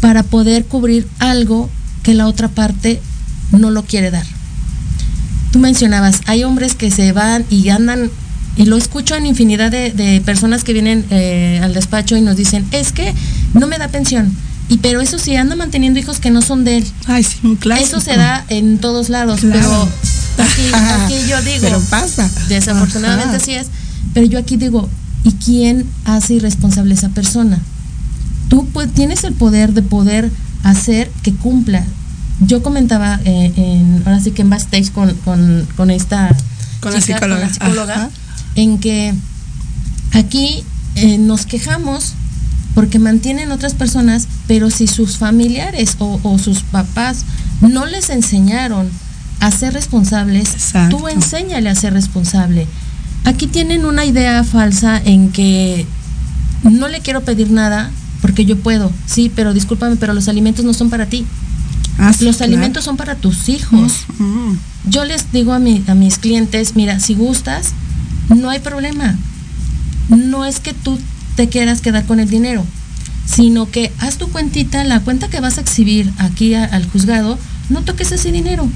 [0.00, 1.70] para poder cubrir algo
[2.02, 3.00] que la otra parte
[3.50, 4.26] no lo quiere dar.
[5.52, 8.10] Tú mencionabas, hay hombres que se van y andan
[8.56, 12.36] y lo escucho en infinidad de, de personas que vienen eh, al despacho y nos
[12.36, 13.14] dicen, es que
[13.54, 14.34] no me da pensión.
[14.68, 16.86] Y pero eso sí, anda manteniendo hijos que no son de él.
[17.06, 17.88] Ay, sí, un clásico.
[17.88, 19.88] Eso se da en todos lados, Claro.
[20.36, 20.62] pero aquí,
[21.16, 22.30] aquí yo digo, Pero pasa.
[22.48, 23.36] desafortunadamente Ajá.
[23.36, 23.66] así es,
[24.14, 24.88] pero yo aquí digo,
[25.24, 27.58] ¿y quién hace irresponsable a esa persona?
[28.48, 30.30] Tú pues, tienes el poder de poder
[30.62, 31.84] hacer que cumpla.
[32.40, 36.34] Yo comentaba eh, en, ahora sí que en backstage con, con, con esta
[36.80, 38.10] Con la chica, con la psicóloga, Ajá.
[38.54, 39.14] En que
[40.12, 40.64] aquí
[40.94, 42.14] eh, nos quejamos
[42.74, 47.24] porque mantienen otras personas, pero si sus familiares o, o sus papás
[47.60, 48.88] no les enseñaron
[49.40, 50.96] a ser responsables, Exacto.
[50.96, 52.66] tú enséñale a ser responsable.
[53.24, 55.86] Aquí tienen una idea falsa en que
[56.62, 60.72] no le quiero pedir nada porque yo puedo, sí, pero discúlpame, pero los alimentos no
[60.72, 61.26] son para ti.
[61.98, 62.52] Ah, sí, los claro.
[62.52, 64.04] alimentos son para tus hijos.
[64.18, 64.52] Mm.
[64.88, 67.72] Yo les digo a, mi, a mis clientes, mira, si gustas,
[68.28, 69.16] no hay problema.
[70.08, 70.98] No es que tú
[71.36, 72.64] te quieras quedar con el dinero,
[73.26, 77.38] sino que haz tu cuentita, la cuenta que vas a exhibir aquí a- al juzgado,
[77.70, 78.68] no toques ese dinero.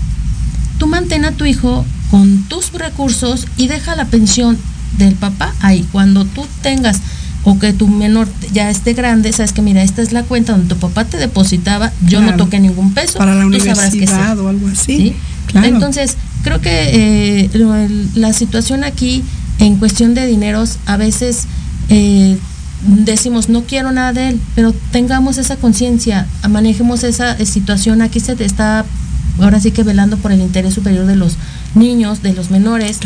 [0.79, 4.57] Tú mantén a tu hijo con tus recursos y deja la pensión
[4.99, 5.87] del papá ahí.
[5.93, 7.01] Cuando tú tengas
[7.45, 10.69] o que tu menor ya esté grande, sabes que mira, esta es la cuenta donde
[10.75, 13.19] tu papá te depositaba, yo no toqué ningún peso.
[13.19, 14.97] Para la universidad o algo así.
[14.97, 15.17] ¿Sí?
[15.47, 15.67] Claro.
[15.69, 16.17] Entonces,
[16.47, 17.51] creo que eh,
[18.15, 19.25] la situación aquí
[19.59, 21.47] en cuestión de dineros, a veces
[21.89, 22.39] eh,
[22.83, 28.01] decimos no quiero nada de él, pero tengamos esa conciencia, manejemos esa situación.
[28.01, 28.85] Aquí se está
[29.41, 31.37] ahora sí que velando por el interés superior de los
[31.75, 33.01] niños, de los menores,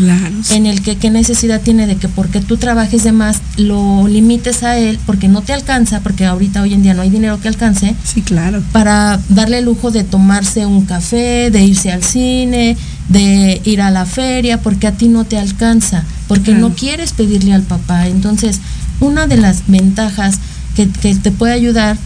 [0.51, 4.63] en el que qué necesidad tiene de que porque tú trabajes de más lo limites
[4.63, 7.49] a él porque no te alcanza, porque ahorita hoy en día no hay dinero que
[7.49, 7.95] alcance.
[8.05, 8.63] Sí, claro.
[8.73, 12.77] Para darle el lujo de tomarse un café, de irse al cine,
[13.09, 16.69] de ir a la feria, porque a ti no te alcanza, porque Claro.
[16.69, 18.07] no quieres pedirle al papá.
[18.07, 18.61] Entonces,
[19.01, 20.39] una de las ventajas
[20.77, 21.97] que, que te puede ayudar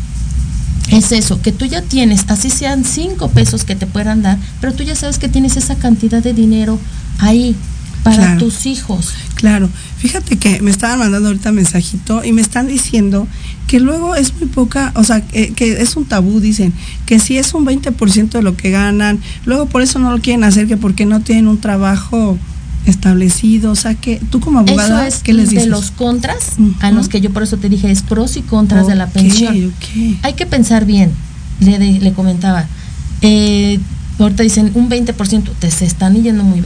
[0.90, 4.73] es eso, que tú ya tienes, así sean cinco pesos que te puedan dar, pero
[4.74, 6.78] tú ya sabes que tienes esa cantidad de dinero
[7.19, 7.56] ahí
[8.02, 8.39] para Claro.
[8.39, 9.15] tus hijos.
[9.35, 13.27] Claro, fíjate que me estaban mandando ahorita mensajito y me están diciendo
[13.66, 16.74] que luego es muy poca, o sea, que, que es un tabú, dicen,
[17.06, 20.44] que si es un 20% de lo que ganan, luego por eso no lo quieren
[20.44, 22.36] hacer, que porque no tienen un trabajo
[22.86, 25.69] establecido, o sea, que tú como abogada, eso es ¿qué les de dices?
[25.69, 28.94] los contras a los que yo por eso te dije es pros y contras de
[28.94, 29.73] la pensión.
[30.23, 31.11] Hay que pensar bien,
[31.61, 32.66] le, de- le comentaba.
[33.23, 33.81] Eh,
[34.19, 36.62] ahorita dicen un 20%, te se están yendo muy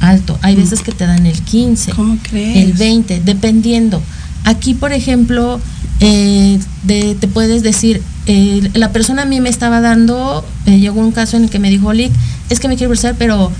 [0.00, 0.38] alto.
[0.42, 2.56] Hay veces que te dan el 15, ¿Cómo crees?
[2.68, 4.02] el 20, dependiendo.
[4.44, 5.60] Aquí, por ejemplo,
[6.00, 11.00] eh, de- te puedes decir, eh, la persona a mí me estaba dando, eh, llegó
[11.00, 12.12] un caso en el que me dijo, Lick,
[12.50, 13.50] es que me quiero divorciar, pero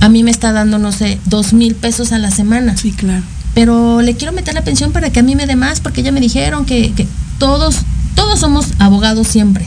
[0.00, 2.76] a mí me está dando, no sé, dos mil pesos a la semana.
[2.76, 3.22] Sí, claro.
[3.54, 6.12] Pero le quiero meter la pensión para que a mí me dé más, porque ya
[6.12, 7.06] me dijeron que, que
[7.38, 7.76] todos,
[8.14, 9.66] todos somos abogados siempre.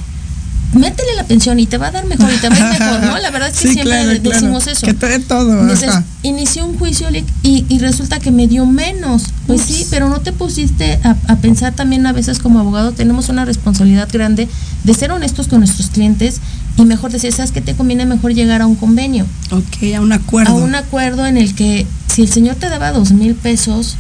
[0.72, 3.01] Métele la pensión y te va a dar mejor y te va a ir mejor,
[3.03, 3.18] ¿no?
[3.18, 4.35] La verdad es que Sí, siempre claro, de- claro.
[4.39, 4.85] decimos eso.
[4.85, 6.03] Que te dé todo, Entonces, ajá.
[6.22, 7.07] inicié un juicio
[7.41, 9.23] y, y resulta que me dio menos.
[9.47, 13.30] Pues sí, pero no te pusiste a, a pensar también a veces como abogado, tenemos
[13.30, 14.47] una responsabilidad grande
[14.84, 16.39] de ser honestos con nuestros clientes
[16.80, 19.26] y mejor decir, ¿sabes qué te conviene mejor llegar a un convenio?
[19.51, 20.51] Ok, a un acuerdo.
[20.53, 23.97] A un acuerdo en el que si el señor te daba dos mil pesos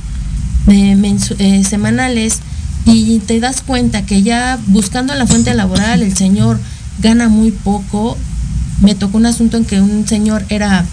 [0.65, 0.91] de
[1.39, 2.39] eh, semanales
[2.85, 6.59] y te das cuenta que ya buscando la fuente laboral el señor
[7.01, 8.17] gana muy poco,
[8.81, 10.85] me tocó un asunto en que un señor era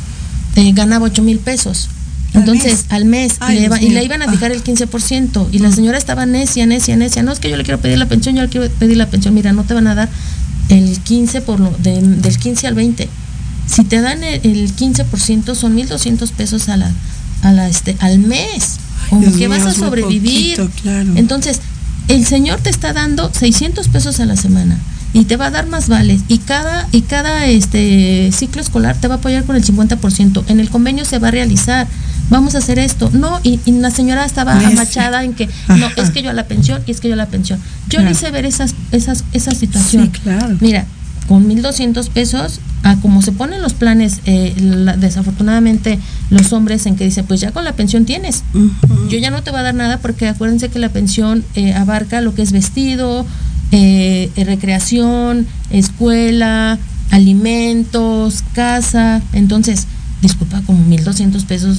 [0.56, 1.88] eh, ganaba ocho mil pesos.
[2.34, 5.48] ¿Al Entonces, al mes, Ay, y, le, iba- y le iban a fijar el 15%,
[5.52, 8.06] y la señora estaba necia, necia, necia, no es que yo le quiero pedir la
[8.06, 10.08] pensión, yo le quiero pedir la pensión, mira, no te van a dar
[10.68, 13.08] el 15 por lo, de- del 15 al 20.
[13.66, 16.90] Si te dan el, el 15% son 1200 pesos a la,
[17.42, 18.76] a la este, al mes.
[19.10, 20.56] ¿Con Dios qué mío, vas a sobrevivir?
[20.56, 21.12] poquito, claro.
[21.16, 21.60] Entonces,
[22.08, 24.78] el señor te está dando 600 pesos a la semana
[25.12, 29.08] y te va a dar más vales y cada y cada este ciclo escolar te
[29.08, 30.44] va a apoyar con el 50%.
[30.48, 31.86] En el convenio se va a realizar.
[32.30, 33.10] Vamos a hacer esto.
[33.12, 34.68] No, y, y la señora estaba Necia.
[34.70, 37.16] amachada en que no, es que yo a la pensión y es que yo a
[37.16, 37.58] la pensión.
[37.88, 38.06] Yo Claro.
[38.06, 40.10] le hice ver esas esas esa situación.
[40.12, 40.56] Sí, claro.
[40.60, 40.86] Mira,
[41.28, 45.98] con 1.200 pesos, a como se ponen los planes, eh, la- desafortunadamente
[46.30, 48.42] los hombres en que dicen, pues ya con la pensión tienes.
[49.10, 52.20] Yo ya no te voy a dar nada porque acuérdense que la pensión eh, abarca
[52.20, 53.26] lo que es vestido,
[53.72, 56.78] eh, recreación, escuela,
[57.10, 59.20] alimentos, casa.
[59.32, 59.86] Entonces,
[60.22, 61.78] disculpa, con 1.200 pesos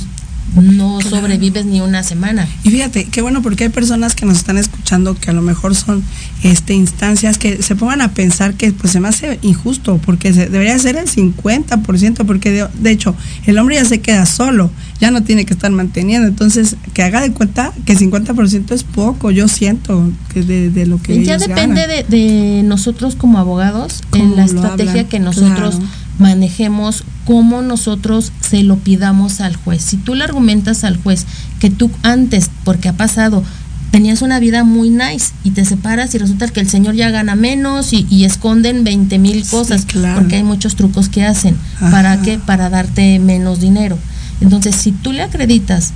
[0.55, 2.47] no sobrevives ni una semana.
[2.63, 5.75] Y fíjate, qué bueno porque hay personas que nos están escuchando que a lo mejor
[5.75, 6.03] son
[6.43, 10.49] este instancias que se pongan a pensar que pues se me hace injusto porque se,
[10.49, 13.15] debería ser el 50% porque de hecho
[13.45, 17.21] el hombre ya se queda solo, ya no tiene que estar manteniendo, entonces que haga
[17.21, 21.47] de cuenta que 50% es poco, yo siento que de, de lo que ya ellos
[21.47, 22.05] depende ganan.
[22.09, 25.91] de, de nosotros como abogados, en la estrategia hablan, que nosotros claro.
[26.19, 29.81] manejemos, cómo nosotros se lo pidamos al juez.
[29.81, 31.25] Si tú le argumentas al juez
[31.59, 33.43] que tú antes, porque ha pasado,
[33.91, 37.35] tenías una vida muy nice y te separas y resulta que el señor ya gana
[37.35, 40.19] menos y, y esconden 20 mil cosas, claro.
[40.19, 41.55] porque hay muchos trucos que hacen.
[41.79, 42.39] ¿Para qué?
[42.39, 43.97] Para darte menos dinero.
[44.41, 45.93] Entonces, si tú le acreditas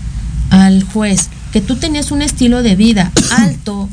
[0.50, 3.90] al juez que tú tenías un estilo de vida alto,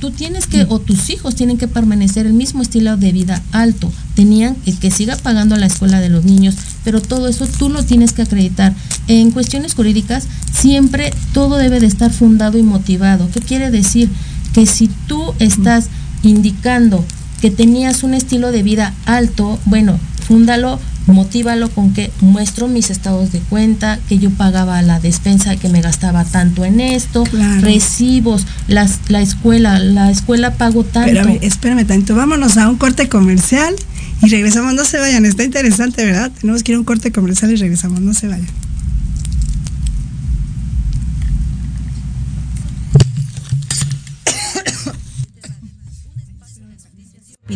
[0.00, 3.92] tú tienes que, o tus hijos tienen que permanecer el mismo estilo de vida alto.
[4.14, 7.84] Tenían que, que siga pagando la escuela de los niños, pero todo eso tú lo
[7.84, 8.74] tienes que acreditar.
[9.08, 13.28] En cuestiones jurídicas, siempre todo debe de estar fundado y motivado.
[13.32, 14.08] ¿Qué quiere decir?
[14.54, 15.88] Que si tú estás
[16.22, 17.04] indicando
[17.40, 23.32] que tenías un estilo de vida alto, bueno, fúndalo, motívalo con que muestro mis estados
[23.32, 27.60] de cuenta, que yo pagaba la despensa, que me gastaba tanto en esto, Claro.
[27.60, 31.10] recibos, las, la escuela, la escuela pago tanto.
[31.10, 32.14] Espérame, espérame tanto.
[32.14, 33.74] Vámonos a un corte comercial
[34.22, 34.74] y regresamos.
[34.74, 36.30] No se vayan, está interesante, ¿verdad?
[36.40, 38.00] Tenemos que ir a un corte comercial y regresamos.
[38.00, 38.46] No se vayan.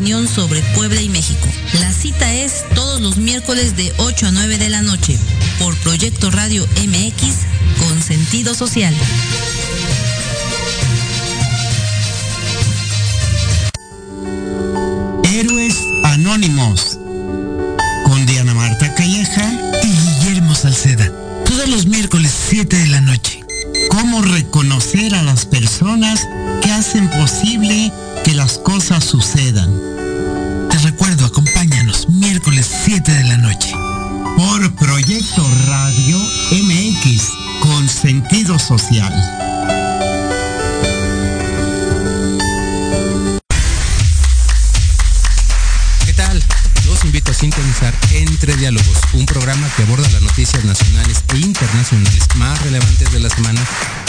[0.00, 1.46] Sobre Puebla y México.
[1.78, 5.18] La cita es todos los miércoles de 8 a 9 de la noche
[5.58, 7.34] por Proyecto Radio MX
[7.78, 8.94] con sentido social.
[15.22, 16.98] Héroes Anónimos
[18.06, 19.52] con Diana Marta Calleja
[19.82, 21.12] y Guillermo Salceda.
[21.44, 23.44] Todos los miércoles 7 de la noche.
[23.90, 26.26] Cómo reconocer a las personas
[26.62, 27.92] que hacen posible
[28.24, 29.70] que las cosas sucedan.
[30.70, 33.70] Te recuerdo, acompáñanos miércoles 7 de la noche.
[34.34, 36.18] Por Proyecto Radio
[36.52, 37.28] MX
[37.60, 39.12] con sentido social.
[46.06, 46.42] ¿Qué tal?
[46.86, 52.26] Los invito a sintonizar Entre Diálogos, un programa que aborda las noticias nacionales e internacionales
[52.36, 53.60] más relevantes de la semana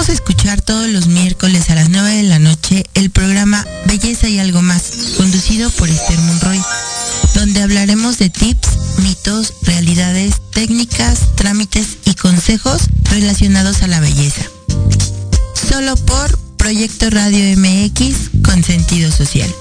[0.00, 4.30] Invitamos a escuchar todos los miércoles a las 9 de la noche el programa Belleza
[4.30, 6.58] y algo más, conducido por Esther Monroy,
[7.34, 8.68] donde hablaremos de tips,
[9.02, 14.40] mitos, realidades, técnicas, trámites y consejos relacionados a la belleza.
[15.68, 19.54] Solo por Proyecto Radio MX con sentido social.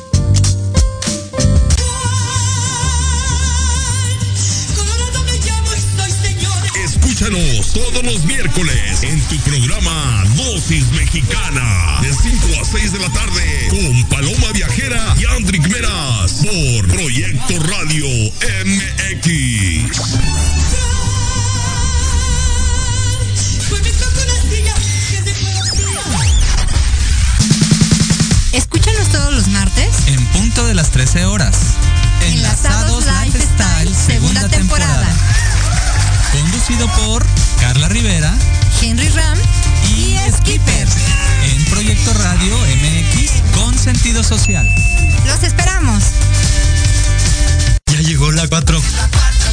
[6.85, 13.09] Escúchanos todos los miércoles en tu programa Dosis Mexicana de 5 a 6 de la
[13.09, 18.05] tarde con Paloma Viajera y Andrick Meras por Proyecto Radio
[18.65, 19.91] MX.
[28.53, 31.57] Escúchanos todos los martes En punto de las 13 horas.
[32.21, 35.07] Enlazados Lifestyle, segunda temporada.
[36.31, 37.25] Conducido por
[37.59, 38.33] Carla Rivera
[38.81, 39.37] Henry Ram
[39.97, 40.87] y Skipper.
[41.43, 44.67] En Proyecto Radio MX con sentido social.
[45.25, 46.03] Los esperamos.
[47.87, 48.81] Ya llegó la 4.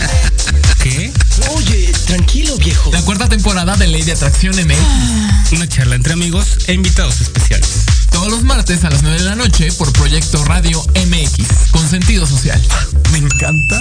[0.82, 1.12] ¿Qué?
[1.56, 2.90] Oye, tranquilo, viejo.
[2.92, 5.52] La cuarta temporada de Ley de Atracción MX.
[5.52, 7.68] Una charla entre amigos e invitados especiales.
[8.12, 12.26] Todos los martes a las 9 de la noche por Proyecto Radio MX, con sentido
[12.26, 12.60] social.
[13.12, 13.80] Me encanta.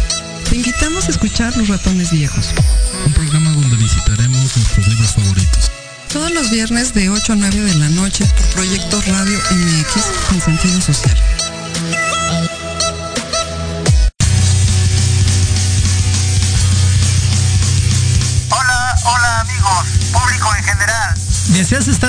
[0.51, 2.53] Te invitamos a escuchar Los Ratones Viejos.
[3.05, 5.71] Un programa donde visitaremos nuestros libros favoritos.
[6.11, 10.41] Todos los viernes de 8 a 9 de la noche por Proyecto Radio MX con
[10.41, 11.15] sentido social.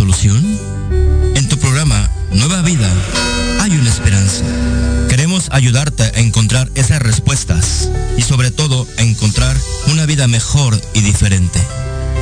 [0.00, 0.42] Solución?
[1.34, 2.90] En tu programa Nueva Vida
[3.60, 4.44] hay una esperanza.
[5.10, 9.54] Queremos ayudarte a encontrar esas respuestas y sobre todo a encontrar
[9.88, 11.60] una vida mejor y diferente.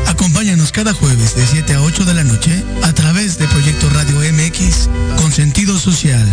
[0.09, 4.17] Acompáñanos cada jueves de 7 a 8 de la noche a través de Proyecto Radio
[4.33, 6.27] MX con sentido social.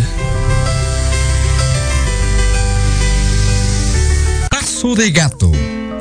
[4.50, 5.52] Paso de gato,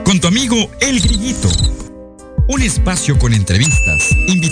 [0.06, 1.52] con tu amigo El Grillito.
[2.48, 4.45] un espacio con entrevistas, invitados,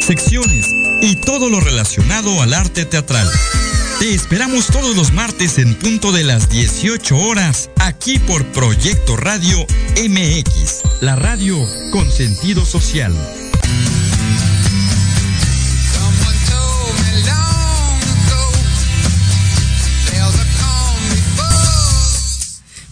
[0.00, 3.28] secciones y todo lo relacionado al arte teatral.
[3.98, 9.58] Te esperamos todos los martes en punto de las 18 horas, aquí por Proyecto Radio
[10.02, 11.58] MX, la radio
[11.90, 13.12] con sentido social.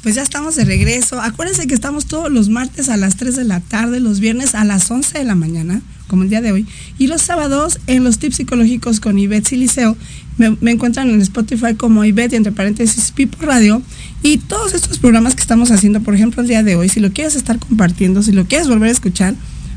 [0.03, 1.23] Pues ya estamos de regreso.
[1.23, 4.67] Acuérdense que estamos todos los martes a las 3 de la tarde, los viernes a
[4.67, 6.67] las 11 de la mañana, como el día de hoy,
[6.99, 9.97] y los sábados en los tips psicológicos con Ivette Siliceo.
[10.37, 13.83] Me, me encuentran en Spotify como Ivette entre paréntesis Pipo Radio.
[14.23, 17.13] Y todos estos programas que estamos haciendo, por ejemplo, el día de hoy, si lo
[17.13, 19.35] quieres estar compartiendo, si lo quieres volver a escuchar,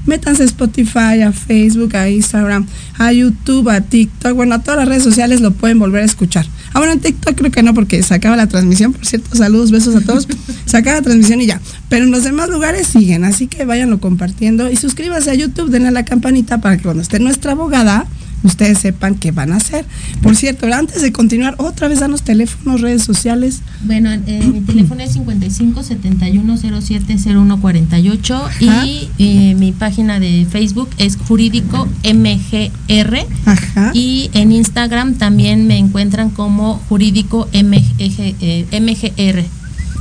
[0.07, 2.65] métanse a Spotify, a Facebook, a Instagram,
[2.97, 6.47] a YouTube, a TikTok, bueno, a todas las redes sociales lo pueden volver a escuchar.
[6.77, 9.71] Ah, bueno, en TikTok creo que no, porque se acaba la transmisión, por cierto, saludos,
[9.71, 10.27] besos a todos,
[10.65, 11.59] se acaba la transmisión y ya.
[11.89, 15.87] Pero en los demás lugares siguen, así que váyanlo compartiendo y suscríbase a YouTube, denle
[15.87, 18.05] a la campanita para que cuando esté nuestra abogada,
[18.43, 19.85] ustedes sepan qué van a hacer.
[20.21, 23.61] Por cierto, antes de continuar, otra vez danos teléfonos, redes sociales.
[23.83, 30.47] Bueno, eh, mi teléfono es 55 71 07 01 48 y eh, mi página de
[30.49, 33.91] Facebook es jurídico MGR Ajá.
[33.93, 39.45] y en Instagram también me encuentran como jurídico MG, eh, MGR.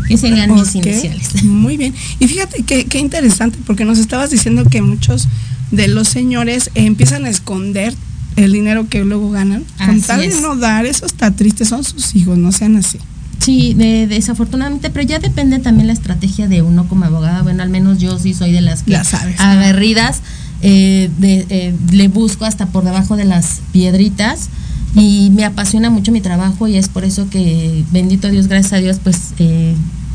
[0.09, 1.43] Que serían mis Ok, iniciales.
[1.43, 1.93] Muy bien.
[2.21, 5.27] Y fíjate qué, qué interesante, porque nos estabas diciendo que muchos
[5.73, 7.93] de los señores empiezan a esconder
[8.37, 9.65] el dinero que luego ganan.
[9.79, 12.99] Con Así tal de no dar, eso está triste, son sus hijos, no sean así.
[13.39, 17.43] Sí, de- desafortunadamente, pero ya depende también la estrategia de uno como abogada.
[17.43, 19.39] Bueno, al menos yo sí soy de las que Ya sabes.
[19.41, 20.21] aguerridas,
[20.63, 24.49] eh, de, eh, le busco hasta por debajo de las piedritas
[24.95, 28.77] y me apasiona mucho mi trabajo y es por eso que, bendito Dios, gracias a
[28.79, 29.75] Dios, pues eh,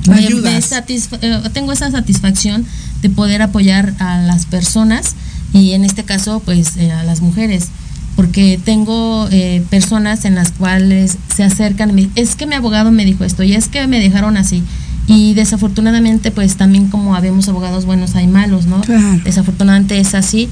[0.10, 0.26] me-
[1.22, 2.66] eh, tengo esa satisfacción
[3.04, 5.16] de poder apoyar a las personas
[5.54, 7.68] y en este caso, pues eh, a las mujeres
[8.16, 12.92] porque tengo eh, personas en las cuales se acercan y me es que mi abogado
[12.92, 14.64] me dijo esto y es que me dejaron así
[15.08, 19.20] y desafortunadamente pues también como habemos abogados buenos hay malos no Claro.
[19.24, 20.50] desafortunadamente es así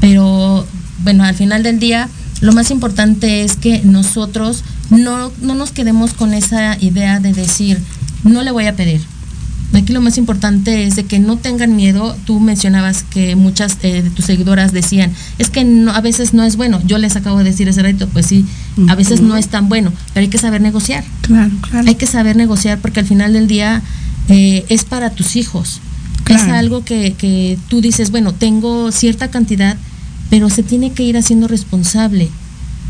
[0.00, 0.66] pero
[1.04, 2.08] bueno al final del día
[2.40, 7.78] lo más importante es que nosotros no, no nos quedemos con esa idea de decir
[8.24, 9.00] no le voy a pedir
[9.72, 12.16] Aquí lo más importante es de que no tengan miedo.
[12.26, 16.44] Tú mencionabas que muchas eh, de tus seguidoras decían, es que no, a veces no
[16.44, 16.80] es bueno.
[16.86, 18.44] Yo les acabo de decir ese reto, pues sí,
[18.88, 21.04] a veces no es tan bueno, pero hay que saber negociar.
[21.22, 21.88] Claro, claro.
[21.88, 23.82] Hay que saber negociar porque al final del día
[24.28, 25.80] eh, es para tus hijos.
[26.28, 29.76] Es algo que, que tú dices, bueno, tengo cierta cantidad,
[30.30, 32.30] pero se tiene que ir haciendo responsable.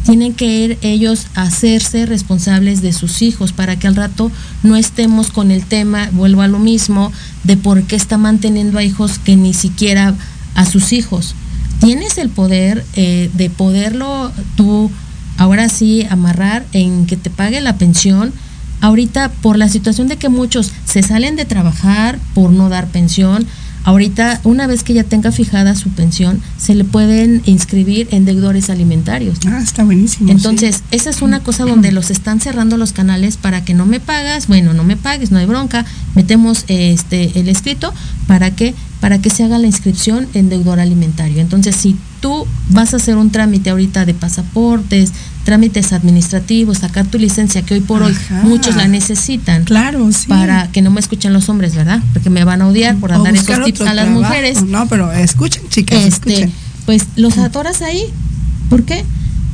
[0.04, 4.76] Tienen que ir ellos a hacerse responsables de sus hijos para que al rato no
[4.76, 7.12] estemos con el tema, vuelvo a lo mismo,
[7.44, 10.14] de por qué está manteniendo a hijos que ni siquiera
[10.54, 11.34] a sus hijos.
[11.80, 14.90] Tienes el poder eh, de poderlo tú
[15.36, 18.32] ahora sí amarrar en que te pague la pensión.
[18.80, 23.46] Ahorita por la situación de que muchos se salen de trabajar por no dar pensión,
[23.84, 28.70] ahorita una vez que ya tenga fijada su pensión, se le pueden inscribir en deudores
[28.70, 29.38] alimentarios.
[29.46, 30.30] Ah, está buenísimo.
[30.30, 34.00] Entonces, esa es una cosa donde los están cerrando los canales para que no me
[34.00, 35.84] pagas, bueno, no me pagues, no hay bronca,
[36.14, 37.92] metemos este el escrito
[38.26, 41.40] para que para que se haga la inscripción en deudor alimentario.
[41.40, 45.10] Entonces, si tú vas a hacer un trámite ahorita de pasaportes,
[45.42, 49.64] trámites administrativos, sacar tu licencia que hoy por hoy muchos la necesitan.
[49.64, 50.28] Claro, sí.
[50.28, 52.00] Para que no me escuchen los hombres, ¿verdad?
[52.12, 54.20] Porque me van a odiar por O dar buscar esos tips a las trabajo.
[54.22, 56.52] mujeres No, pero escuchen, chicas, este, escuchen.
[56.86, 58.04] pues los atoras ahí.
[58.70, 59.04] ¿Por qué?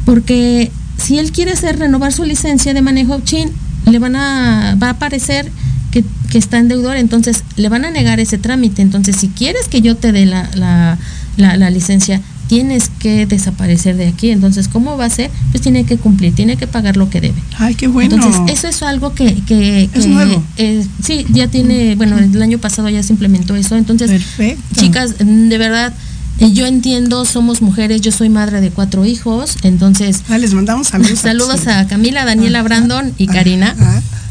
[0.04, 3.50] Porque si él quiere hacer renovar su licencia de manejo chin,
[3.86, 5.50] le van a va a aparecer
[5.90, 8.82] que, que está en deudor, entonces le van a negar ese trámite.
[8.82, 10.98] Entonces, si quieres que yo te dé la, la,
[11.36, 14.30] la, la licencia, tienes que desaparecer de aquí.
[14.30, 15.30] Entonces, ¿cómo va a ser?
[15.50, 17.42] Pues tiene que cumplir, tiene que pagar lo que debe.
[17.58, 18.14] Ay, qué bueno.
[18.16, 19.34] Entonces, eso es algo que...
[19.46, 20.42] que, Es nuevo.
[20.56, 23.76] eh, sí, ya tiene, bueno, el año pasado ya se implementó eso.
[23.76, 24.62] Entonces, Perfecto.
[24.80, 25.92] chicas, de verdad,
[26.40, 30.22] eh, yo entiendo, somos mujeres, yo soy madre de cuatro hijos, entonces...
[30.30, 31.18] Ah, les mandamos saludos.
[31.18, 33.74] Saludos a Camila, Daniela, Brandon y Karina.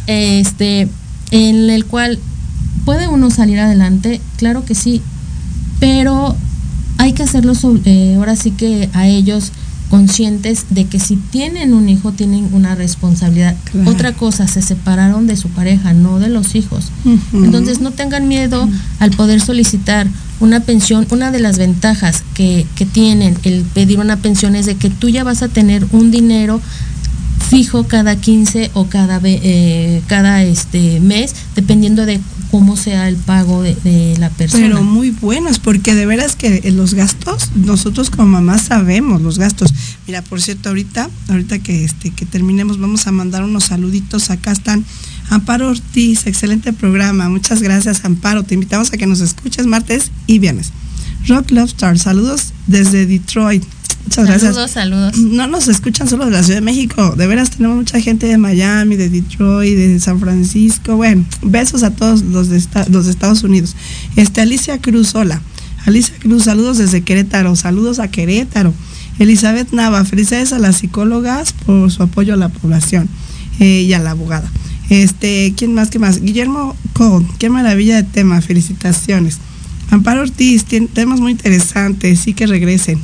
[0.08, 0.88] Este,
[1.32, 2.20] en el cual
[2.86, 5.02] puede uno salir adelante, claro que sí,
[5.80, 6.36] pero
[6.98, 9.52] hay que hacerlo sobre- eh, ahora sí que a ellos
[9.90, 13.56] conscientes de que si tienen un hijo tienen una responsabilidad.
[13.72, 13.90] Claro.
[13.92, 16.92] Otra cosa, se separaron de su pareja, no de los hijos.
[17.34, 18.68] Entonces no tengan miedo
[19.00, 20.06] al poder solicitar
[20.42, 21.08] una pensión.
[21.10, 25.08] Una de las ventajas que, que tienen el pedir una pensión es de que tú
[25.08, 26.60] ya vas a tener un dinero
[27.50, 32.20] fijo cada 15 o cada, eh, cada este mes, dependiendo de
[32.52, 34.64] cómo sea el pago de, de la persona.
[34.68, 39.38] Pero muy buenos, porque de veras que eh, los gastos, nosotros como mamás sabemos los
[39.38, 39.74] gastos.
[40.08, 44.30] Mira, por cierto, ahorita, ahorita que este, que terminemos, vamos a mandar unos saluditos.
[44.30, 44.86] Acá están
[45.30, 47.30] Amparo Ortiz, excelente programa.
[47.30, 48.44] Muchas gracias, Amparo.
[48.44, 50.72] Te invitamos a que nos escuches martes y viernes.
[51.28, 53.64] Rock Love Star, saludos desde Detroit.
[54.08, 54.54] Muchas gracias.
[54.56, 55.18] Saludos, saludos.
[55.18, 58.38] No nos escuchan solo de la Ciudad de México, de veras tenemos mucha gente de
[58.38, 60.96] Miami, de Detroit, de San Francisco.
[60.96, 63.76] Bueno, besos a todos los de, esta- los de Estados Unidos.
[64.16, 65.42] Este, Alicia Cruz, hola.
[65.86, 68.74] Alicia Cruz, saludos desde Querétaro, saludos a Querétaro.
[69.20, 73.10] Elizabeth Nava, felicidades a las psicólogas por su apoyo a la población
[73.60, 74.50] eh, y a la abogada.
[74.90, 75.90] Este, ¿quién más?
[75.90, 76.22] ¿Qué más?
[76.22, 79.38] Guillermo Cole, qué maravilla de tema, felicitaciones.
[79.90, 83.00] Amparo Ortiz, temas muy interesantes, sí que regresen.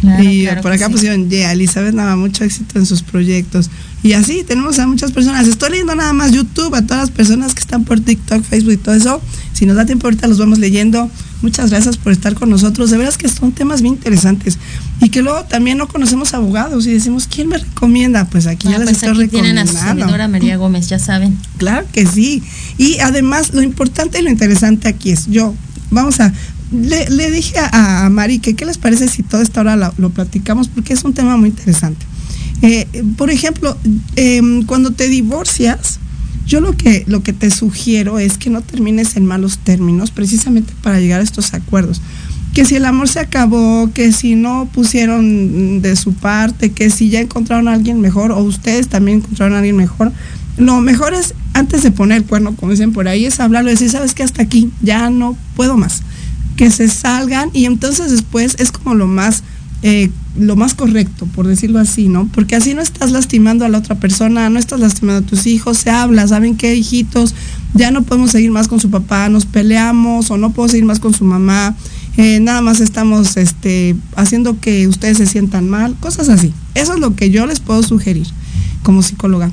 [0.00, 0.92] Claro, y claro por acá sí.
[0.92, 3.70] pusieron, yeah, Elizabeth Nava, mucho éxito en sus proyectos.
[4.02, 5.46] Y así tenemos a muchas personas.
[5.48, 8.76] Estoy leyendo nada más YouTube, a todas las personas que están por TikTok, Facebook y
[8.76, 9.20] todo eso.
[9.52, 11.10] Si nos da tiempo ahorita los vamos leyendo.
[11.42, 12.90] Muchas gracias por estar con nosotros.
[12.90, 14.58] De veras que son temas bien interesantes.
[15.00, 18.26] Y que luego también no conocemos abogados y decimos, ¿quién me recomienda?
[18.26, 20.00] Pues aquí Ah, ya les pues estoy aquí tienen a su recomendando.
[20.04, 21.36] servidora María Gómez, ya saben.
[21.58, 22.42] Claro que sí.
[22.78, 25.54] Y además, lo importante y lo interesante aquí es, yo,
[25.90, 26.32] vamos a,
[26.72, 30.10] le, le dije a, a Mari que qué les parece si toda esta hora lo,
[30.10, 32.04] platicamos, porque es un tema muy interesante.
[32.62, 32.86] Eh,
[33.16, 33.76] por ejemplo,
[34.16, 36.00] em, cuando te divorcias,
[36.46, 40.72] yo lo que, lo que te sugiero es que no termines en malos términos, precisamente
[40.82, 42.00] para llegar a estos acuerdos.
[42.54, 47.10] Que si el amor se acabó, que si no pusieron de su parte, que si
[47.10, 50.12] ya encontraron a alguien mejor o ustedes también encontraron a alguien mejor,
[50.56, 53.90] lo mejor es, antes de poner el cuerno, como dicen por ahí, es hablarlo, decir,
[53.90, 56.02] sabes que hasta aquí, ya no puedo más.
[56.56, 59.42] Que se salgan y entonces después es como lo más,
[59.82, 62.28] eh, lo más correcto, por decirlo así, ¿no?
[62.32, 65.78] Porque así no estás lastimando a la otra persona, no estás lastimando a tus hijos,
[65.78, 67.34] se habla, ¿saben qué, hijitos?
[67.74, 70.98] Ya no podemos seguir más con su papá, nos peleamos o no puedo seguir más
[70.98, 71.76] con su mamá,
[72.16, 76.52] eh, nada más estamos este, haciendo que ustedes se sientan mal, cosas así.
[76.74, 78.26] Eso es lo que yo les puedo sugerir
[78.82, 79.50] como psicóloga.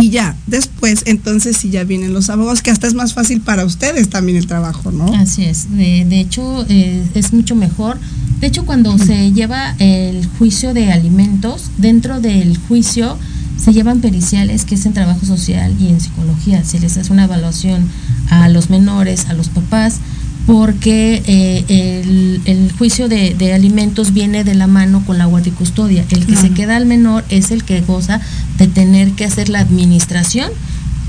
[0.00, 3.64] Y ya, después, entonces sí ya vienen los abogados, que hasta es más fácil para
[3.64, 5.14] ustedes también el trabajo, ¿no?
[5.14, 5.70] Así es.
[5.76, 7.98] De, de hecho, eh, es mucho mejor.
[8.40, 13.18] De hecho, cuando se lleva el juicio de alimentos, dentro del juicio
[13.58, 16.64] se llevan periciales, que es en trabajo social y en psicología.
[16.64, 17.86] Se les hace una evaluación
[18.30, 19.98] a los menores, a los papás,
[20.46, 25.52] porque eh, el, el juicio de, de alimentos viene de la mano con la guardia
[25.52, 26.04] y custodia.
[26.10, 28.20] El que se queda al menor es el que goza
[28.58, 30.50] de tener que hacer la administración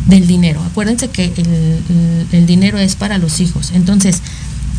[0.07, 0.61] del dinero.
[0.63, 3.71] Acuérdense que el, el- el dinero es para los hijos.
[3.73, 4.21] Entonces,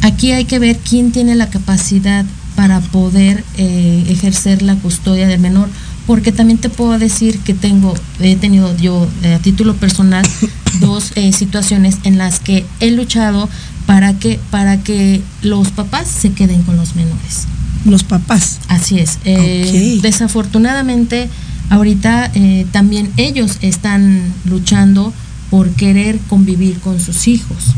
[0.02, 2.24] aquí hay que ver quién tiene la capacidad
[2.56, 5.68] para poder eh, ejercer la custodia del menor.
[6.06, 10.24] Porque también te puedo decir que tengo, he tenido yo eh, a título personal
[10.80, 13.48] dos eh, situaciones en las que he luchado
[13.86, 17.46] para que, para que los papás se queden con los menores.
[17.84, 18.60] Los papás.
[18.68, 19.18] Así es.
[19.24, 19.98] Eh.
[20.02, 21.28] Desafortunadamente,
[21.70, 25.12] ahorita eh, también ellos están luchando
[25.50, 27.74] por querer convivir con sus hijos.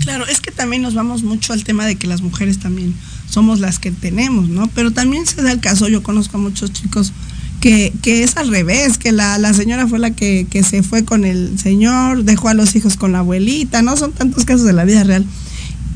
[0.00, 2.94] Claro, es que también nos vamos mucho al tema de que las mujeres también
[3.28, 4.68] somos las que tenemos, ¿no?
[4.68, 7.12] Pero también se da el caso, yo conozco a muchos chicos
[7.60, 11.04] que, que es al revés, que la, la señora fue la que, que se fue
[11.04, 13.96] con el señor, dejó a los hijos con la abuelita, ¿no?
[13.96, 15.24] Son tantos casos de la vida real.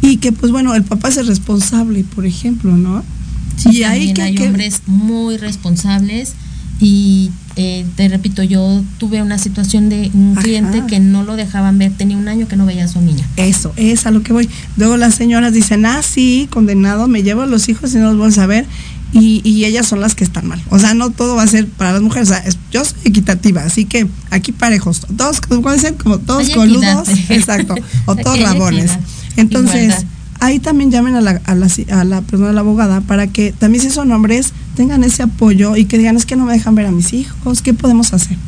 [0.00, 3.04] Y que pues bueno, el papá es el responsable, por ejemplo, ¿no?
[3.70, 6.34] y ahí hay hombres muy responsables
[6.80, 10.42] y eh, te repito, yo tuve una situación de un Ajá.
[10.42, 13.24] cliente que no lo dejaban ver, tenía un año que no veía a su niña.
[13.36, 14.48] Eso, es a lo que voy.
[14.76, 18.16] Luego las señoras dicen, ah, sí, condenado, me llevo a los hijos y no los
[18.16, 18.66] vuelvo a saber.
[19.12, 20.62] Y, y ellas son las que están mal.
[20.70, 22.30] O sea, no todo va a ser para las mujeres.
[22.30, 25.02] O sea, es- yo soy equitativa, así que aquí parejos.
[25.16, 27.08] Todos, como dicen, como todos coludos.
[27.08, 27.20] equidad.
[27.30, 27.74] Exacto.
[28.06, 28.90] O todos rabones.
[29.36, 30.04] Entonces, igualdad.
[30.40, 33.52] ahí también llamen a la, a la, a la persona, a la abogada, para que
[33.52, 36.74] también si son hombres tengan ese apoyo y que digan, es que no me dejan
[36.74, 38.38] ver a mis hijos, ¿qué podemos hacer?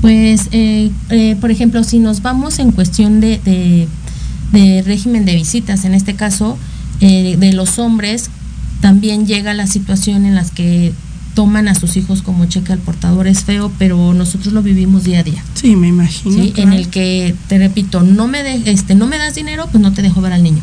[0.00, 3.86] Pues, eh, eh, por ejemplo, si nos vamos en cuestión de, de-
[4.52, 6.58] de régimen de visitas, en este caso,
[7.00, 8.28] eh, de los hombres,
[8.82, 10.92] también llega la situación en las que
[11.34, 13.26] toman a sus hijos como cheque al portador.
[13.26, 15.42] Es feo, pero nosotros lo vivimos día a día.
[15.54, 16.36] Sí, me imagino.
[16.42, 16.52] ¿sí?
[16.56, 19.92] En el que, te repito, no me, de- este, no me das dinero, pues no
[19.94, 20.60] te dejo ver al niño.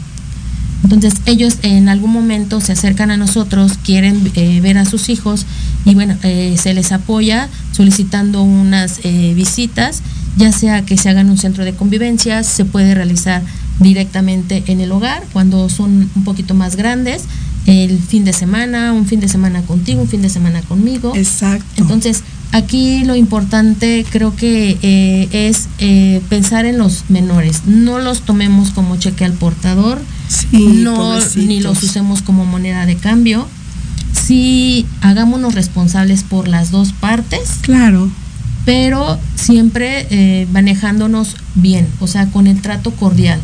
[0.84, 5.46] Entonces ellos en algún momento se acercan a nosotros, quieren eh, ver a sus hijos
[5.86, 10.02] y bueno, eh, se les apoya solicitando unas eh, visitas,
[10.38, 13.42] ya sea que se hagan un centro de convivencia, se puede realizar
[13.80, 17.24] directamente en el hogar cuando son un poquito más grandes,
[17.70, 21.14] el fin de semana, un fin de semana contigo, un fin de semana conmigo.
[21.16, 21.66] Exacto.
[21.78, 27.64] Entonces, aquí lo importante creo que eh, es eh, pensar en los menores.
[27.66, 30.02] No los tomemos como cheque al portador,
[30.52, 31.46] no, pobrecitos.
[31.46, 33.48] ni los usemos como moneda de cambio.
[34.14, 37.60] Sí, hagámonos responsables por las dos partes.
[37.62, 38.10] Claro.
[38.66, 43.40] Pero siempre eh, manejándonos bien, o sea, con el trato cordial.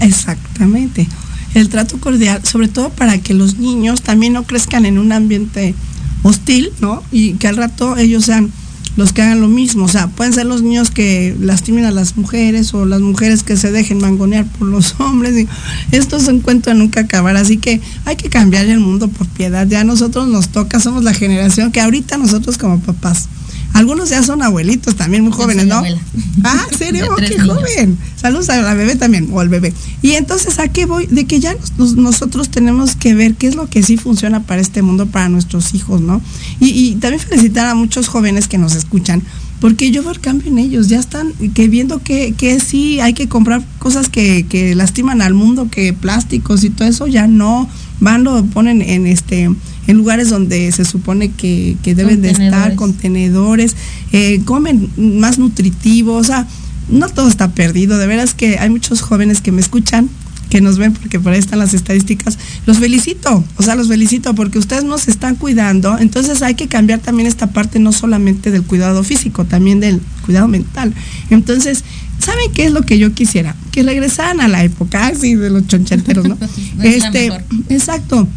[0.00, 1.08] Exactamente.
[1.54, 5.74] El trato cordial, sobre todo para que los niños también no crezcan en un ambiente
[6.22, 7.02] hostil, ¿no?
[7.12, 8.52] Y que al rato ellos sean
[8.96, 9.84] los que hagan lo mismo.
[9.84, 13.56] O sea, pueden ser los niños que lastimen a las mujeres o las mujeres que
[13.56, 15.36] se dejen mangonear por los hombres.
[15.36, 15.48] Y
[15.96, 17.36] esto es un cuento de nunca acabar.
[17.36, 19.66] Así que hay que cambiar el mundo por piedad.
[19.66, 23.28] Ya a nosotros nos toca, somos la generación que ahorita nosotros como papás.
[23.74, 25.74] Algunos ya son abuelitos también, muy jóvenes, ¿no?
[25.76, 25.98] abuela.
[26.44, 27.14] Ah, ¿en serio?
[27.16, 27.58] Qué niños.
[27.58, 27.98] joven.
[28.16, 29.74] Saludos a la bebé también, o al bebé.
[30.00, 31.06] Y entonces, ¿a qué voy?
[31.06, 34.40] De que ya nos- nos- nosotros tenemos que ver qué es lo que sí funciona
[34.44, 36.22] para este mundo, para nuestros hijos, ¿no?
[36.60, 39.22] Y, y también felicitar a muchos jóvenes que nos escuchan,
[39.60, 43.12] porque yo veo el cambio en ellos, ya están que viendo que, que sí hay
[43.14, 47.68] que comprar cosas que, que lastiman al mundo, que plásticos y todo eso ya no,
[48.00, 49.50] van, lo ponen en este
[49.86, 53.76] en lugares donde se supone que, que deben de estar, Contenedores.
[54.12, 56.46] eh, comen más nutritivo, o sea,
[56.88, 60.08] no todo está perdido, de veras que hay muchos jóvenes que me escuchan,
[60.50, 64.34] que nos ven porque por ahí están las estadísticas, los felicito, o sea, los felicito
[64.34, 68.62] porque ustedes nos están cuidando, entonces hay que cambiar también esta parte no solamente del
[68.62, 70.94] cuidado físico, también del cuidado mental.
[71.30, 71.82] Entonces,
[72.18, 73.56] ¿saben qué es lo que yo quisiera?
[73.72, 76.38] Que regresaran a la época, así de los chonchanteros, ¿no?
[76.82, 77.32] Es la este,
[77.70, 78.28] exacto.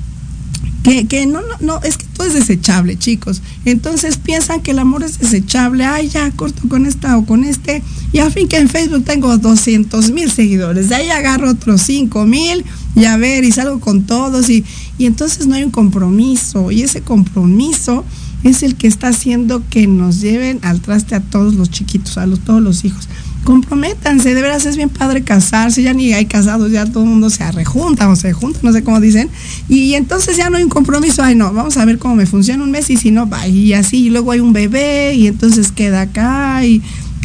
[1.09, 3.41] Que, no, no, no, es que todo es desechable, chicos.
[3.65, 5.83] Entonces piensan que el amor es desechable.
[5.83, 7.83] Ay, ya corto con esta o con este.
[8.13, 10.87] Y al fin que en Facebook tengo 200 mil seguidores.
[10.87, 12.63] De ahí agarro otros 5 mil
[12.95, 14.49] y a ver, y salgo con todos.
[14.49, 14.63] Y,
[14.97, 16.71] y entonces no hay un compromiso.
[16.71, 18.05] Y ese compromiso
[18.43, 22.25] es el que está haciendo que nos lleven al traste a todos los chiquitos, a
[22.25, 23.09] los, todos los hijos.
[23.47, 27.29] Comprométanse, de veras es bien padre casarse, ya ni hay casados, ya todo el mundo
[27.29, 29.29] se arrejunta o se junta, no sé cómo dicen,
[29.69, 32.61] y, entonces ya no hay un compromiso, ay no, vamos a ver cómo me funciona
[32.61, 35.71] un mes y si no, va, y así, y luego hay un bebé y entonces
[35.71, 36.81] queda acá y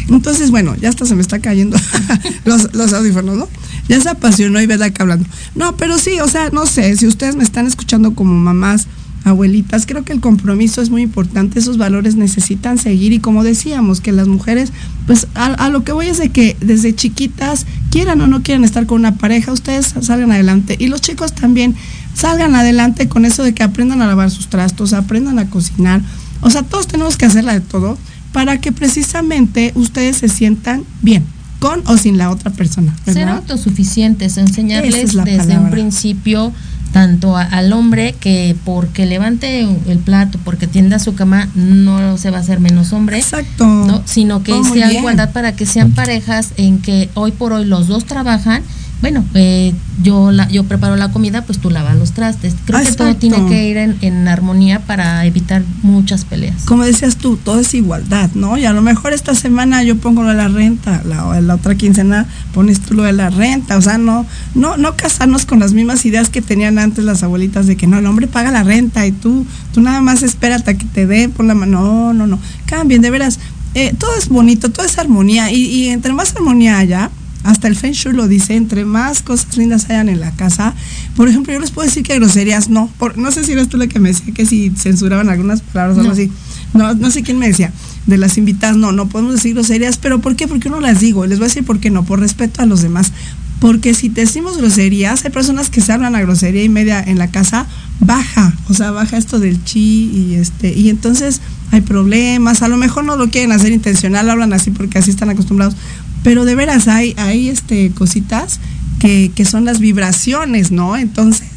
[0.07, 1.77] entonces bueno, ya hasta se me está cayendo
[2.45, 3.49] los, los audífonos, ¿no?
[3.89, 5.25] Ya se apasionó y verdad que hablando.
[5.55, 8.87] No, pero sí, o sea, no sé, si ustedes me están escuchando como mamás,
[9.23, 14.01] abuelitas, creo que el compromiso es muy importante, esos valores necesitan seguir y como decíamos,
[14.01, 14.71] que las mujeres,
[15.07, 18.63] pues a, a lo que voy es de que desde chiquitas, quieran o no quieran
[18.63, 21.75] estar con una pareja, ustedes salgan adelante y los chicos también
[22.13, 26.01] salgan adelante con eso de que aprendan a lavar sus trastos, aprendan a cocinar,
[26.41, 27.97] o sea, todos tenemos que hacerla de todo
[28.33, 31.23] para que precisamente ustedes se sientan bien,
[31.59, 32.93] con o sin la otra persona.
[33.05, 36.51] Ser autosuficientes, enseñarles es desde un principio
[36.93, 42.29] tanto a- al hombre que porque levante el plato, porque tienda su cama, no se
[42.29, 43.17] va a hacer menos hombre.
[43.17, 43.65] Exacto.
[43.65, 44.01] ¿no?
[44.05, 48.05] Sino que sea igualdad para que sean parejas en que hoy por hoy los dos
[48.05, 48.61] trabajan.
[49.03, 52.55] Bueno, eh, yo la, yo preparo la comida, pues tú lavas los trastes.
[52.63, 56.63] Creo que todo tiene que ir en, en armonía para evitar muchas peleas.
[56.63, 58.57] como decías tú, todo es igualdad, ¿no?
[58.57, 61.75] Y a lo mejor esta semana yo pongo lo de la renta, la, la otra
[61.75, 64.25] quincena pones tú lo de la renta, o sea, no,
[64.55, 67.97] no, no casarnos con las mismas ideas que tenían antes las abuelitas de que no,
[67.97, 71.27] el hombre paga la renta y tú, tú nada más espérate a que te dé
[71.27, 73.37] por la mano, no, no, no, cambien, de veras,
[73.73, 77.09] eh, todo es bonito, todo es armonía y, y entre más armonía haya,
[77.43, 80.73] hasta el Feng Shui lo dice, entre más cosas lindas hayan en la casa.
[81.15, 82.89] Por ejemplo, yo les puedo decir que groserías no.
[82.97, 85.97] Por, no sé si eres tú la que me decía que si censuraban algunas palabras
[85.97, 86.13] o algo No.
[86.13, 86.31] así.
[86.73, 87.71] No, no sé quién me decía.
[88.07, 89.97] De las invitadas, no, no podemos decir groserías.
[89.97, 90.47] ¿Pero por qué?
[90.47, 91.25] Porque no las digo.
[91.25, 92.03] Les voy a decir por qué no.
[92.03, 93.11] Por respeto a los demás.
[93.59, 97.29] Porque si decimos groserías, hay personas que se hablan a grosería y media en la
[97.29, 97.65] casa,
[97.99, 98.53] baja.
[98.69, 100.73] O sea, baja esto del chi y este.
[100.73, 101.39] Y entonces
[101.71, 102.61] hay problemas.
[102.61, 105.75] A lo mejor no lo quieren hacer intencional, hablan así porque así están acostumbrados.
[106.23, 108.59] Pero de veras hay, hay este, cositas
[108.99, 110.95] que, que son las vibraciones, ¿no?
[110.95, 111.47] Entonces,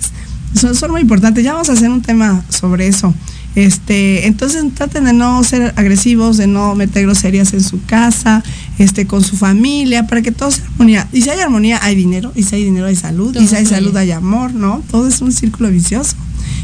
[0.55, 1.45] son, son muy importantes.
[1.45, 3.15] Ya vamos a hacer un tema sobre eso.
[3.57, 8.45] Este, entonces traten de no ser agresivos, de no meter groserías en su casa,
[8.79, 11.09] este, con su familia, para que todo sea armonía.
[11.11, 13.65] Y si hay armonía, hay dinero, y si hay dinero, hay salud, y si hay
[13.65, 14.83] salud, hay amor, ¿no?
[14.91, 16.17] Todo es un círculo vicioso.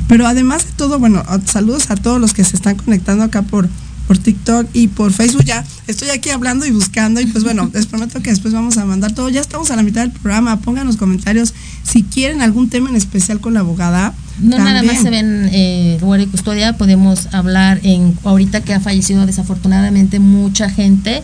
[0.06, 3.70] Pero además de todo, bueno, saludos a todos los que se están conectando acá por,
[4.12, 5.42] por TikTok y por Facebook.
[5.44, 8.84] Ya estoy aquí hablando y buscando y pues bueno, les prometo que después vamos a
[8.84, 9.30] mandar todo.
[9.30, 10.60] Ya estamos a la mitad del programa.
[10.60, 14.12] Pongan los comentarios si quieren algún tema en especial con la abogada.
[14.38, 18.80] No nada más se ven eh, guardia y custodia, podemos hablar en ahorita que ha
[18.80, 21.22] fallecido desafortunadamente mucha gente,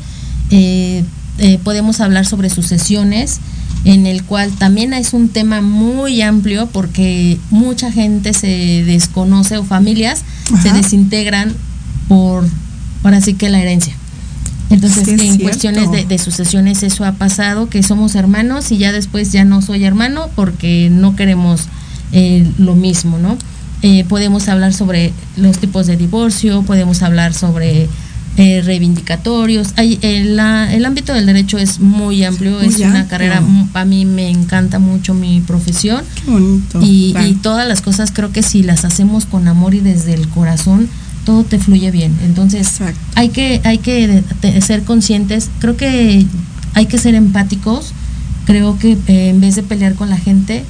[0.51, 1.05] eh,
[1.37, 3.41] eh, podemos hablar sobre sucesiones,
[3.85, 9.65] en el cual también es un tema muy amplio porque mucha gente se desconoce o
[9.65, 10.23] familias
[10.63, 11.55] se desintegran
[12.09, 12.45] por
[13.03, 13.95] ahora sí que la herencia.
[14.71, 15.43] Entonces, Sí, en cierto.
[15.45, 19.63] cuestiones de, de sucesiones eso ha pasado, que somos hermanos y ya después ya no
[19.63, 21.63] soy hermano porque no queremos
[22.13, 23.39] eh, lo mismo, ¿no?
[23.81, 27.89] Eh, podemos hablar sobre los tipos de divorcio, podemos hablar sobre
[28.37, 29.69] eh, reivindicatorios.
[29.77, 33.43] Hay, el, la- el ámbito del derecho es muy amplio, Muy es una carrera,
[33.75, 36.03] a mí me encanta mucho mi profesión.
[36.25, 36.81] Qué bonito.
[36.83, 37.27] Y, Claro.
[37.29, 40.89] y todas las cosas creo que si las hacemos con amor y desde el corazón,
[41.29, 42.19] todo te fluye bien.
[42.25, 42.79] Entonces,
[43.15, 44.23] hay que, hay que
[44.63, 46.25] ser conscientes, creo que
[46.73, 47.93] hay que ser empáticos,
[48.47, 50.65] creo que eh, en vez de pelear con la gente,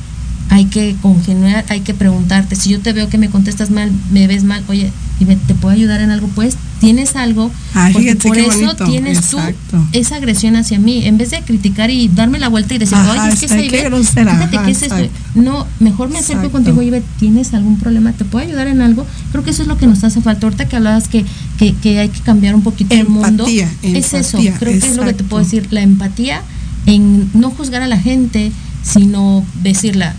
[0.50, 4.26] hay que congeniar, hay que preguntarte, si yo te veo que me contestas mal, me
[4.26, 6.28] ves mal, oye, y me- ¿te puedo ayudar en algo?
[6.28, 7.50] Pues, ¿tienes algo?
[7.74, 9.54] Ay, Porque fíjate por eso bonito, tienes exacto.
[9.72, 12.96] tú esa agresión hacia mí, en vez de criticar y darme la vuelta y decir,
[12.96, 14.96] Ajá, oye, es que qué Ivette, grosera, fíjate ajá, que es esto".
[14.96, 15.18] exacto.
[15.34, 16.52] No, mejor me acerco Exacto.
[16.52, 18.12] contigo, Ivette, ¿tienes algún problema?
[18.12, 19.06] ¿Te puedo ayudar en algo?
[19.32, 20.46] Creo que eso es lo que nos hace falta.
[20.46, 21.24] Ahorita que hablabas que,
[21.58, 23.28] que, que hay que cambiar un poquito el mundo.
[23.46, 26.40] Empatía, Es eso, creo que es lo que te puedo decir, la empatía
[26.86, 28.50] en no juzgar a la gente,
[28.82, 30.14] sino decirla.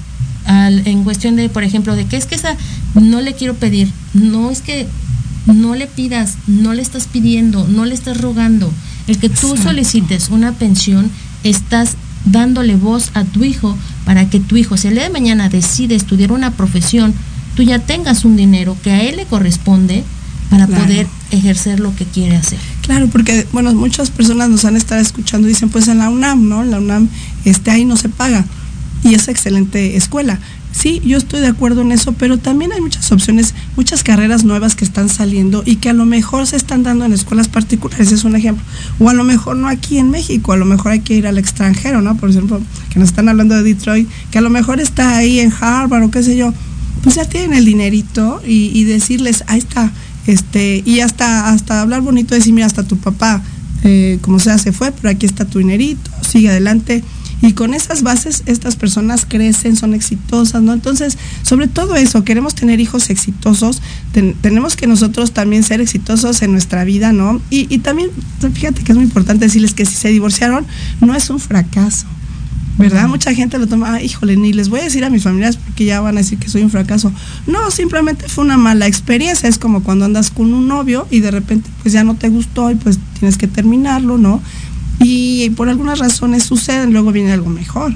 [0.49, 2.55] Al, en cuestión de, por ejemplo, de que es que esa
[2.95, 4.87] no le quiero pedir, no es que
[5.45, 8.71] no le pidas, no le estás pidiendo, no le estás rogando.
[9.05, 9.69] El que tú Exacto.
[9.69, 11.11] solicites una pensión,
[11.43, 11.95] estás
[12.25, 15.93] dándole voz a tu hijo para que tu hijo, si el día de mañana decide
[15.93, 17.13] estudiar una profesión,
[17.55, 20.03] tú ya tengas un dinero que a él le corresponde
[20.49, 20.83] para Claro.
[20.83, 22.57] poder ejercer lo que quiere hacer.
[22.81, 26.49] Claro, porque bueno, muchas personas nos han estado escuchando y dicen, pues en la UNAM,
[26.49, 26.63] ¿no?
[26.63, 27.07] En la UNAM,
[27.45, 28.45] este, ahí no se paga.
[29.03, 30.39] Y es excelente escuela.
[30.71, 34.75] Sí, yo estoy de acuerdo en eso, pero también hay muchas opciones, muchas carreras nuevas
[34.75, 38.23] que están saliendo y que a lo mejor se están dando en escuelas particulares, es
[38.23, 38.63] un ejemplo.
[38.99, 41.37] O a lo mejor no aquí en México, a lo mejor hay que ir al
[41.37, 42.15] extranjero, ¿no?
[42.17, 42.61] Por ejemplo,
[42.91, 46.11] que nos están hablando de Detroit, que a lo mejor está ahí en Harvard o
[46.11, 46.53] qué sé yo,
[47.03, 49.91] pues ya tienen el dinerito y, decirles, ahí está,
[50.27, 53.41] este, y hasta, hasta hablar bonito, decir, mira, hasta tu papá,
[53.83, 57.03] eh, como sea, se fue, pero aquí está tu dinerito, sigue adelante.
[57.41, 60.73] Y con esas bases, estas personas crecen, son exitosas, ¿no?
[60.73, 66.41] Entonces, sobre todo eso, queremos tener hijos exitosos, ten- tenemos que nosotros también ser exitosos
[66.41, 67.41] en nuestra vida, ¿no?
[67.49, 68.09] Y, y también,
[68.53, 70.65] fíjate que es muy importante decirles que si se divorciaron,
[70.99, 72.05] no es un fracaso.
[72.77, 73.09] ¿Verdad?
[73.09, 75.83] Mucha gente lo toma, "Ay, híjole, ni les voy a decir a mis familiares porque
[75.83, 77.11] ya van a decir que soy un fracaso.
[77.45, 79.49] No, simplemente fue una mala experiencia.
[79.49, 82.71] Es como cuando andas con un novio y de repente pues ya no te gustó
[82.71, 84.41] y pues tienes que terminarlo, ¿no?
[85.01, 87.93] Y por algunas razones suceden, luego viene algo mejor.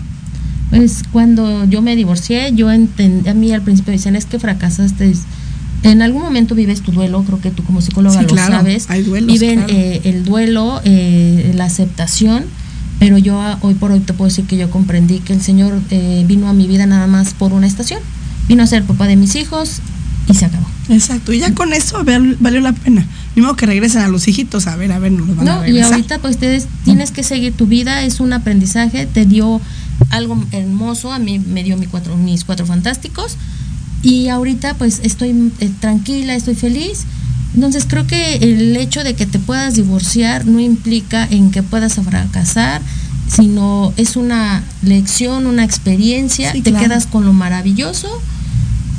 [0.69, 5.13] Pues cuando yo me divorcié, yo entendí, a mí al principio decían, es que fracasaste.
[5.83, 8.85] En algún momento vives tu duelo, creo que tú como psicóloga Sí, lo claro, sabes.
[8.89, 9.73] hay duelos, Viven claro.
[9.73, 12.45] eh, el duelo, eh, la aceptación,
[12.99, 15.79] pero yo ah, hoy por hoy te puedo decir que yo comprendí que el Señor
[15.91, 17.99] eh, vino a mi vida nada más por una estación.
[18.47, 19.79] Vino a ser papá de mis hijos
[20.29, 20.65] y se acabó.
[20.89, 23.05] Exacto, y ya con eso val- valió la pena.
[23.35, 25.55] Ni modo que regresen a los hijitos, a ver, a ver, no los van a
[25.55, 25.93] No, y regresar.
[25.93, 29.59] ahorita pues tienes, tienes que seguir tu vida, es un aprendizaje, te dio
[30.11, 33.37] algo hermoso, a mí me dio mi cuatro, mis cuatro fantásticos
[34.03, 37.05] y ahorita pues estoy eh, tranquila, estoy feliz.
[37.55, 41.93] Entonces creo que el hecho de que te puedas divorciar no implica en que puedas
[41.95, 42.81] fracasar,
[43.27, 46.85] sino es una lección, una experiencia, Sí, te claro.
[46.87, 48.09] quedas con lo maravilloso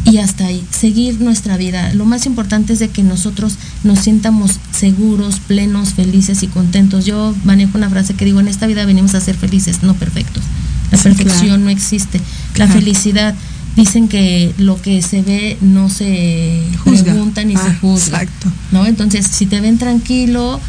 [0.04, 1.92] y hasta ahí, seguir nuestra vida.
[1.94, 7.06] Lo más importante es de que nosotros nos sientamos seguros, plenos, felices y contentos.
[7.06, 10.42] Yo manejo una frase que digo, en esta vida venimos a ser felices, no perfectos.
[10.90, 11.58] La Sí, perfección claro.
[11.58, 12.18] no existe.
[12.18, 12.72] La Claro.
[12.74, 13.34] felicidad,
[13.76, 17.04] dicen que lo que se ve no se Juzga.
[17.12, 18.22] pregunta ni se Ah, juzga.
[18.22, 18.52] exacto.
[18.72, 18.84] ¿no?
[18.86, 20.60] Entonces, si te ven tranquilo,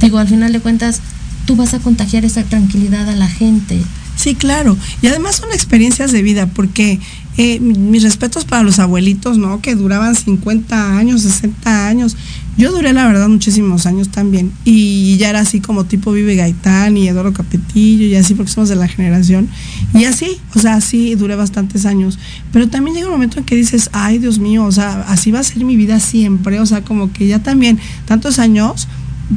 [0.00, 1.00] digo, al final de cuentas,
[1.46, 3.80] tú vas a contagiar esa tranquilidad a la gente.
[4.16, 4.76] Sí, claro.
[5.02, 7.00] Y además son experiencias de vida, porque
[7.38, 9.60] eh, mi- mis respetos para los abuelitos, ¿no?
[9.60, 12.16] Que duraban 50 años, 60 años.
[12.58, 14.52] Yo duré, la verdad, muchísimos años también.
[14.66, 18.68] Y ya era así como tipo Vive Gaitán y Eduardo Capetillo y así, porque somos
[18.68, 19.48] de la generación.
[19.94, 22.18] Y así, o sea, así duré bastantes años.
[22.52, 25.40] Pero también llega un momento en que dices, ay, Dios mío, o sea, así va
[25.40, 26.60] a ser mi vida siempre.
[26.60, 28.86] O sea, como que ya también, tantos años,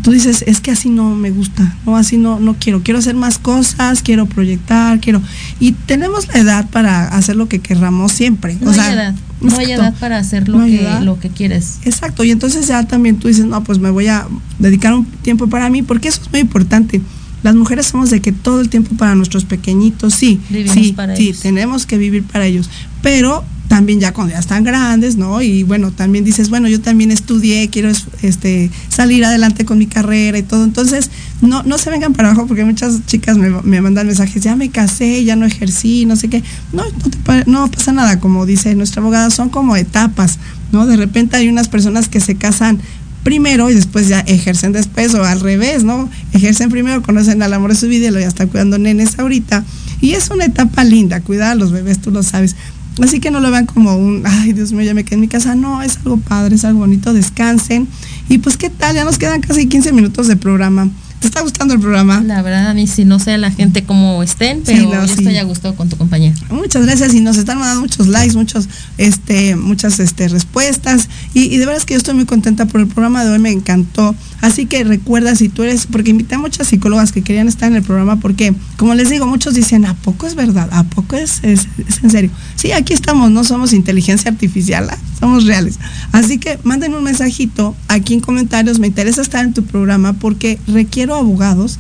[0.04, 3.16] tú dices, es que así no me gusta, no, así no, no quiero, quiero hacer
[3.16, 5.22] más cosas, quiero proyectar, quiero.
[5.60, 8.58] Y tenemos la edad para hacer lo que querramos siempre.
[8.62, 11.02] No o hay sea, edad, no hay edad para hacer lo, No que, edad.
[11.02, 11.80] lo que quieres.
[11.84, 14.28] Exacto, y entonces ya también tú dices, no, pues me voy a
[14.60, 17.02] dedicar un tiempo para mí, porque eso es muy importante.
[17.44, 21.16] Las mujeres somos de que todo el tiempo para nuestros pequeñitos, sí, Vivimos sí, para
[21.16, 21.40] sí, ellos.
[21.42, 22.70] tenemos que vivir para ellos,
[23.04, 25.42] pero también ya cuando ya están grandes, ¿no?
[25.42, 29.88] Y bueno, también dices, bueno, yo también estudié, quiero es- este, salir adelante con mi
[29.88, 31.10] carrera y todo, entonces
[31.42, 34.70] no, no se vengan para abajo porque muchas chicas me, me mandan mensajes, ya me
[34.70, 36.44] casé, ya no ejercí, no sé qué,
[36.74, 37.10] no, no,
[37.44, 40.38] te no pasa nada, como dice nuestra abogada, son como etapas,
[40.72, 40.86] ¿no?
[40.86, 42.80] De repente hay unas personas que se casan
[43.24, 46.08] primero y después ya ejercen después o al revés, ¿no?
[46.34, 49.64] Ejercen primero, conocen al amor de su vida y luego ya están cuidando nenes ahorita.
[50.00, 52.56] Y es una etapa linda, cuidar a los bebés, tú lo sabes.
[53.04, 55.28] Así que no lo vean como un, ay Dios mío, ya me quedé en mi
[55.28, 55.56] casa.
[55.56, 57.88] No, es algo padre, es algo bonito, descansen.
[58.30, 58.96] Y pues, ¿qué tal?
[58.96, 60.90] Ya nos quedan casi 15 minutos de programa.
[61.20, 62.22] ¿Te está gustando el programa?
[62.22, 65.08] La verdad, a mí sí, no sé la gente cómo estén, pero Sí, no, yo
[65.08, 65.14] sí.
[65.20, 66.34] estoy a gusto con tu compañía.
[66.52, 68.68] Muchas gracias y nos están mandando muchos likes, muchos,
[68.98, 72.82] este, muchas este, respuestas y, y de verdad es que yo estoy muy contenta por
[72.82, 74.14] el programa de hoy, me encantó.
[74.46, 77.78] Así que recuerda si tú eres, porque invité a muchas psicólogas que querían estar en
[77.78, 80.70] el programa porque, como les digo, muchos dicen, ¿a poco es verdad?
[80.72, 81.68] ¿A poco es, es,
[82.04, 82.30] en serio?
[82.54, 84.98] Sí, aquí estamos, no somos inteligencia artificial, ¿ah?
[85.20, 85.80] somos reales.
[86.12, 90.60] Así que manden un mensajito aquí en comentarios, me interesa estar en tu programa porque
[90.68, 91.80] requiero abogados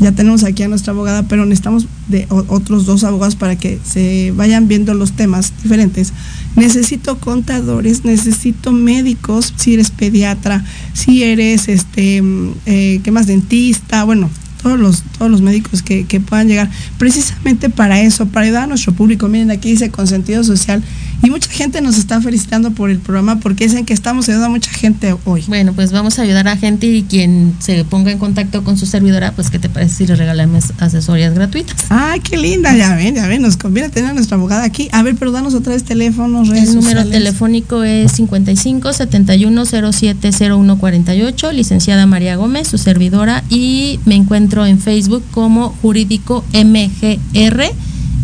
[0.00, 4.32] ya tenemos aquí a nuestra abogada, pero necesitamos de otros dos abogados para que se
[4.34, 6.12] vayan viendo los temas diferentes.
[6.56, 10.64] Necesito contadores, necesito médicos, si eres pediatra,
[10.94, 13.26] si eres, este, mm, eh, ¿qué más?
[13.26, 14.30] Dentista, bueno,
[14.62, 18.66] todos los, todos los médicos que, que puedan llegar, precisamente para eso, para ayudar a
[18.68, 19.28] nuestro público.
[19.28, 20.82] Miren, aquí dice con sentido social.
[21.22, 24.50] Y mucha gente nos está felicitando por el programa porque dicen que estamos ayudando a
[24.50, 25.44] mucha gente hoy.
[25.48, 28.86] Bueno, pues vamos a ayudar a gente y quien se ponga en contacto con su
[28.86, 31.76] servidora, pues ¿qué te parece si le regalamos asesorías gratuitas?
[31.90, 34.88] Ay, qué linda, ya ven, ya ven, nos conviene tener a nuestra abogada aquí.
[34.92, 37.12] A ver, pero danos otra vez teléfonos, redes El número sociales.
[37.12, 44.64] telefónico es 55 71 07 01 48, licenciada María Gómez, su servidora, y me encuentro
[44.64, 47.64] en Facebook como Jurídico MGR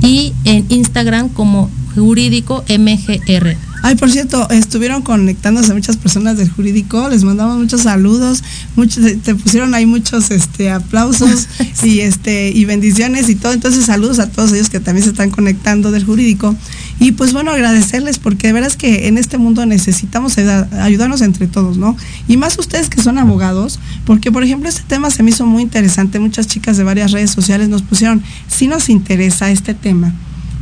[0.02, 3.56] y en Instagram como Jurídico MGR.
[3.82, 8.42] Ay, por cierto, estuvieron conectándose muchas personas del jurídico, les mandamos muchos saludos,
[8.74, 11.46] muchos, te pusieron ahí muchos este aplausos
[11.84, 15.30] y este y bendiciones y todo, entonces saludos a todos ellos que también se están
[15.30, 16.56] conectando del jurídico.
[16.98, 21.46] Y pues bueno, agradecerles porque de veras que en este mundo necesitamos ayudar- ayudarnos entre
[21.46, 21.96] todos, ¿no?
[22.26, 25.62] Y más ustedes que son abogados, porque por ejemplo este tema se me hizo muy
[25.62, 30.12] interesante, muchas chicas de varias redes sociales nos pusieron, si nos interesa este tema,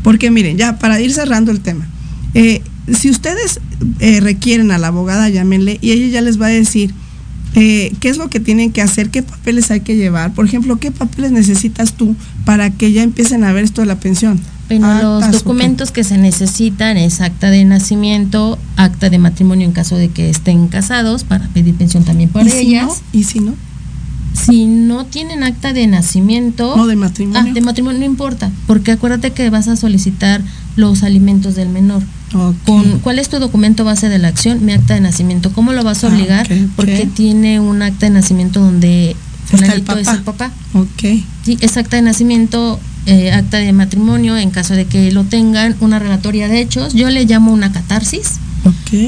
[0.05, 1.89] porque miren, ya para ir cerrando el tema,
[2.35, 2.63] eh,
[2.93, 3.59] si ustedes
[3.99, 6.95] eh, requieren a la abogada, llámenle y ella ya les va a decir
[7.55, 10.35] eh, qué es lo que tienen que hacer, qué papeles hay que llevar.
[10.35, 12.15] Por ejemplo, qué papeles necesitas tú
[12.45, 14.39] para que ya empiecen a ver esto de la pensión.
[14.69, 19.73] Bueno, Actas, los documentos que se necesitan es acta de nacimiento, acta de matrimonio en
[19.73, 22.87] caso de que estén casados, para pedir pensión también para ¿Y si ellas.
[22.87, 22.95] no?
[23.13, 23.55] ¿Y si no?
[24.35, 26.77] Si no tienen acta de nacimiento.
[26.77, 27.41] No, de matrimonio.
[27.51, 30.43] Ah, de matrimonio no importa, porque acuérdate que vas a solicitar
[30.77, 32.03] los alimentos del menor.
[32.67, 34.65] Con, ¿Cuál es tu documento base de la acción?
[34.65, 35.53] Mi acta de nacimiento.
[35.53, 36.49] ¿Cómo lo vas a Ah, obligar?
[36.75, 40.51] Porque tiene un acta de nacimiento donde Está el fulanito es el papá.
[40.73, 41.23] Ok.
[41.45, 45.77] Sí, es acta de nacimiento, eh, acta de matrimonio, en caso de que lo tengan,
[45.81, 46.93] una relatoria de hechos.
[46.95, 48.33] Yo le llamo una catarsis.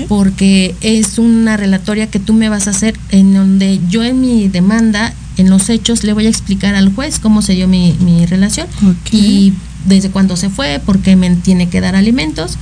[0.09, 4.49] Porque es una relatoria que tú me vas a hacer en donde yo en mi
[4.49, 8.27] demanda, en los hechos, le voy a explicar al juez cómo se dio mi, mi
[8.27, 8.67] relación
[9.11, 9.53] y
[9.87, 12.59] desde cuándo se fue, por qué me tiene que dar alimentos.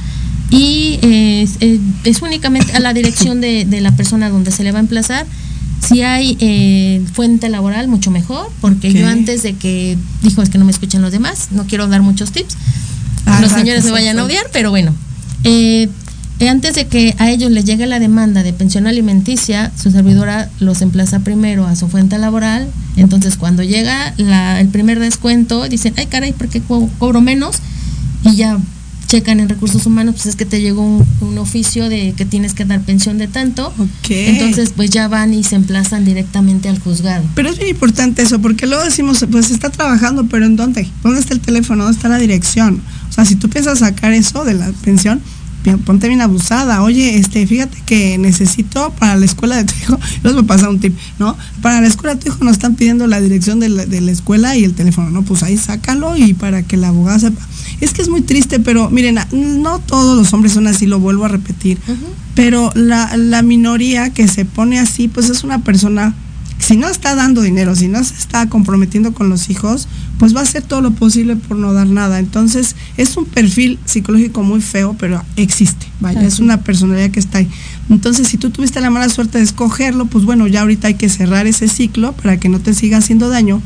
[0.51, 4.63] Y eh, es, eh, es únicamente a la dirección de, de la persona donde se
[4.63, 5.27] le va a emplazar.
[5.87, 10.57] Si hay eh, fuente laboral, mucho mejor, porque yo antes de que, dijo, es que
[10.57, 12.57] no me escuchan los demás, no quiero dar muchos tips.
[13.27, 14.95] Ah, los señores me vayan a odiar, pero bueno.
[15.45, 15.89] Eh,
[16.41, 20.83] antes de que a ellos les llegue la demanda de pensión alimenticia, su servidora los
[20.83, 22.69] emplaza primero a su fuente laboral.
[22.97, 27.57] Entonces, cuando llega la- el primer descuento, dicen, ay, caray, ¿por qué co- cobro menos?
[28.25, 28.59] Y ya
[29.07, 32.53] checan en recursos humanos, pues es que te llegó un, un oficio de que tienes
[32.55, 33.73] que dar pensión de tanto.
[34.29, 37.23] Entonces, pues ya van y se emplazan directamente al juzgado.
[37.35, 40.89] Pero es bien importante eso, porque luego decimos, pues está trabajando, pero ¿en dónde?
[41.03, 41.85] ¿Dónde está el teléfono?
[41.85, 42.83] ¿Dónde está la dirección?
[43.09, 45.21] O sea, si tú piensas sacar eso de la pensión,
[45.73, 46.83] ponte bien abusada.
[46.83, 50.69] Oye, este, fíjate que necesito para la escuela de tu hijo, les voy a pasar
[50.69, 51.37] un tip, ¿no?
[51.63, 54.11] Para la escuela de tu hijo nos están pidiendo la dirección de la, de la
[54.11, 55.23] escuela y el teléfono, ¿no?
[55.23, 57.47] Pues ahí sácalo y para que la abogada sepa.
[57.81, 61.25] Es que es muy triste, pero miren, no todos los hombres son así, lo vuelvo
[61.25, 61.79] a repetir.
[62.35, 66.15] Pero la, la minoría que se pone así, pues es una persona
[66.59, 70.41] si no está dando dinero, si no se está comprometiendo con los hijos, pues va
[70.41, 72.19] a hacer todo lo posible por no dar nada.
[72.19, 75.87] Entonces, es un perfil psicológico muy feo, pero existe.
[76.01, 77.49] Vaya, es una personalidad que está ahí.
[77.91, 81.09] Entonces, si tú tuviste la mala suerte de escogerlo, pues bueno, ya ahorita hay que
[81.09, 83.61] cerrar ese ciclo para que no te siga haciendo daño.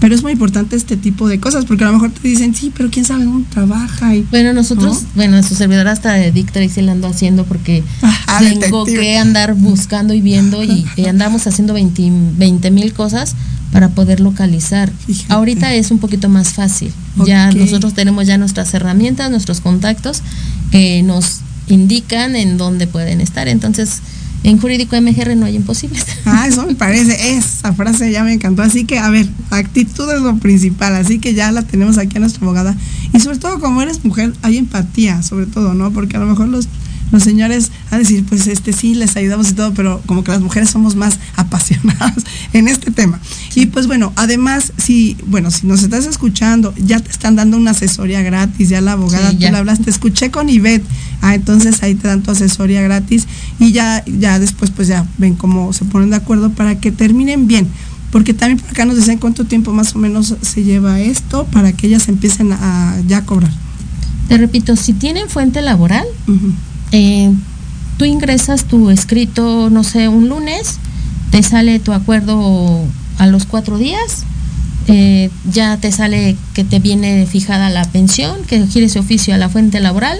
[0.00, 2.72] Pero es muy importante este tipo de cosas, porque a lo mejor te dicen, sí,
[2.76, 4.14] pero quién sabe dónde trabaja.
[4.16, 7.84] Y, Bueno, nosotros, bueno, su servidora hasta de Dictra y se la ando haciendo porque
[8.02, 9.00] Ah, tengo detective.
[9.00, 13.34] que andar buscando y viendo y, y andamos haciendo 20 mil cosas
[13.72, 14.90] para poder localizar.
[15.28, 16.92] Ahorita es un poquito más fácil.
[17.26, 20.22] Ya nosotros tenemos ya nuestras herramientas, nuestros contactos
[20.70, 23.48] que nos indican en dónde pueden estar.
[23.48, 24.00] Entonces,
[24.42, 26.04] en jurídico MGR no hay imposibles.
[26.24, 28.62] Ah, eso me parece, esa frase ya me encantó.
[28.62, 32.20] Así que, a ver, actitud es lo principal, así que ya la tenemos aquí a
[32.20, 32.76] nuestra abogada.
[33.12, 35.92] Y sobre todo, como eres mujer, hay empatía, sobre todo, ¿no?
[35.92, 36.68] Porque a lo mejor los,
[37.10, 40.40] los señores a decir, pues este sí, les ayudamos y todo, pero como que las
[40.40, 43.18] mujeres somos más apasionadas en este tema.
[43.54, 47.72] Y pues bueno, además, si, bueno, si nos estás escuchando, ya te están dando una
[47.72, 49.52] asesoría gratis, ya la abogada, Sí, tú ya.
[49.52, 50.84] la hablaste, escuché con Ivette,
[51.20, 53.26] ah, entonces ahí te dan tu asesoría gratis
[53.58, 57.46] y ya, ya después pues ya ven cómo se ponen de acuerdo para que terminen
[57.46, 57.68] bien.
[58.12, 61.72] Porque también por acá nos decían cuánto tiempo más o menos se lleva esto para
[61.72, 63.52] que ellas empiecen a ya a cobrar.
[64.28, 66.04] Te repito, si tienen fuente laboral,
[66.92, 67.32] eh,
[67.96, 70.78] tú ingresas tu escrito, no sé, un lunes,
[71.30, 72.80] te sale tu acuerdo
[73.18, 74.24] a los cuatro días,
[74.88, 79.38] eh, ya te sale que te viene fijada la pensión, que gire ese oficio a
[79.38, 80.18] la fuente laboral.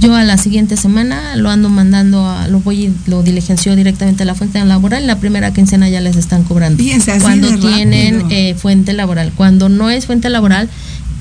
[0.00, 4.22] Yo a la siguiente semana lo ando mandando, a, lo voy y lo diligencio directamente
[4.22, 5.08] a la fuente laboral.
[5.08, 6.80] La primera quincena ya les están cobrando.
[7.20, 9.32] Cuando tienen eh, fuente laboral.
[9.36, 10.70] Cuando no es fuente laboral,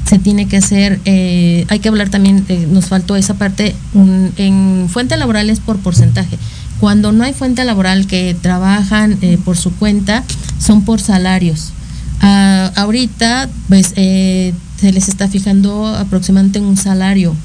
[0.08, 4.32] se tiene que hacer, eh, hay que hablar también, eh, nos faltó esa parte, un-
[4.38, 6.38] en fuente laboral es por porcentaje.
[6.80, 10.24] Cuando no hay fuente laboral que trabajan eh, por su cuenta,
[10.60, 11.72] son por salarios.
[12.22, 17.36] Ah, ahorita, pues, se les está fijando aproximadamente un salario.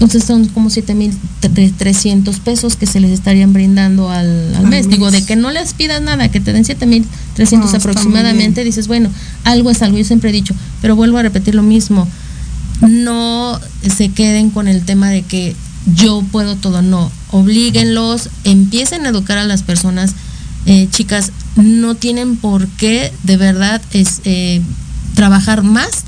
[0.00, 4.88] Entonces son como 7.300 pesos que se les estarían brindando al, al mes.
[4.88, 9.10] Digo, de que no les pidas nada, que te den 7.300 No, aproximadamente, dices, bueno,
[9.44, 12.08] algo es algo, yo siempre he dicho, pero vuelvo a repetir lo mismo,
[12.80, 13.60] no
[13.94, 15.54] se queden con el tema de que
[15.94, 20.14] yo puedo todo, no, oblíguenlos, empiecen a educar a las personas,
[20.64, 24.62] eh, chicas, no tienen por qué de verdad es eh,
[25.14, 26.04] trabajar más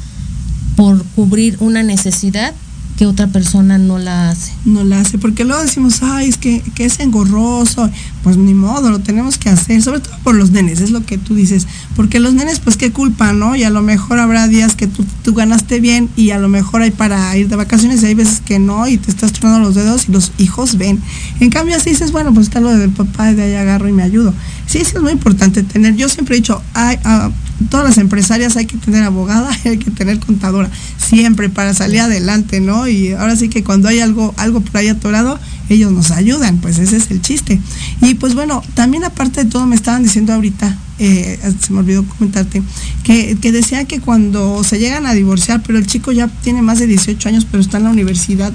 [0.76, 2.54] por cubrir una necesidad
[2.96, 4.52] que otra persona no la hace.
[4.64, 7.90] No la hace, porque luego decimos, ay, es que, que es engorroso.
[8.22, 11.18] Pues ni modo, lo tenemos que hacer, sobre todo por los nenes, es lo que
[11.18, 11.66] tú dices.
[11.96, 13.56] Porque los nenes, pues qué culpa, ¿no?
[13.56, 16.82] Y a lo mejor habrá días que tú, tú ganaste bien y a lo mejor
[16.82, 19.74] hay para ir de vacaciones y hay veces que no y te estás tronando los
[19.74, 21.00] dedos y los hijos ven.
[21.40, 23.92] En cambio, así dices, bueno, pues está lo del papá y de ahí agarro y
[23.92, 24.32] me ayudo.
[24.66, 25.96] Sí, sí, es muy importante tener.
[25.96, 27.30] Yo siempre he dicho, hay, ah,
[27.62, 32.00] todas las empresarias hay que tener abogada y hay que tener contadora, siempre para salir
[32.00, 32.88] adelante, ¿no?
[32.88, 36.78] Y ahora sí que cuando hay algo, algo por ahí atorado, ellos nos ayudan, pues
[36.78, 37.60] ese es el chiste.
[38.00, 42.04] Y pues bueno, también aparte de todo me estaban diciendo ahorita, eh, se me olvidó
[42.04, 42.62] comentarte,
[43.04, 46.78] que, que decían que cuando se llegan a divorciar, pero el chico ya tiene más
[46.78, 48.52] de 18 años, pero está en la universidad,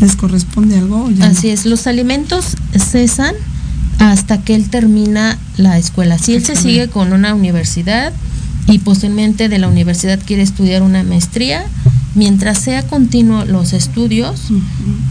[0.00, 1.10] ¿les corresponde algo?
[1.10, 1.24] no?
[1.24, 3.34] Así es, los alimentos cesan
[3.98, 6.18] hasta que él termina la escuela.
[6.18, 8.12] Si él se sigue con una universidad
[8.70, 11.64] y posteriormente de la universidad quiere estudiar una maestría,
[12.14, 14.48] mientras sea continuo los estudios,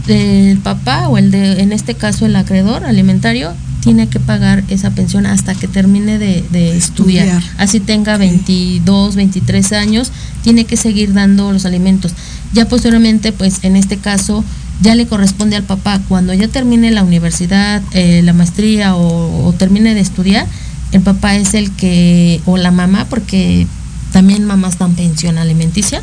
[0.06, 4.90] del papá o el de, en este caso el acreedor alimentario, tiene que pagar esa
[4.90, 7.28] pensión hasta que termine de, de estudiar.
[7.28, 7.54] Estudiar.
[7.58, 10.12] Así tenga 22, 23 años,
[10.42, 12.12] tiene que seguir dando los alimentos.
[12.52, 14.44] Ya posteriormente, pues en este caso,
[14.82, 19.52] ya le corresponde al papá, cuando ya termine la universidad, eh, la maestría o, o
[19.52, 20.46] termine de estudiar,
[20.92, 23.66] el papá es el que, o la mamá, porque
[24.12, 26.02] también mamás dan pensión alimenticia,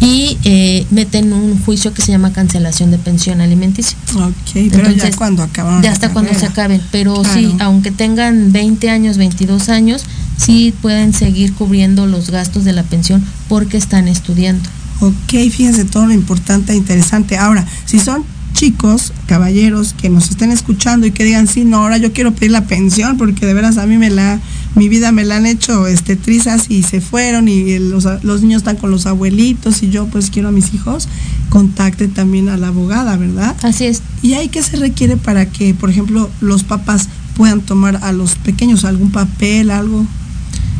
[0.00, 3.96] y eh, meten un juicio que se llama cancelación de pensión alimenticia.
[4.16, 8.90] Ok, pero ya cuando acabaron Ya hasta cuando se acaben, pero sí, aunque tengan 20
[8.90, 10.04] años, 22 años,
[10.36, 14.68] sí pueden seguir cubriendo los gastos de la pensión porque están estudiando.
[15.00, 17.36] Ok, fíjense todo lo importante e interesante.
[17.36, 18.24] Ahora, si son
[18.54, 22.52] chicos, caballeros, que nos estén escuchando y que digan, sí, no, ahora yo quiero pedir
[22.52, 24.40] la pensión porque de veras a mí me la,
[24.74, 28.62] mi vida me la han hecho este, trizas y se fueron y los, los niños
[28.62, 31.08] están con los abuelitos y yo pues quiero a mis hijos,
[31.50, 33.54] contacte también a la abogada, ¿verdad?
[33.62, 34.02] Así es.
[34.22, 38.36] ¿Y ahí qué se requiere para que, por ejemplo, los papás puedan tomar a los
[38.36, 40.06] pequeños algún papel, algo?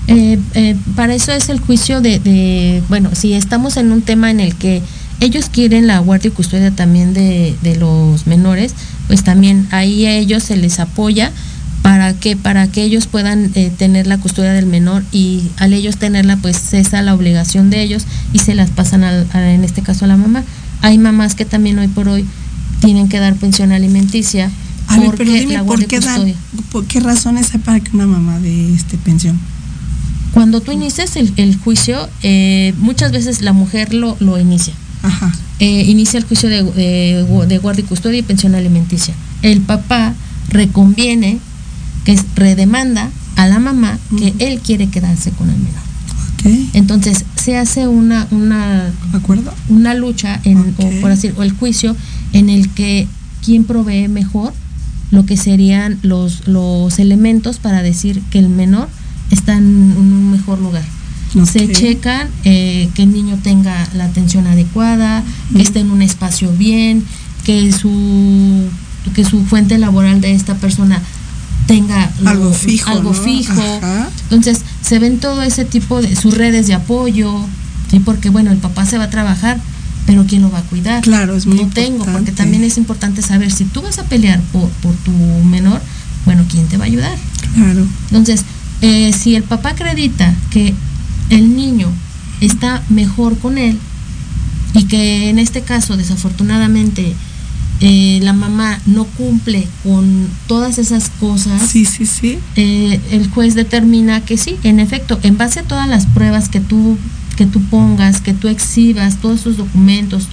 [0.06, 4.30] Eh, eh, para eso es el juicio de, de, bueno, si estamos en un tema
[4.30, 4.82] en el que
[5.24, 8.74] ellos quieren la guardia y custodia también de, de los menores,
[9.08, 11.32] pues también ahí a ellos se les apoya
[11.82, 15.96] para que para que ellos puedan eh, tener la custodia del menor y al ellos
[15.98, 19.82] tenerla pues cesa la obligación de ellos y se las pasan al- a- en este
[19.82, 20.44] caso a la mamá.
[20.80, 22.24] Hay mamás que también hoy por hoy
[22.80, 24.50] tienen que dar pensión alimenticia
[24.88, 26.34] A ver, porque pero dime, la ¿por guardia y qué, dan, custodia.
[26.72, 29.38] por qué razones hay para que una mamá de este pensión?
[30.32, 34.74] Cuando tú inicias el, el juicio, eh, muchas veces la mujer lo, lo inicia.
[35.04, 35.32] Ajá.
[35.60, 39.14] Eh, inicia el juicio de, de, de guardia y custodia y pensión alimenticia.
[39.42, 40.14] El papá
[40.48, 41.38] reconviene,
[42.04, 45.84] que es redemanda a la mamá que él quiere quedarse con el menor.
[46.74, 51.96] Entonces se hace una una acuerdo una lucha en o por así o el juicio
[52.34, 53.08] en el que
[53.42, 54.52] quien provee mejor
[55.10, 58.88] lo que serían los, los elementos para decir que el menor
[59.30, 60.84] está en un mejor lugar.
[61.44, 65.24] Se checan eh, que el niño tenga la atención adecuada,
[65.54, 67.04] que esté en un espacio bien,
[67.44, 68.68] que su,
[69.14, 71.02] que su fuente laboral de esta persona
[71.66, 72.90] tenga algo fijo.
[72.90, 73.52] Algo fijo.
[74.24, 77.34] Entonces, se ven todo ese tipo de sus redes de apoyo,
[77.90, 78.00] ¿sí?
[78.00, 79.60] porque bueno, el papá se va a trabajar,
[80.06, 81.02] pero ¿quién lo va a cuidar?
[81.02, 84.40] Claro, es muy No tengo, porque también es importante saber si tú vas a pelear
[84.52, 85.12] por, por tu
[85.44, 85.80] menor,
[86.24, 87.16] bueno, ¿quién te va a ayudar?
[87.54, 87.86] Claro.
[88.10, 88.44] Entonces,
[88.82, 90.74] eh, si el papá acredita que
[91.30, 91.88] el niño
[92.40, 93.78] está mejor con él
[94.74, 97.14] y que en este caso desafortunadamente
[97.80, 102.38] eh, la mamá no cumple con todas esas cosas, sí, sí, sí.
[102.56, 106.60] Eh, el juez determina que sí, en efecto, en base a todas las pruebas que
[106.60, 106.96] tú,
[107.36, 110.28] que tú pongas, que tú exhibas, todos esos documentos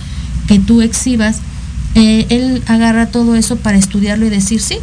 [0.48, 1.38] que tú exhibas,
[1.96, 4.78] eh, él agarra todo eso para estudiarlo y decir sí,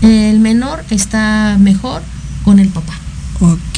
[0.00, 2.02] el menor está mejor
[2.44, 2.94] con el papá.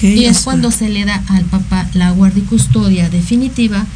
[0.03, 3.87] Y es cuando se le da al papá la guardia y custodia definitiva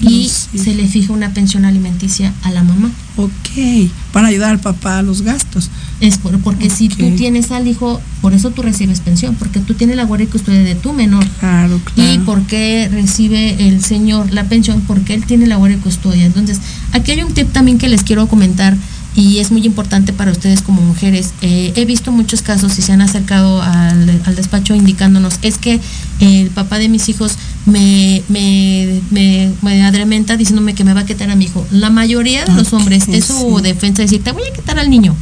[0.00, 2.90] y se le fija una pensión alimenticia a la mamá.
[3.16, 5.70] Ok, para ayudar al papá a los gastos.
[6.00, 9.74] Es por, porque si tú tienes al hijo, por eso tú recibes pensión, porque tú
[9.74, 11.26] tienes la guardia y custodia de tu menor.
[11.40, 12.12] Claro, claro.
[12.12, 16.26] Y por qué recibe el señor la pensión, porque él tiene la guardia y custodia.
[16.26, 16.60] Entonces,
[16.92, 18.76] aquí hay un tip también que les quiero comentar
[19.16, 21.32] y es muy importante para ustedes como mujeres.
[21.40, 24.06] Eh, he visto muchos casos y se han acercado al,
[24.36, 25.80] despacho indicándonos, es que
[26.20, 31.06] el papá de mis hijos me, me, me, me, adrementa diciéndome que me va a
[31.06, 31.66] quitar a mi hijo.
[31.70, 35.16] La mayoría de los hombres es su defensa decir, te voy a quitar al niño,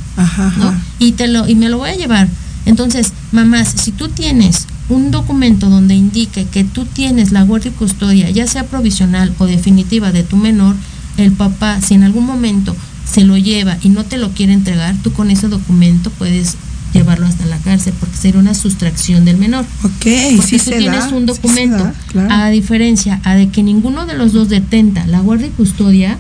[0.59, 0.75] ¿no?
[0.99, 2.29] Y, te lo, y me lo voy a llevar.
[2.67, 7.75] Entonces, mamás, si tú tienes un documento donde indique que tú tienes la guardia y
[7.75, 10.75] custodia, ya sea provisional o definitiva de tu menor,
[11.17, 12.75] el papá, si en algún momento
[13.05, 16.57] se lo lleva y no te lo quiere entregar, tú con ese documento puedes
[16.93, 19.65] llevarlo hasta la cárcel porque sería una sustracción del menor.
[19.83, 20.07] Ok,
[20.37, 21.93] porque tú tienes un documento,
[22.31, 26.19] a diferencia a de que ninguno de los dos detenta la guardia y custodia,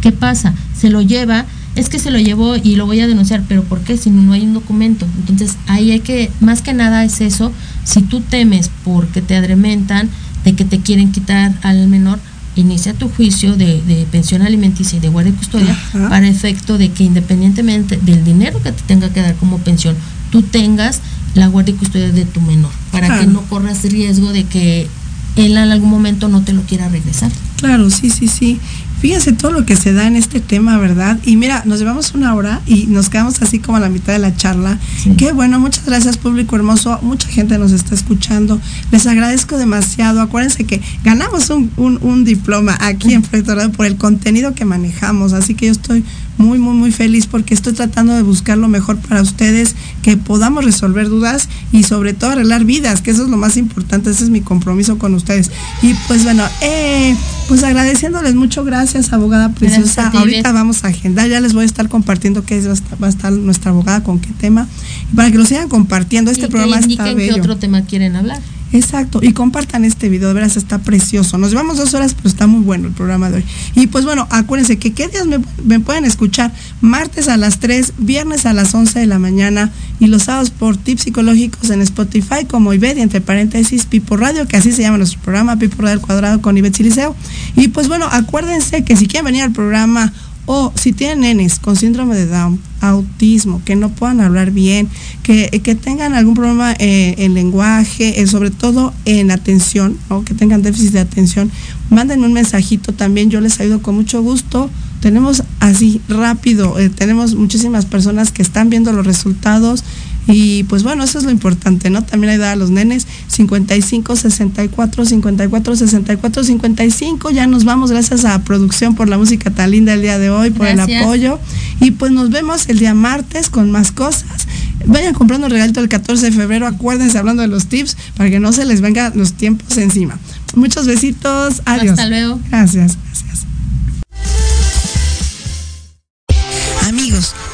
[0.00, 0.52] ¿qué pasa?
[0.76, 1.46] Se lo lleva,
[1.76, 3.96] es que se lo llevó y lo voy a denunciar, pero ¿por qué?
[3.96, 5.06] Si no hay un documento.
[5.18, 7.52] Entonces ahí hay que, más que nada es eso,
[7.84, 10.10] si tú temes porque te adrementan,
[10.44, 12.18] de que te quieren quitar al menor,
[12.60, 17.04] inicia tu juicio de, pensión alimenticia y de guardia y custodia para efecto de que
[17.04, 19.96] independientemente del dinero que te tenga que dar como pensión,
[20.30, 21.00] tú tengas
[21.34, 24.88] la guardia y custodia de tu menor, para que no corras riesgo de que
[25.36, 27.30] él en algún momento no te lo quiera regresar.
[27.56, 28.60] Claro, sí, sí, sí.
[29.00, 31.18] Fíjense todo lo que se da en este tema, ¿verdad?
[31.24, 34.18] Y mira, nos llevamos una hora y nos quedamos así como a la mitad de
[34.18, 34.78] la charla.
[35.16, 36.98] Qué bueno, muchas gracias público hermoso.
[37.02, 38.60] Mucha gente nos está escuchando.
[38.90, 40.20] Les agradezco demasiado.
[40.20, 45.32] Acuérdense que ganamos un, un diploma aquí en Proyecto por el contenido que manejamos.
[45.32, 46.04] Así que yo estoy
[46.38, 50.64] muy, muy, muy feliz porque estoy tratando de buscar lo mejor para ustedes, que podamos
[50.64, 54.30] resolver dudas y sobre todo arreglar vidas, que eso es lo más importante, ese es
[54.30, 55.50] mi compromiso con ustedes.
[55.82, 57.16] Y pues bueno, eh,
[57.48, 60.08] pues agradeciéndoles mucho, gracias abogada preciosa.
[60.08, 62.60] Ahorita vamos a agendar, ya les voy a estar compartiendo qué
[63.02, 64.68] va a estar nuestra abogada, con qué tema,
[65.14, 66.30] para que lo sigan compartiendo.
[66.30, 67.34] Este programa está bello.
[67.34, 68.40] qué otro tema quieren hablar.
[68.72, 71.38] Exacto, y compartan este video, de veras está precioso.
[71.38, 73.44] Nos llevamos dos horas, pero está muy bueno el programa de hoy.
[73.74, 78.44] Y pues bueno, acuérdense que qué días me, pueden escuchar martes a las 3, viernes
[78.44, 82.74] a las 11 de la mañana y los sábados por tips psicológicos en Spotify como
[82.74, 86.00] Ived y entre paréntesis Pipo Radio, que así se llama nuestro programa, Pipo Radio al
[86.00, 87.16] cuadrado con Ived Siliceo.
[87.56, 90.12] Y pues bueno, acuérdense que si quieren venir al programa
[90.50, 94.88] o si tienen nenes con síndrome de Down, autismo, que no puedan hablar bien,
[95.22, 100.62] que, tengan algún problema eh, en lenguaje, eh, sobre todo en atención, o que tengan
[100.62, 101.50] déficit de atención,
[101.90, 104.70] manden un mensajito también, yo les ayudo con mucho gusto.
[105.02, 109.84] Tenemos así rápido, eh, tenemos muchísimas personas que están viendo los resultados
[110.28, 112.04] y pues bueno, eso es lo importante, ¿no?
[112.04, 117.30] También ayudar a los nenes 55 64 54 64 55.
[117.30, 120.50] Ya nos vamos, gracias a producción por la música tan linda el día de hoy,
[120.50, 121.40] por el apoyo.
[121.80, 124.46] Y pues nos vemos el día martes con más cosas.
[124.84, 128.38] Vayan comprando el regalito el 14 de febrero, acuérdense hablando de los tips para que
[128.38, 130.18] no se les vengan los tiempos encima.
[130.54, 131.92] Muchos besitos, adiós.
[131.92, 132.38] Hasta luego.
[132.50, 133.27] Gracias, gracias.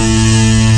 [0.00, 0.69] Música